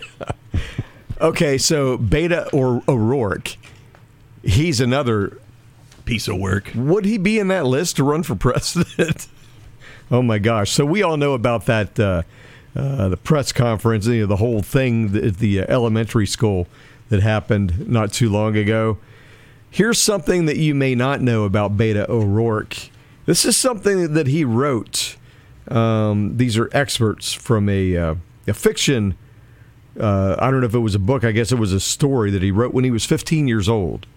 Okay, 1.22 1.58
so 1.58 1.97
Beto 1.97 2.49
or 2.54 2.84
O'Rourke, 2.88 3.56
he's 4.43 4.82
another. 4.82 5.39
Piece 6.06 6.28
of 6.28 6.38
work. 6.38 6.72
Would 6.76 7.06
he 7.06 7.18
be 7.18 7.39
in 7.39 7.47
that 7.47 7.66
list 7.66 7.95
to 7.97 8.04
run 8.04 8.24
for 8.24 8.36
president? 8.36 9.28
oh 10.12 10.22
my 10.22 10.38
gosh! 10.38 10.72
So 10.72 10.86
we 10.86 11.01
all 11.01 11.18
know 11.18 11.34
about 11.34 11.66
that 11.68 11.99
uh, 11.99 12.24
uh, 12.76 13.10
the 13.10 13.18
press 13.18 13.51
conference, 13.51 14.08
you 14.08 14.22
know, 14.22 14.26
the 14.26 14.38
whole 14.38 14.62
thing 14.62 15.16
at 15.16 15.38
the 15.38 15.62
uh, 15.62 15.66
elementary 15.70 16.26
school 16.26 16.68
that 17.10 17.22
happened 17.22 17.88
not 17.88 18.12
too 18.12 18.30
long 18.30 18.58
ago. 18.58 18.97
Here's 19.70 19.99
something 19.99 20.45
that 20.45 20.58
you 20.58 20.74
may 20.74 20.95
not 20.95 21.22
know 21.22 21.43
about 21.43 21.78
Beto 21.78 22.08
O'Rourke. 22.10 22.89
This 23.26 23.45
is 23.45 23.56
something 23.56 24.14
that 24.14 24.28
he 24.28 24.43
wrote. 24.43 25.18
Um, 25.68 26.38
these 26.38 26.58
are 26.58 26.70
experts 26.74 27.34
from 27.34 27.70
a, 27.70 27.95
uh, 27.95 28.16
a 28.47 28.54
fiction. 28.54 29.16
Uh, 29.99 30.36
I 30.39 30.49
don't 30.49 30.62
know 30.62 30.68
if 30.68 30.74
it 30.74 30.80
was 30.80 30.95
a 30.95 30.99
book. 30.99 31.24
I 31.24 31.32
guess 31.32 31.51
it 31.51 31.60
was 31.60 31.74
a 31.74 31.80
story 31.80 32.32
that 32.32 32.41
he 32.41 32.51
wrote 32.51 32.74
when 32.74 32.84
he 32.84 32.91
was 32.91 33.06
15 33.06 33.47
years 33.47 33.70
old. 33.70 34.08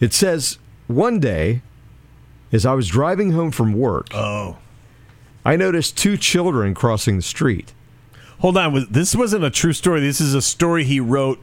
It 0.00 0.12
says, 0.12 0.58
One 0.90 1.20
day, 1.20 1.62
as 2.52 2.66
I 2.66 2.74
was 2.74 2.88
driving 2.88 3.32
home 3.32 3.50
from 3.50 3.72
work, 3.72 4.08
Oh. 4.14 4.58
I 5.44 5.56
noticed 5.56 5.96
two 5.96 6.16
children 6.16 6.74
crossing 6.74 7.16
the 7.16 7.22
street. 7.22 7.72
Hold 8.40 8.56
on. 8.56 8.86
This 8.90 9.14
wasn't 9.14 9.44
a 9.44 9.50
true 9.50 9.72
story. 9.72 10.00
This 10.00 10.20
is 10.20 10.34
a 10.34 10.42
story 10.42 10.84
he 10.84 11.00
wrote. 11.00 11.38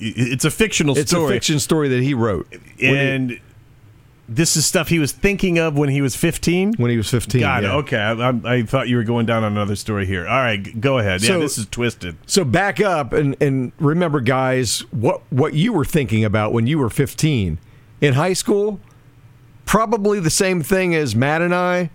It's 0.00 0.44
a 0.44 0.50
fictional 0.50 0.96
It's 0.96 1.10
story. 1.10 1.24
It's 1.24 1.30
a 1.30 1.34
fiction 1.34 1.60
story 1.60 1.88
that 1.88 2.02
he 2.02 2.14
wrote 2.14 2.46
when 2.50 2.60
he- 2.78 2.86
And 2.88 3.40
this 4.28 4.56
is 4.56 4.64
stuff 4.64 4.88
he 4.88 4.98
was 4.98 5.12
thinking 5.12 5.58
of 5.58 5.76
when 5.76 5.88
he 5.90 6.00
was 6.00 6.16
15? 6.16 6.74
when 6.78 6.90
he 6.90 6.96
was 6.96 7.10
15. 7.10 7.40
God, 7.40 7.62
yeah. 7.64 7.74
okay. 7.76 7.96
I, 7.98 8.12
I, 8.30 8.54
I 8.56 8.62
thought 8.62 8.88
you 8.88 8.96
were 8.96 9.04
going 9.04 9.26
down 9.26 9.44
on 9.44 9.52
another 9.52 9.76
story 9.76 10.06
here. 10.06 10.26
All 10.26 10.40
right, 10.40 10.80
go 10.80 10.98
ahead. 10.98 11.22
yeah, 11.22 11.36
this 11.38 11.58
is 11.58 11.66
twisted. 11.66 12.16
So 12.26 12.44
back 12.44 12.80
up 12.80 13.12
and, 13.12 13.36
and 13.40 13.72
remember, 13.78 14.20
guys, 14.20 14.80
what, 14.92 15.20
what 15.30 15.54
you 15.54 15.72
were 15.72 15.84
thinking 15.84 16.24
about 16.24 16.52
when 16.52 16.66
you 16.66 16.78
were 16.78 16.88
15. 16.90 17.58
In 18.00 18.14
high 18.14 18.32
school, 18.32 18.80
probably 19.64 20.20
the 20.20 20.30
same 20.30 20.62
thing 20.62 20.94
as 20.94 21.14
Matt 21.16 21.42
and 21.42 21.54
I, 21.54 21.90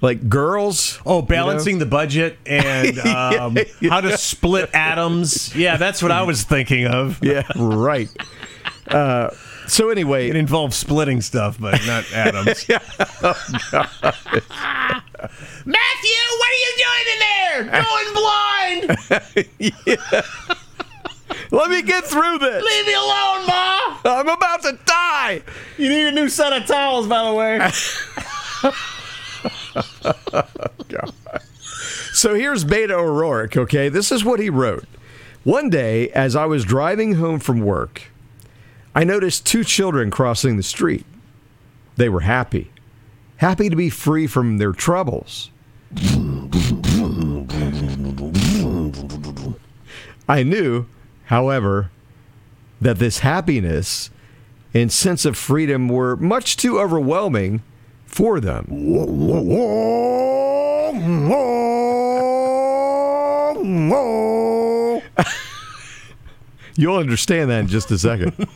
like 0.00 0.28
girls. 0.28 1.00
Oh, 1.06 1.16
you 1.16 1.22
know? 1.22 1.26
balancing 1.26 1.78
the 1.78 1.86
budget 1.86 2.38
and 2.46 2.98
um, 3.06 3.56
how 3.88 4.00
to 4.00 4.16
split 4.18 4.70
atoms. 4.74 5.54
Yeah, 5.54 5.76
that's 5.76 6.02
what 6.02 6.10
I 6.12 6.22
was 6.22 6.42
thinking 6.42 6.86
of. 6.86 7.22
Yeah, 7.22 7.44
right. 7.56 8.08
Uh, 8.88 9.30
so 9.68 9.90
anyway, 9.90 10.28
It 10.28 10.36
involves 10.36 10.76
splitting 10.76 11.20
stuff, 11.20 11.58
but 11.58 11.80
not 11.86 12.12
atoms. 12.14 12.68
Matthew, 12.68 12.90
what 15.64 16.50
are 16.50 16.60
you 16.60 16.72
doing 16.76 17.06
in 17.12 17.18
there? 17.20 17.64
Going 17.82 18.12
blind. 18.14 18.98
let 21.52 21.70
me 21.70 21.82
get 21.82 22.04
through 22.04 22.38
this. 22.38 22.64
Leave 22.64 22.86
me 22.86 22.94
alone, 22.94 23.46
Ma. 23.46 23.98
I'm 24.04 24.28
about 24.28 24.62
to 24.62 24.78
die. 24.84 25.42
You 25.78 25.88
need 25.88 26.08
a 26.08 26.12
new 26.12 26.28
set 26.28 26.52
of 26.52 26.66
towels, 26.66 27.06
by 27.06 27.24
the 27.24 27.34
way. 27.34 27.70
So 32.12 32.34
here's 32.34 32.64
Beto 32.64 32.90
O'Rourke, 32.90 33.56
okay? 33.56 33.88
This 33.88 34.12
is 34.12 34.24
what 34.24 34.38
he 34.38 34.50
wrote. 34.50 34.84
One 35.44 35.70
day, 35.70 36.10
as 36.10 36.36
I 36.36 36.44
was 36.44 36.64
driving 36.64 37.14
home 37.14 37.40
from 37.40 37.62
work, 37.62 38.02
I 38.94 39.02
noticed 39.02 39.46
two 39.46 39.64
children 39.64 40.10
crossing 40.10 40.56
the 40.56 40.62
street. 40.62 41.06
They 41.96 42.08
were 42.08 42.20
happy, 42.20 42.70
happy 43.38 43.70
to 43.70 43.76
be 43.76 43.90
free 43.90 44.26
from 44.26 44.58
their 44.58 44.72
troubles. 44.72 45.50
I 50.28 50.42
knew, 50.44 50.86
however, 51.24 51.90
that 52.80 52.98
this 52.98 53.20
happiness 53.20 54.10
and 54.74 54.90
sense 54.90 55.24
of 55.24 55.36
freedom 55.36 55.88
were 55.88 56.16
much 56.16 56.56
too 56.56 56.80
overwhelming 56.80 57.62
for 58.06 58.40
them. 58.40 58.66
You'll 66.76 66.96
understand 66.96 67.50
that 67.50 67.60
in 67.60 67.68
just 67.68 67.90
a 67.90 67.98
second. 67.98 68.46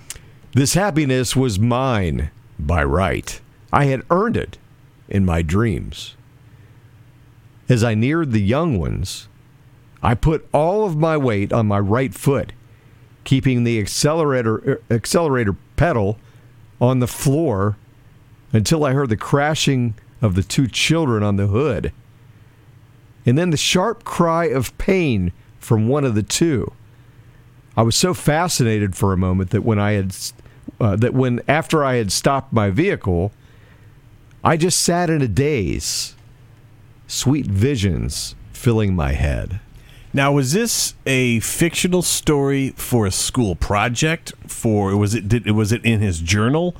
this 0.52 0.74
happiness 0.74 1.36
was 1.36 1.58
mine 1.58 2.30
by 2.58 2.82
right. 2.84 3.40
I 3.72 3.84
had 3.86 4.02
earned 4.10 4.36
it 4.36 4.58
in 5.08 5.24
my 5.24 5.42
dreams. 5.42 6.16
As 7.68 7.84
I 7.84 7.94
neared 7.94 8.32
the 8.32 8.40
young 8.42 8.78
ones, 8.78 9.28
I 10.06 10.14
put 10.14 10.48
all 10.54 10.86
of 10.86 10.96
my 10.96 11.16
weight 11.16 11.52
on 11.52 11.66
my 11.66 11.80
right 11.80 12.14
foot, 12.14 12.52
keeping 13.24 13.64
the 13.64 13.80
accelerator 13.80 14.80
accelerator 14.88 15.56
pedal 15.74 16.16
on 16.80 17.00
the 17.00 17.08
floor 17.08 17.76
until 18.52 18.84
I 18.84 18.92
heard 18.92 19.08
the 19.08 19.16
crashing 19.16 19.94
of 20.22 20.36
the 20.36 20.44
two 20.44 20.68
children 20.68 21.24
on 21.24 21.34
the 21.34 21.48
hood. 21.48 21.92
And 23.26 23.36
then 23.36 23.50
the 23.50 23.56
sharp 23.56 24.04
cry 24.04 24.44
of 24.44 24.78
pain 24.78 25.32
from 25.58 25.88
one 25.88 26.04
of 26.04 26.14
the 26.14 26.22
two. 26.22 26.72
I 27.76 27.82
was 27.82 27.96
so 27.96 28.14
fascinated 28.14 28.94
for 28.94 29.12
a 29.12 29.16
moment 29.16 29.50
that 29.50 29.64
when 29.64 29.80
I 29.80 29.92
had 29.94 30.16
uh, 30.78 30.94
that 30.94 31.14
when 31.14 31.40
after 31.48 31.82
I 31.82 31.96
had 31.96 32.12
stopped 32.12 32.52
my 32.52 32.70
vehicle, 32.70 33.32
I 34.44 34.56
just 34.56 34.78
sat 34.78 35.10
in 35.10 35.20
a 35.20 35.26
daze, 35.26 36.14
sweet 37.08 37.46
visions 37.46 38.36
filling 38.52 38.94
my 38.94 39.10
head. 39.10 39.58
Now, 40.16 40.32
was 40.32 40.52
this 40.54 40.94
a 41.04 41.40
fictional 41.40 42.00
story 42.00 42.70
for 42.70 43.04
a 43.04 43.10
school 43.10 43.54
project? 43.54 44.32
For 44.46 44.96
was 44.96 45.14
it? 45.14 45.28
Did, 45.28 45.50
was 45.50 45.72
it 45.72 45.84
in 45.84 46.00
his 46.00 46.20
journal? 46.20 46.74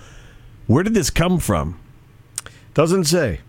Where 0.66 0.82
did 0.82 0.95
this 0.95 1.11
come 1.11 1.39
from? 1.39 1.78
Doesn't 2.72 3.05
say. 3.05 3.41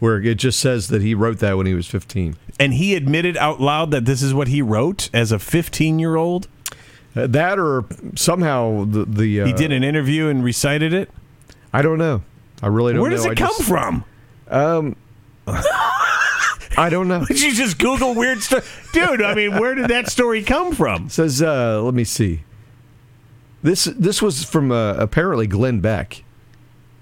Where 0.00 0.20
it 0.20 0.38
just 0.38 0.58
says 0.58 0.88
that 0.88 1.02
he 1.02 1.14
wrote 1.14 1.38
that 1.38 1.56
when 1.56 1.66
he 1.66 1.74
was 1.74 1.86
15. 1.86 2.34
And 2.58 2.74
he 2.74 2.96
admitted 2.96 3.36
out 3.36 3.60
loud 3.60 3.92
that 3.92 4.06
this 4.06 4.22
is 4.22 4.34
what 4.34 4.48
he 4.48 4.60
wrote 4.60 5.08
as 5.14 5.30
a 5.30 5.38
15 5.38 6.00
year 6.00 6.16
old. 6.16 6.48
Uh, 7.14 7.28
that 7.28 7.60
or 7.60 7.84
somehow 8.16 8.84
the 8.84 9.04
the 9.04 9.42
uh, 9.42 9.46
He 9.46 9.52
did 9.52 9.70
an 9.70 9.84
interview 9.84 10.26
and 10.26 10.42
recited 10.42 10.92
it. 10.92 11.08
I 11.72 11.80
don't 11.82 11.98
know. 11.98 12.22
I 12.60 12.66
really 12.66 12.92
don't 12.92 13.02
Where 13.02 13.10
know. 13.12 13.16
does 13.18 13.26
it 13.26 13.30
I 13.30 13.34
come 13.36 13.54
just- 13.56 13.68
from? 13.68 14.04
I 16.76 16.88
don't 16.88 17.08
know. 17.08 17.24
Did 17.26 17.40
you 17.40 17.54
just 17.54 17.78
Google 17.78 18.14
weird 18.14 18.42
stuff, 18.42 18.90
dude? 18.92 19.22
I 19.22 19.34
mean, 19.34 19.58
where 19.58 19.74
did 19.74 19.88
that 19.88 20.08
story 20.08 20.42
come 20.42 20.74
from? 20.74 21.08
says 21.10 21.42
uh, 21.42 21.82
let 21.82 21.94
me 21.94 22.04
see. 22.04 22.42
This 23.62 23.84
this 23.84 24.20
was 24.20 24.44
from 24.44 24.72
uh, 24.72 24.94
apparently 24.94 25.46
Glenn 25.46 25.80
Beck. 25.80 26.24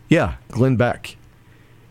Yeah, 0.08 0.34
Glenn 0.48 0.76
Beck, 0.76 1.16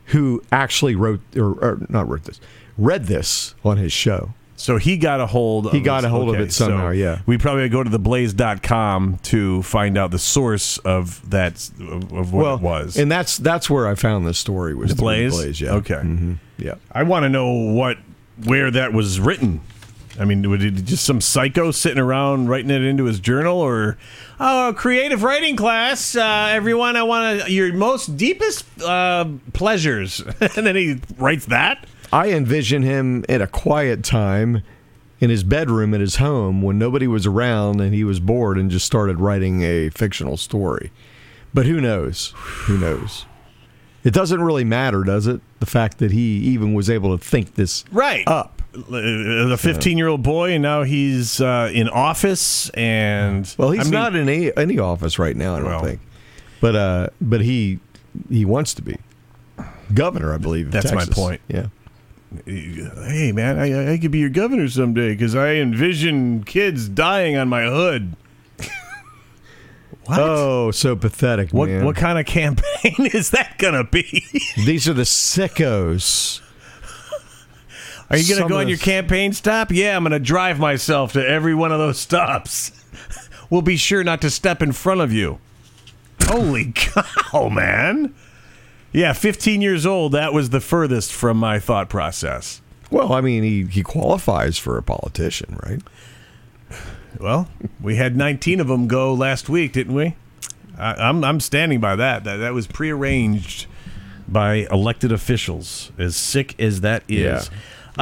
who 0.06 0.44
actually 0.52 0.96
wrote 0.96 1.22
or, 1.36 1.54
or 1.54 1.86
not 1.90 2.08
wrote 2.08 2.24
this, 2.24 2.40
read 2.78 3.06
this 3.06 3.56
on 3.64 3.78
his 3.78 3.92
show. 3.92 4.34
So 4.60 4.76
he 4.76 4.98
got 4.98 5.22
a 5.22 5.26
hold. 5.26 5.68
of 5.68 5.72
He 5.72 5.80
got 5.80 6.04
a 6.04 6.10
hold 6.10 6.36
of 6.36 6.42
it 6.42 6.52
somehow, 6.52 6.90
so 6.90 6.92
yeah. 6.92 7.22
We 7.26 7.38
probably 7.38 7.70
go 7.70 7.82
to 7.82 7.90
theblaze.com 7.90 9.20
to 9.24 9.64
find 9.64 9.98
out 9.98 10.12
the 10.12 10.20
source 10.20 10.78
of 10.80 11.28
that 11.30 11.70
of, 11.80 12.12
of 12.12 12.34
what 12.34 12.44
well, 12.44 12.56
it 12.56 12.62
was. 12.62 12.98
and 12.98 13.10
that's 13.10 13.38
that's 13.38 13.70
where 13.70 13.88
I 13.88 13.96
found 13.96 14.28
this 14.28 14.38
story 14.38 14.76
was 14.76 14.92
The 14.92 14.98
Blaze? 14.98 15.34
Blaze, 15.34 15.62
yeah. 15.62 15.76
Okay. 15.76 16.02
hmm 16.02 16.34
Yeah. 16.60 16.76
I 16.91 17.03
want 17.03 17.24
to 17.24 17.30
know 17.30 17.51
what 17.51 17.97
where 18.43 18.72
that 18.72 18.93
was 18.93 19.20
written. 19.20 19.62
I 20.20 20.26
mean, 20.26 20.49
was 20.49 20.64
it 20.64 20.72
just 20.86 21.05
some 21.05 21.22
psycho 21.22 21.72
sitting 21.72 21.99
around 21.99 22.49
writing 22.49 22.72
it 22.72 22.82
into 22.82 23.05
his 23.05 23.22
journal, 23.22 23.57
or 23.57 23.97
oh, 24.39 24.74
creative 24.76 25.24
writing 25.24 25.55
class? 25.55 26.16
Uh, 26.16 26.49
everyone, 26.51 26.97
I 26.97 27.03
want 27.03 27.41
to 27.41 27.51
your 27.51 27.74
most 27.74 28.18
deepest 28.18 28.66
uh, 28.82 29.26
pleasures, 29.53 30.20
and 30.41 30.68
then 30.68 30.76
he 30.76 30.99
writes 31.18 31.45
that. 31.45 31.86
I 32.12 32.32
envision 32.32 32.84
him 32.84 33.24
at 33.30 33.41
a 33.41 33.47
quiet 33.47 34.03
time 34.03 34.64
in 35.20 35.30
his 35.30 35.43
bedroom 35.43 35.93
at 35.93 36.01
his 36.01 36.18
home 36.18 36.62
when 36.62 36.80
nobody 36.80 37.07
was 37.07 37.26
around 37.26 37.82
and 37.82 37.93
he 37.93 38.03
was 38.03 38.20
bored 38.20 38.57
and 38.57 38.72
just 38.72 38.86
started 38.86 39.20
writing 39.20 39.62
a 39.62 39.89
fictional 39.89 40.38
story. 40.38 40.91
But 41.53 41.66
who 41.66 41.80
knows? 41.82 42.34
Who 42.36 42.78
knows? 42.78 43.26
It 44.10 44.14
doesn't 44.16 44.41
really 44.41 44.64
matter, 44.64 45.03
does 45.03 45.28
it? 45.28 45.39
The 45.60 45.68
fact 45.68 45.99
that 45.99 46.10
he 46.12 46.38
even 46.39 46.74
was 46.74 46.89
able 46.89 47.16
to 47.16 47.24
think 47.24 47.53
this 47.53 47.86
Right. 47.91 48.24
up. 48.28 48.60
the 48.74 49.55
15 49.60 49.99
year 49.99 50.07
old 50.07 50.24
boy, 50.24 50.53
and 50.53 50.64
now 50.64 50.82
he's 50.82 51.39
uh, 51.39 51.70
in 51.72 51.88
office. 51.89 52.72
And 52.72 53.53
Well, 53.60 53.70
he's 53.70 53.82
I 53.82 53.84
mean, 53.84 53.91
not 53.91 54.16
in 54.16 54.28
any, 54.28 54.51
any 54.57 54.80
office 54.80 55.20
right 55.20 55.36
now, 55.36 55.55
I 55.57 55.60
don't 55.60 55.66
Well. 55.68 55.84
think. 55.84 55.99
But 56.60 56.76
uh, 56.76 57.07
but 57.22 57.41
he 57.41 57.78
he 58.32 58.45
wants 58.45 58.74
to 58.74 58.82
be 58.82 58.97
governor, 59.93 60.34
I 60.34 60.38
believe. 60.38 60.72
That's 60.72 60.91
my 60.91 61.05
point. 61.05 61.41
Yeah. 61.47 61.68
Hey, 62.45 63.32
man, 63.32 63.60
I, 63.60 63.93
I 63.93 63.97
could 63.99 64.10
be 64.12 64.20
your 64.20 64.30
governor 64.30 64.68
someday 64.70 65.10
because 65.12 65.36
I 65.36 65.53
envision 65.57 66.43
kids 66.45 66.89
dying 66.89 67.38
on 67.38 67.47
my 67.47 67.64
hood. 67.66 68.16
What? 70.10 70.20
Oh, 70.20 70.72
so 70.72 70.95
pathetic, 70.95 71.51
What 71.51 71.70
man. 71.70 71.86
what 71.86 71.95
kind 71.95 72.18
of 72.20 72.26
campaign 72.26 72.95
is 73.14 73.30
that 73.32 73.57
gonna 73.57 73.84
be? 73.84 74.26
These 74.57 74.88
are 74.89 74.93
the 74.93 75.03
sickos. 75.03 76.41
Are 78.10 78.18
you 78.18 78.28
gonna 78.28 78.41
Some 78.41 78.49
go 78.49 78.57
on 78.60 78.68
your 78.68 78.78
campaign 78.80 79.34
stop? 79.34 79.72
Yeah, 79.72 79.95
I'm 79.95 80.03
gonna 80.03 80.20
drive 80.20 80.60
myself 80.60 81.14
to 81.14 81.26
every 81.26 81.53
one 81.53 81.72
of 81.72 81.78
those 81.80 81.99
stops. 81.99 82.72
we'll 83.49 83.62
be 83.62 83.78
sure 83.78 84.03
not 84.03 84.22
to 84.22 84.30
step 84.30 84.62
in 84.62 84.72
front 84.72 85.01
of 85.01 85.14
you. 85.14 85.39
Holy 86.24 86.72
cow, 86.76 87.49
man! 87.49 88.14
Yeah, 88.91 89.14
15 89.14 89.62
years 89.62 89.86
old. 89.86 90.14
That 90.14 90.34
was 90.34 90.49
the 90.49 90.60
furthest 90.60 91.14
from 91.14 91.38
my 91.38 91.60
thought 91.60 91.89
process. 91.89 92.62
Well, 92.89 93.14
I 93.14 93.22
mean, 93.22 93.43
he, 93.43 93.66
he 93.66 93.84
qualifies 93.84 94.57
for 94.57 94.76
a 94.78 94.82
politician, 94.82 95.60
right? 95.64 95.80
Well, 97.20 97.47
we 97.82 97.95
had 97.95 98.16
19 98.16 98.60
of 98.60 98.68
them 98.68 98.88
go 98.88 99.14
last 99.14 99.49
week, 99.49 99.74
didn't 99.74 99.93
we? 99.93 100.16
I, 100.78 100.93
I'm 100.93 101.24
I'm 101.24 101.39
standing 101.39 101.80
by 101.80 101.95
that. 101.95 102.24
That 102.24 102.38
that 102.38 102.53
was 102.53 102.68
prearranged 102.68 103.68
by 104.28 104.68
elected 104.72 105.12
officials. 105.12 105.91
As 105.97 106.16
sick 106.16 106.60
as 106.60 106.82
that 106.82 107.03
is. 107.07 107.49
Uh, 107.97 108.01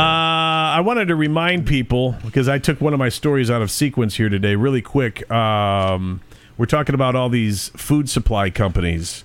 I 0.75 0.81
wanted 0.81 1.07
to 1.07 1.15
remind 1.15 1.65
people 1.65 2.15
because 2.23 2.47
I 2.47 2.59
took 2.59 2.79
one 2.81 2.93
of 2.93 2.99
my 2.99 3.09
stories 3.09 3.49
out 3.49 3.63
of 3.63 3.71
sequence 3.71 4.15
here 4.15 4.29
today, 4.29 4.55
really 4.55 4.81
quick. 4.81 5.29
Um, 5.31 6.21
we're 6.57 6.67
talking 6.67 6.93
about 6.93 7.15
all 7.15 7.29
these 7.29 7.69
food 7.69 8.09
supply 8.09 8.49
companies 8.51 9.23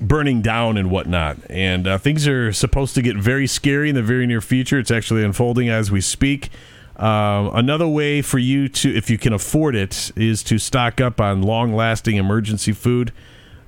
burning 0.00 0.42
down 0.42 0.76
and 0.76 0.90
whatnot, 0.90 1.38
and 1.48 1.86
uh, 1.86 1.98
things 1.98 2.26
are 2.26 2.52
supposed 2.52 2.94
to 2.96 3.02
get 3.02 3.16
very 3.16 3.46
scary 3.46 3.88
in 3.88 3.94
the 3.94 4.02
very 4.02 4.26
near 4.26 4.40
future. 4.40 4.78
It's 4.78 4.90
actually 4.90 5.22
unfolding 5.22 5.68
as 5.68 5.90
we 5.90 6.00
speak. 6.00 6.50
Um, 6.96 7.50
another 7.54 7.86
way 7.86 8.22
for 8.22 8.38
you 8.38 8.68
to, 8.68 8.94
if 8.94 9.10
you 9.10 9.18
can 9.18 9.32
afford 9.32 9.76
it, 9.76 10.10
is 10.16 10.42
to 10.44 10.58
stock 10.58 11.00
up 11.00 11.20
on 11.20 11.42
long-lasting 11.42 12.16
emergency 12.16 12.72
food 12.72 13.12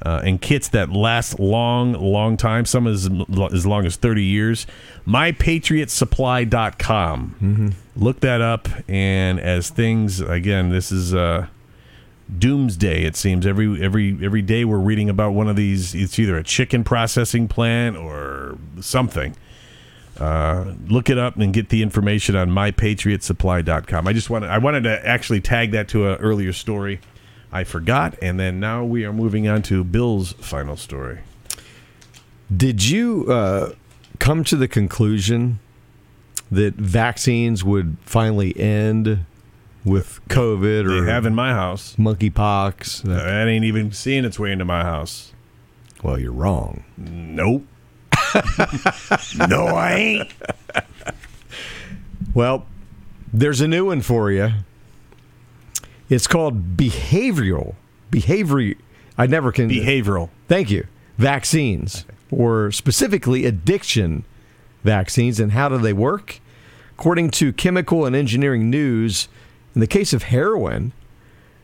uh, 0.02 0.22
and 0.24 0.40
kits 0.40 0.68
that 0.68 0.90
last 0.90 1.38
long, 1.38 1.92
long 1.92 2.36
time. 2.36 2.64
Some 2.64 2.86
as 2.86 3.10
as 3.52 3.66
long 3.66 3.84
as 3.84 3.96
thirty 3.96 4.24
years. 4.24 4.66
MyPatriotSupply.com. 5.06 7.36
Mm-hmm. 7.40 7.68
Look 7.96 8.20
that 8.20 8.40
up, 8.40 8.68
and 8.88 9.40
as 9.40 9.70
things 9.70 10.20
again, 10.20 10.70
this 10.70 10.92
is. 10.92 11.12
Uh, 11.14 11.48
doomsday 12.38 13.04
it 13.04 13.16
seems 13.16 13.46
every 13.46 13.82
every 13.82 14.18
every 14.22 14.42
day 14.42 14.62
we're 14.62 14.76
reading 14.76 15.08
about 15.08 15.30
one 15.30 15.48
of 15.48 15.56
these 15.56 15.94
it's 15.94 16.18
either 16.18 16.36
a 16.36 16.44
chicken 16.44 16.84
processing 16.84 17.48
plant 17.48 17.96
or 17.96 18.58
something 18.82 19.34
uh, 20.20 20.74
look 20.88 21.08
it 21.10 21.18
up 21.18 21.36
and 21.36 21.52
get 21.54 21.68
the 21.68 21.82
information 21.82 22.34
on 22.36 22.50
mypatriotsupply.com 22.50 24.06
i 24.08 24.12
just 24.12 24.28
wanted 24.30 24.50
i 24.50 24.58
wanted 24.58 24.82
to 24.84 25.06
actually 25.06 25.40
tag 25.40 25.70
that 25.72 25.88
to 25.88 26.08
an 26.10 26.16
earlier 26.18 26.52
story 26.52 27.00
i 27.52 27.62
forgot 27.64 28.16
and 28.20 28.38
then 28.38 28.58
now 28.60 28.84
we 28.84 29.04
are 29.04 29.12
moving 29.12 29.46
on 29.48 29.62
to 29.62 29.82
bill's 29.84 30.32
final 30.34 30.76
story. 30.76 31.20
Did 32.54 32.82
you 32.82 33.26
uh, 33.30 33.72
come 34.18 34.42
to 34.44 34.56
the 34.56 34.66
conclusion 34.68 35.58
that 36.50 36.74
vaccines 36.74 37.62
would 37.62 37.98
finally 38.00 38.58
end 38.58 39.26
with 39.84 40.20
COVID 40.28 40.86
or 40.86 41.04
they 41.04 41.10
have 41.10 41.26
in 41.26 41.34
my 41.34 41.52
house. 41.52 41.94
monkeypox? 41.96 43.02
That- 43.02 43.24
that 43.24 43.48
ain't 43.48 43.64
even 43.64 43.92
seeing 43.92 44.24
its 44.24 44.38
way 44.38 44.50
into 44.52 44.64
my 44.64 44.82
house. 44.82 45.32
Well, 46.02 46.18
you're 46.18 46.32
wrong. 46.32 46.84
nope 46.96 47.64
no 49.48 49.66
i 49.66 49.92
ain't 49.94 50.32
Well, 52.34 52.66
there's 53.32 53.60
a 53.60 53.68
new 53.68 53.86
one 53.86 54.00
for 54.00 54.30
you. 54.30 54.50
It's 56.08 56.26
called 56.26 56.76
behavioral 56.76 57.74
behavior. 58.10 58.74
I 59.16 59.26
never 59.26 59.52
can 59.52 59.68
behavioral 59.68 60.30
Thank 60.46 60.70
you. 60.70 60.86
Vaccines, 61.16 62.04
or 62.30 62.70
specifically 62.70 63.44
addiction 63.44 64.24
vaccines, 64.84 65.40
and 65.40 65.52
how 65.52 65.68
do 65.68 65.78
they 65.78 65.92
work? 65.92 66.40
According 66.92 67.30
to 67.32 67.52
Chemical 67.52 68.06
and 68.06 68.14
Engineering 68.14 68.70
News, 68.70 69.28
in 69.74 69.80
the 69.80 69.86
case 69.86 70.12
of 70.12 70.24
heroin, 70.24 70.92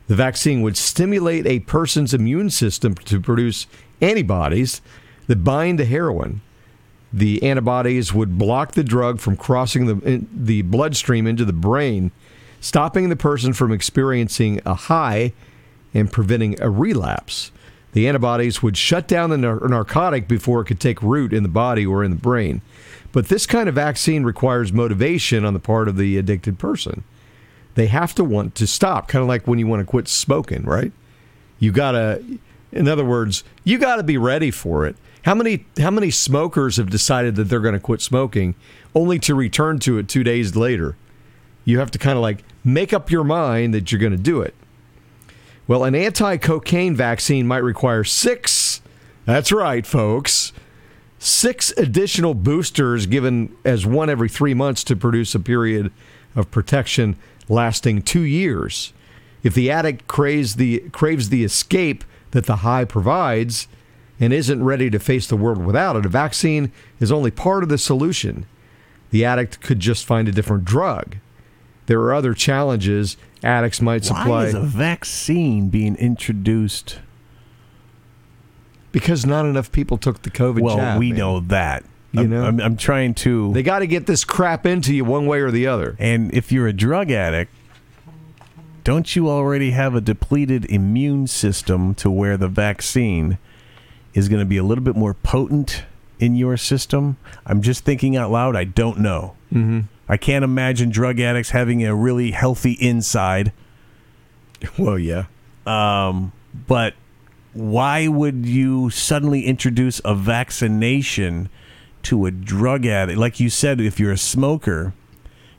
the 0.06 0.16
vaccine 0.16 0.60
would 0.62 0.76
stimulate 0.76 1.46
a 1.46 1.60
person's 1.60 2.12
immune 2.12 2.50
system 2.50 2.94
to 2.94 3.20
produce 3.20 3.66
antibodies 4.00 4.82
that 5.28 5.44
bind 5.44 5.78
to 5.78 5.84
heroin. 5.84 6.40
The 7.14 7.40
antibodies 7.44 8.12
would 8.12 8.38
block 8.38 8.72
the 8.72 8.82
drug 8.82 9.20
from 9.20 9.36
crossing 9.36 9.86
the, 9.86 10.24
the 10.34 10.62
bloodstream 10.62 11.28
into 11.28 11.44
the 11.44 11.52
brain, 11.52 12.10
stopping 12.60 13.08
the 13.08 13.14
person 13.14 13.52
from 13.52 13.70
experiencing 13.70 14.60
a 14.66 14.74
high 14.74 15.32
and 15.94 16.10
preventing 16.10 16.60
a 16.60 16.68
relapse. 16.68 17.52
The 17.92 18.08
antibodies 18.08 18.64
would 18.64 18.76
shut 18.76 19.06
down 19.06 19.30
the 19.30 19.38
nar- 19.38 19.60
narcotic 19.68 20.26
before 20.26 20.62
it 20.62 20.64
could 20.64 20.80
take 20.80 21.00
root 21.02 21.32
in 21.32 21.44
the 21.44 21.48
body 21.48 21.86
or 21.86 22.02
in 22.02 22.10
the 22.10 22.16
brain. 22.16 22.62
But 23.12 23.28
this 23.28 23.46
kind 23.46 23.68
of 23.68 23.76
vaccine 23.76 24.24
requires 24.24 24.72
motivation 24.72 25.44
on 25.44 25.54
the 25.54 25.60
part 25.60 25.86
of 25.86 25.96
the 25.96 26.18
addicted 26.18 26.58
person. 26.58 27.04
They 27.76 27.86
have 27.86 28.12
to 28.16 28.24
want 28.24 28.56
to 28.56 28.66
stop, 28.66 29.06
kind 29.06 29.22
of 29.22 29.28
like 29.28 29.46
when 29.46 29.60
you 29.60 29.68
want 29.68 29.80
to 29.80 29.86
quit 29.86 30.08
smoking, 30.08 30.64
right? 30.64 30.90
You 31.60 31.70
got 31.70 31.92
to 31.92 32.40
in 32.74 32.88
other 32.88 33.04
words, 33.04 33.44
you 33.62 33.78
got 33.78 33.96
to 33.96 34.02
be 34.02 34.18
ready 34.18 34.50
for 34.50 34.84
it. 34.84 34.96
How 35.24 35.34
many 35.34 35.64
how 35.78 35.90
many 35.90 36.10
smokers 36.10 36.76
have 36.76 36.90
decided 36.90 37.36
that 37.36 37.44
they're 37.44 37.60
going 37.60 37.74
to 37.74 37.80
quit 37.80 38.02
smoking 38.02 38.54
only 38.94 39.18
to 39.20 39.34
return 39.34 39.78
to 39.80 39.98
it 39.98 40.08
2 40.08 40.22
days 40.22 40.54
later? 40.54 40.96
You 41.64 41.78
have 41.78 41.90
to 41.92 41.98
kind 41.98 42.16
of 42.16 42.22
like 42.22 42.44
make 42.62 42.92
up 42.92 43.10
your 43.10 43.24
mind 43.24 43.72
that 43.72 43.90
you're 43.90 44.00
going 44.00 44.12
to 44.12 44.18
do 44.18 44.42
it. 44.42 44.54
Well, 45.66 45.84
an 45.84 45.94
anti 45.94 46.36
cocaine 46.36 46.94
vaccine 46.94 47.46
might 47.46 47.62
require 47.62 48.04
six, 48.04 48.82
that's 49.24 49.50
right, 49.50 49.86
folks, 49.86 50.52
six 51.18 51.72
additional 51.78 52.34
boosters 52.34 53.06
given 53.06 53.56
as 53.64 53.86
one 53.86 54.10
every 54.10 54.28
three 54.28 54.52
months 54.52 54.84
to 54.84 54.96
produce 54.96 55.34
a 55.34 55.40
period 55.40 55.90
of 56.36 56.50
protection 56.50 57.16
lasting 57.48 58.02
two 58.02 58.20
years. 58.20 58.92
If 59.42 59.54
the 59.54 59.70
addict 59.70 60.06
craves 60.06 60.56
the, 60.56 60.80
craves 60.90 61.30
the 61.30 61.44
escape 61.44 62.04
that 62.32 62.44
the 62.44 62.56
high 62.56 62.84
provides 62.84 63.68
and 64.24 64.32
isn't 64.32 64.64
ready 64.64 64.88
to 64.88 64.98
face 64.98 65.26
the 65.26 65.36
world 65.36 65.58
without 65.58 65.96
it, 65.96 66.06
a 66.06 66.08
vaccine 66.08 66.72
is 66.98 67.12
only 67.12 67.30
part 67.30 67.62
of 67.62 67.68
the 67.68 67.76
solution. 67.76 68.46
The 69.10 69.24
addict 69.24 69.60
could 69.60 69.80
just 69.80 70.06
find 70.06 70.26
a 70.26 70.32
different 70.32 70.64
drug. 70.64 71.16
There 71.86 72.00
are 72.00 72.14
other 72.14 72.32
challenges 72.32 73.18
addicts 73.42 73.82
might 73.82 74.04
supply. 74.04 74.26
Why 74.28 74.44
is 74.46 74.54
a 74.54 74.62
vaccine 74.62 75.68
being 75.68 75.96
introduced? 75.96 77.00
Because 78.92 79.26
not 79.26 79.44
enough 79.44 79.70
people 79.70 79.98
took 79.98 80.22
the 80.22 80.30
COVID 80.30 80.60
well, 80.60 80.76
jab. 80.76 80.98
we 80.98 81.10
man. 81.10 81.18
know 81.18 81.40
that. 81.40 81.84
You 82.12 82.20
I'm, 82.20 82.30
know? 82.30 82.44
I'm, 82.44 82.60
I'm 82.60 82.76
trying 82.78 83.12
to. 83.16 83.52
They 83.52 83.62
got 83.62 83.80
to 83.80 83.86
get 83.86 84.06
this 84.06 84.24
crap 84.24 84.64
into 84.64 84.94
you 84.94 85.04
one 85.04 85.26
way 85.26 85.40
or 85.40 85.50
the 85.50 85.66
other. 85.66 85.96
and 85.98 86.32
if 86.32 86.50
you're 86.50 86.68
a 86.68 86.72
drug 86.72 87.10
addict, 87.10 87.52
don't 88.84 89.14
you 89.14 89.28
already 89.28 89.72
have 89.72 89.94
a 89.94 90.00
depleted 90.00 90.64
immune 90.66 91.26
system 91.26 91.94
to 91.96 92.10
where 92.10 92.36
the 92.36 92.48
vaccine 92.48 93.38
is 94.14 94.28
going 94.28 94.40
to 94.40 94.46
be 94.46 94.56
a 94.56 94.62
little 94.62 94.84
bit 94.84 94.96
more 94.96 95.14
potent 95.14 95.84
in 96.18 96.34
your 96.34 96.56
system? 96.56 97.16
I'm 97.44 97.60
just 97.60 97.84
thinking 97.84 98.16
out 98.16 98.30
loud. 98.30 98.56
I 98.56 98.64
don't 98.64 98.98
know. 98.98 99.36
Mm-hmm. 99.52 99.80
I 100.08 100.16
can't 100.16 100.44
imagine 100.44 100.90
drug 100.90 101.20
addicts 101.20 101.50
having 101.50 101.84
a 101.84 101.94
really 101.94 102.30
healthy 102.30 102.72
inside. 102.72 103.52
Well, 104.78 104.98
yeah. 104.98 105.24
Um, 105.66 106.32
but 106.66 106.94
why 107.52 108.08
would 108.08 108.46
you 108.46 108.88
suddenly 108.88 109.44
introduce 109.44 110.00
a 110.06 110.14
vaccination 110.14 111.50
to 112.04 112.24
a 112.24 112.30
drug 112.30 112.86
addict? 112.86 113.18
Like 113.18 113.40
you 113.40 113.50
said, 113.50 113.78
if 113.80 114.00
you're 114.00 114.12
a 114.12 114.16
smoker, 114.16 114.94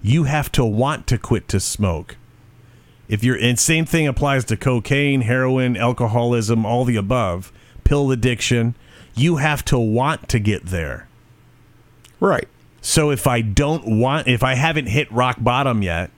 you 0.02 0.24
have 0.24 0.52
to 0.54 0.66
want 0.66 1.08
to 1.08 1.18
quit 1.18 1.48
to 1.50 1.60
smoke. 1.60 2.18
If 3.08 3.24
you're, 3.24 3.38
and 3.38 3.60
same 3.60 3.86
thing 3.86 4.08
applies 4.08 4.46
to 4.46 4.58
cocaine, 4.58 5.22
heroin, 5.22 5.78
alcoholism, 5.78 6.66
all 6.66 6.84
the 6.84 6.96
above, 6.96 7.52
pill 7.86 8.12
addiction. 8.12 8.76
You 9.16 9.38
have 9.38 9.64
to 9.66 9.80
want 9.80 10.28
to 10.30 10.40
get 10.40 10.66
there. 10.66 11.08
Right. 12.20 12.50
So 12.82 13.10
if 13.12 13.26
I 13.28 13.40
don't 13.42 14.00
want, 14.00 14.28
if 14.28 14.44
I 14.44 14.56
haven't 14.56 14.88
hit 14.88 15.10
rock 15.12 15.38
bottom 15.40 15.82
yet, 15.82 16.12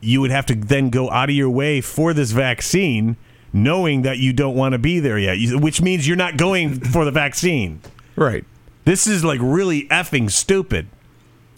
you 0.00 0.20
would 0.20 0.30
have 0.30 0.46
to 0.46 0.54
then 0.54 0.90
go 0.90 1.10
out 1.10 1.28
of 1.28 1.34
your 1.34 1.50
way 1.50 1.80
for 1.80 2.14
this 2.14 2.30
vaccine, 2.30 3.16
knowing 3.52 4.02
that 4.02 4.18
you 4.18 4.32
don't 4.32 4.54
want 4.54 4.72
to 4.72 4.78
be 4.78 5.00
there 5.00 5.18
yet, 5.18 5.60
which 5.60 5.80
means 5.82 6.06
you're 6.06 6.16
not 6.16 6.36
going 6.36 6.78
for 6.80 7.04
the 7.04 7.10
vaccine. 7.10 7.80
Right. 8.16 8.44
This 8.84 9.06
is 9.06 9.24
like 9.24 9.40
really 9.42 9.86
effing 9.88 10.30
stupid. 10.30 10.86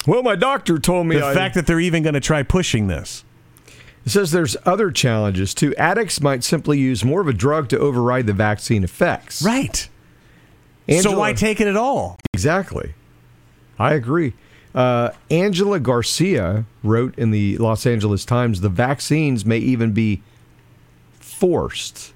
Well, 0.06 0.22
my 0.22 0.36
doctor 0.36 0.78
told 0.78 1.06
me 1.06 1.16
The 1.16 1.26
I- 1.26 1.34
fact 1.34 1.54
that 1.54 1.66
they're 1.66 1.80
even 1.80 2.02
going 2.02 2.14
to 2.14 2.20
try 2.20 2.42
pushing 2.42 2.86
this. 2.86 3.24
It 4.06 4.10
says 4.10 4.30
there's 4.32 4.56
other 4.64 4.90
challenges 4.90 5.52
too. 5.54 5.74
Addicts 5.76 6.20
might 6.20 6.42
simply 6.42 6.78
use 6.78 7.04
more 7.04 7.20
of 7.20 7.28
a 7.28 7.32
drug 7.32 7.68
to 7.68 7.78
override 7.78 8.26
the 8.26 8.32
vaccine 8.32 8.82
effects. 8.82 9.42
Right. 9.42 9.88
Angela- 10.88 11.12
so 11.14 11.18
why 11.18 11.32
take 11.34 11.60
it 11.60 11.66
at 11.68 11.76
all? 11.76 12.18
Exactly. 12.34 12.94
I 13.78 13.94
agree. 13.94 14.32
Uh, 14.74 15.10
Angela 15.30 15.80
Garcia 15.80 16.64
wrote 16.82 17.16
in 17.18 17.30
the 17.30 17.58
Los 17.58 17.86
Angeles 17.86 18.24
Times 18.24 18.60
the 18.60 18.68
vaccines 18.68 19.44
may 19.44 19.58
even 19.58 19.92
be 19.92 20.22
forced 21.18 22.12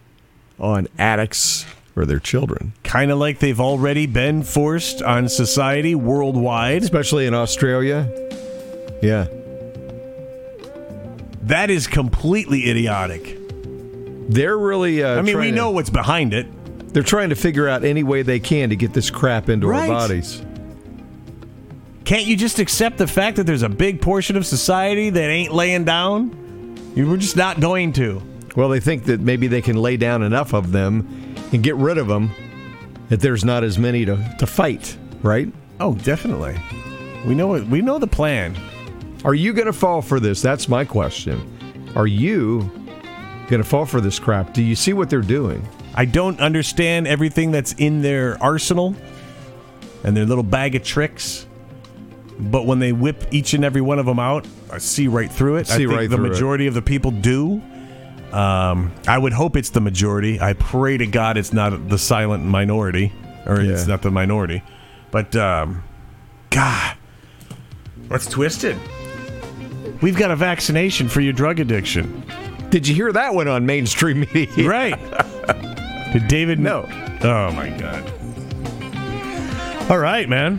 on 0.58 0.88
addicts 0.98 1.66
or 1.96 2.04
their 2.04 2.18
children, 2.18 2.72
Kind 2.82 3.10
of 3.12 3.18
like 3.18 3.38
they've 3.38 3.60
already 3.60 4.06
been 4.06 4.42
forced 4.42 5.00
on 5.02 5.28
society 5.28 5.94
worldwide. 5.94 6.82
especially 6.82 7.26
in 7.26 7.34
Australia. 7.34 8.08
Yeah. 9.02 9.26
That 11.44 11.70
is 11.70 11.86
completely 11.86 12.68
idiotic. 12.70 13.38
They're 14.28 14.56
really. 14.56 15.02
Uh, 15.02 15.18
I 15.18 15.22
mean, 15.22 15.38
we 15.38 15.50
to- 15.50 15.56
know 15.56 15.70
what's 15.70 15.90
behind 15.90 16.32
it. 16.34 16.46
they're 16.94 17.02
trying 17.02 17.30
to 17.30 17.34
figure 17.34 17.68
out 17.68 17.84
any 17.84 18.02
way 18.04 18.22
they 18.22 18.38
can 18.38 18.68
to 18.70 18.76
get 18.76 18.92
this 18.92 19.10
crap 19.10 19.48
into 19.48 19.66
Right. 19.66 19.88
our 19.90 19.96
bodies. 19.96 20.40
Can't 22.04 22.24
you 22.26 22.36
just 22.36 22.58
accept 22.58 22.98
the 22.98 23.06
fact 23.06 23.36
that 23.36 23.44
there's 23.46 23.62
a 23.62 23.68
big 23.68 24.00
portion 24.00 24.36
of 24.36 24.46
society 24.46 25.10
that 25.10 25.28
ain't 25.28 25.52
laying 25.52 25.84
down? 25.84 26.36
You 26.94 27.08
We're 27.08 27.16
just 27.16 27.36
not 27.36 27.60
going 27.60 27.92
to. 27.94 28.22
Well, 28.54 28.68
they 28.68 28.78
think 28.78 29.04
that 29.06 29.20
maybe 29.20 29.46
they 29.48 29.60
can 29.62 29.76
lay 29.76 29.96
down 29.96 30.22
enough 30.22 30.52
of 30.54 30.70
them 30.70 31.34
and 31.52 31.62
get 31.62 31.74
rid 31.76 31.98
of 31.98 32.06
them 32.06 32.30
that 33.08 33.18
there's 33.20 33.44
not 33.44 33.64
as 33.64 33.78
many 33.78 34.04
to, 34.04 34.16
to 34.38 34.46
fight, 34.46 34.96
right? 35.22 35.52
Oh, 35.80 35.94
definitely. 35.94 36.56
We 37.26 37.34
know 37.34 37.54
it. 37.54 37.66
We 37.66 37.82
know 37.82 37.98
the 37.98 38.06
plan. 38.06 38.54
Are 39.24 39.34
you 39.34 39.52
going 39.52 39.66
to 39.66 39.72
fall 39.72 40.02
for 40.02 40.20
this? 40.20 40.42
That's 40.42 40.68
my 40.68 40.84
question. 40.84 41.92
Are 41.96 42.06
you 42.06 42.70
going 43.48 43.62
to 43.62 43.64
fall 43.64 43.86
for 43.86 44.00
this 44.00 44.18
crap? 44.18 44.52
Do 44.52 44.62
you 44.62 44.76
see 44.76 44.92
what 44.92 45.08
they're 45.08 45.20
doing? 45.22 45.66
I 45.94 46.04
don't 46.04 46.40
understand 46.40 47.06
everything 47.06 47.50
that's 47.50 47.72
in 47.74 48.02
their 48.02 48.42
arsenal 48.42 48.94
and 50.02 50.16
their 50.16 50.26
little 50.26 50.44
bag 50.44 50.74
of 50.74 50.82
tricks. 50.82 51.46
But 52.38 52.66
when 52.66 52.80
they 52.80 52.92
whip 52.92 53.24
each 53.30 53.54
and 53.54 53.64
every 53.64 53.80
one 53.80 53.98
of 53.98 54.06
them 54.06 54.18
out, 54.18 54.46
I 54.70 54.78
see 54.78 55.06
right 55.08 55.30
through 55.30 55.56
it. 55.56 55.68
See 55.68 55.74
I 55.74 55.78
think 55.78 55.90
right 55.92 56.10
the 56.10 56.16
through 56.16 56.26
it. 56.26 56.30
majority 56.30 56.66
of 56.66 56.74
the 56.74 56.82
people 56.82 57.10
do. 57.12 57.62
Um, 58.32 58.92
I 59.06 59.16
would 59.16 59.32
hope 59.32 59.56
it's 59.56 59.70
the 59.70 59.80
majority. 59.80 60.40
I 60.40 60.54
pray 60.54 60.96
to 60.98 61.06
God 61.06 61.36
it's 61.38 61.52
not 61.52 61.88
the 61.88 61.98
silent 61.98 62.44
minority, 62.44 63.12
or 63.46 63.60
it's 63.60 63.86
not 63.86 64.02
the 64.02 64.10
minority. 64.10 64.64
But 65.12 65.36
um, 65.36 65.84
God, 66.50 66.96
what's 68.08 68.26
twisted? 68.26 68.76
We've 70.04 70.18
got 70.18 70.30
a 70.30 70.36
vaccination 70.36 71.08
for 71.08 71.22
your 71.22 71.32
drug 71.32 71.60
addiction, 71.60 72.22
Did 72.68 72.86
you 72.86 72.94
hear 72.94 73.10
that 73.12 73.34
one 73.34 73.48
on 73.48 73.64
mainstream 73.64 74.20
media? 74.34 74.68
right? 74.68 75.00
Did 76.12 76.28
David? 76.28 76.60
No. 76.60 76.86
Oh 77.22 77.50
my 77.52 77.70
God. 77.70 78.04
All 79.90 79.96
right, 79.96 80.28
man. 80.28 80.58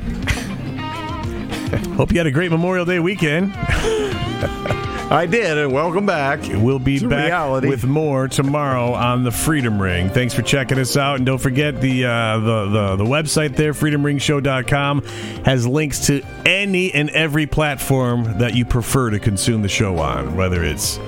Hope 1.93 2.11
you 2.11 2.17
had 2.17 2.25
a 2.25 2.31
great 2.31 2.49
Memorial 2.49 2.85
Day 2.85 2.99
weekend. 2.99 3.53
I 5.11 5.27
did, 5.27 5.57
and 5.57 5.71
welcome 5.71 6.05
back. 6.07 6.39
We'll 6.49 6.79
be 6.79 6.95
It's 6.95 7.03
back 7.03 7.27
reality. 7.27 7.69
with 7.69 7.85
more 7.85 8.27
tomorrow 8.27 8.93
on 8.93 9.23
the 9.23 9.31
Freedom 9.31 9.79
Ring. 9.79 10.09
Thanks 10.09 10.33
for 10.33 10.41
checking 10.41 10.79
us 10.79 10.97
out, 10.97 11.17
and 11.17 11.25
don't 11.25 11.37
forget 11.37 11.79
the 11.79 12.05
uh, 12.05 12.39
the, 12.39 12.65
the 12.69 12.95
the 12.97 13.03
website 13.05 13.55
there, 13.55 13.73
freedomringshow.com, 13.73 15.03
has 15.45 15.67
links 15.67 16.07
to 16.07 16.23
any 16.45 16.91
and 16.93 17.11
every 17.11 17.45
platform 17.45 18.39
that 18.39 18.55
you 18.55 18.65
prefer 18.65 19.11
to 19.11 19.19
consume 19.19 19.61
the 19.61 19.69
show 19.69 19.99
on, 19.99 20.35
whether 20.35 20.63
it's 20.63 20.99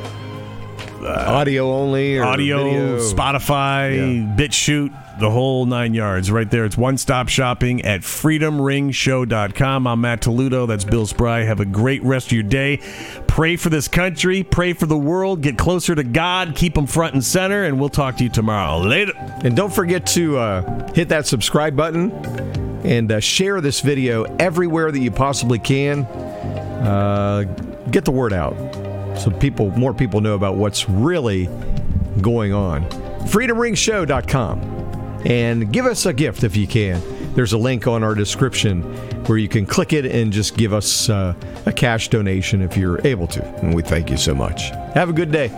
audio 1.04 1.72
only 1.74 2.18
or 2.20 2.24
audio, 2.26 2.64
video. 2.66 2.98
Spotify, 3.00 3.96
Yeah. 3.96 4.36
BitChute, 4.36 4.94
the 5.20 5.30
whole 5.30 5.66
nine 5.66 5.94
yards. 5.94 6.32
Right 6.32 6.50
there. 6.50 6.66
It's 6.66 6.78
one 6.78 6.98
stop 6.98 7.30
shopping 7.30 7.82
at 7.84 8.02
freedomringshow.com. 8.02 9.88
I'm 9.88 10.02
Matt 10.02 10.22
Toledo. 10.22 10.66
That's 10.66 10.84
Bill 10.84 11.06
Spry. 11.06 11.40
Have 11.44 11.60
a 11.60 11.66
great 11.66 12.04
rest 12.04 12.28
of 12.28 12.32
your 12.34 12.44
day. 12.44 12.80
Pray 13.28 13.56
for 13.56 13.70
this 13.70 13.88
country, 13.88 14.44
pray 14.44 14.74
for 14.74 14.86
the 14.88 14.98
world, 14.98 15.42
get 15.42 15.58
closer 15.58 15.94
to 15.94 16.04
God, 16.04 16.56
keep 16.56 16.74
them 16.74 16.88
front 16.88 17.14
and 17.14 17.24
center, 17.24 17.66
and 17.66 17.80
we'll 17.80 17.90
talk 17.90 18.18
to 18.18 18.24
you 18.24 18.30
tomorrow. 18.30 18.80
Later. 18.80 19.14
And 19.44 19.56
don't 19.56 19.74
forget 19.74 20.06
to 20.08 20.38
uh, 20.38 20.94
hit 20.94 21.10
that 21.10 21.28
subscribe 21.28 21.76
button 21.76 22.12
and 22.84 23.12
uh, 23.12 23.20
share 23.20 23.62
this 23.62 23.82
video 23.82 24.24
everywhere 24.40 24.92
that 24.92 25.00
you 25.00 25.12
possibly 25.12 25.60
can. 25.60 26.06
Uh, 26.06 27.44
get 27.92 28.06
the 28.06 28.12
word 28.12 28.34
out 28.34 28.56
so 29.18 29.32
people, 29.32 29.72
more 29.72 29.94
people 29.94 30.22
know 30.22 30.36
about 30.36 30.56
what's 30.56 30.88
really 30.90 31.50
going 32.22 32.54
on. 32.54 32.84
FreedomRingShow.com. 33.28 34.78
And 35.26 35.72
give 35.72 35.86
us 35.86 36.06
a 36.06 36.14
gift 36.14 36.44
if 36.44 36.56
you 36.56 36.68
can. 36.68 37.02
There's 37.34 37.54
a 37.54 37.58
link 37.58 37.88
on 37.88 38.04
our 38.04 38.16
description 38.16 38.84
where 39.26 39.38
you 39.38 39.48
can 39.48 39.66
click 39.66 39.94
it 39.94 40.06
and 40.06 40.32
just 40.32 40.58
give 40.58 40.74
us 40.74 41.10
uh, 41.10 41.34
a 41.66 41.72
cash 41.72 42.10
donation 42.10 42.62
if 42.62 42.78
you're 42.78 43.06
able 43.06 43.28
to. 43.28 43.46
And 43.60 43.74
we 43.74 43.84
thank 43.84 44.10
you 44.10 44.18
so 44.18 44.34
much. 44.34 44.70
Have 44.94 45.10
a 45.10 45.14
good 45.14 45.32
day. 45.32 45.50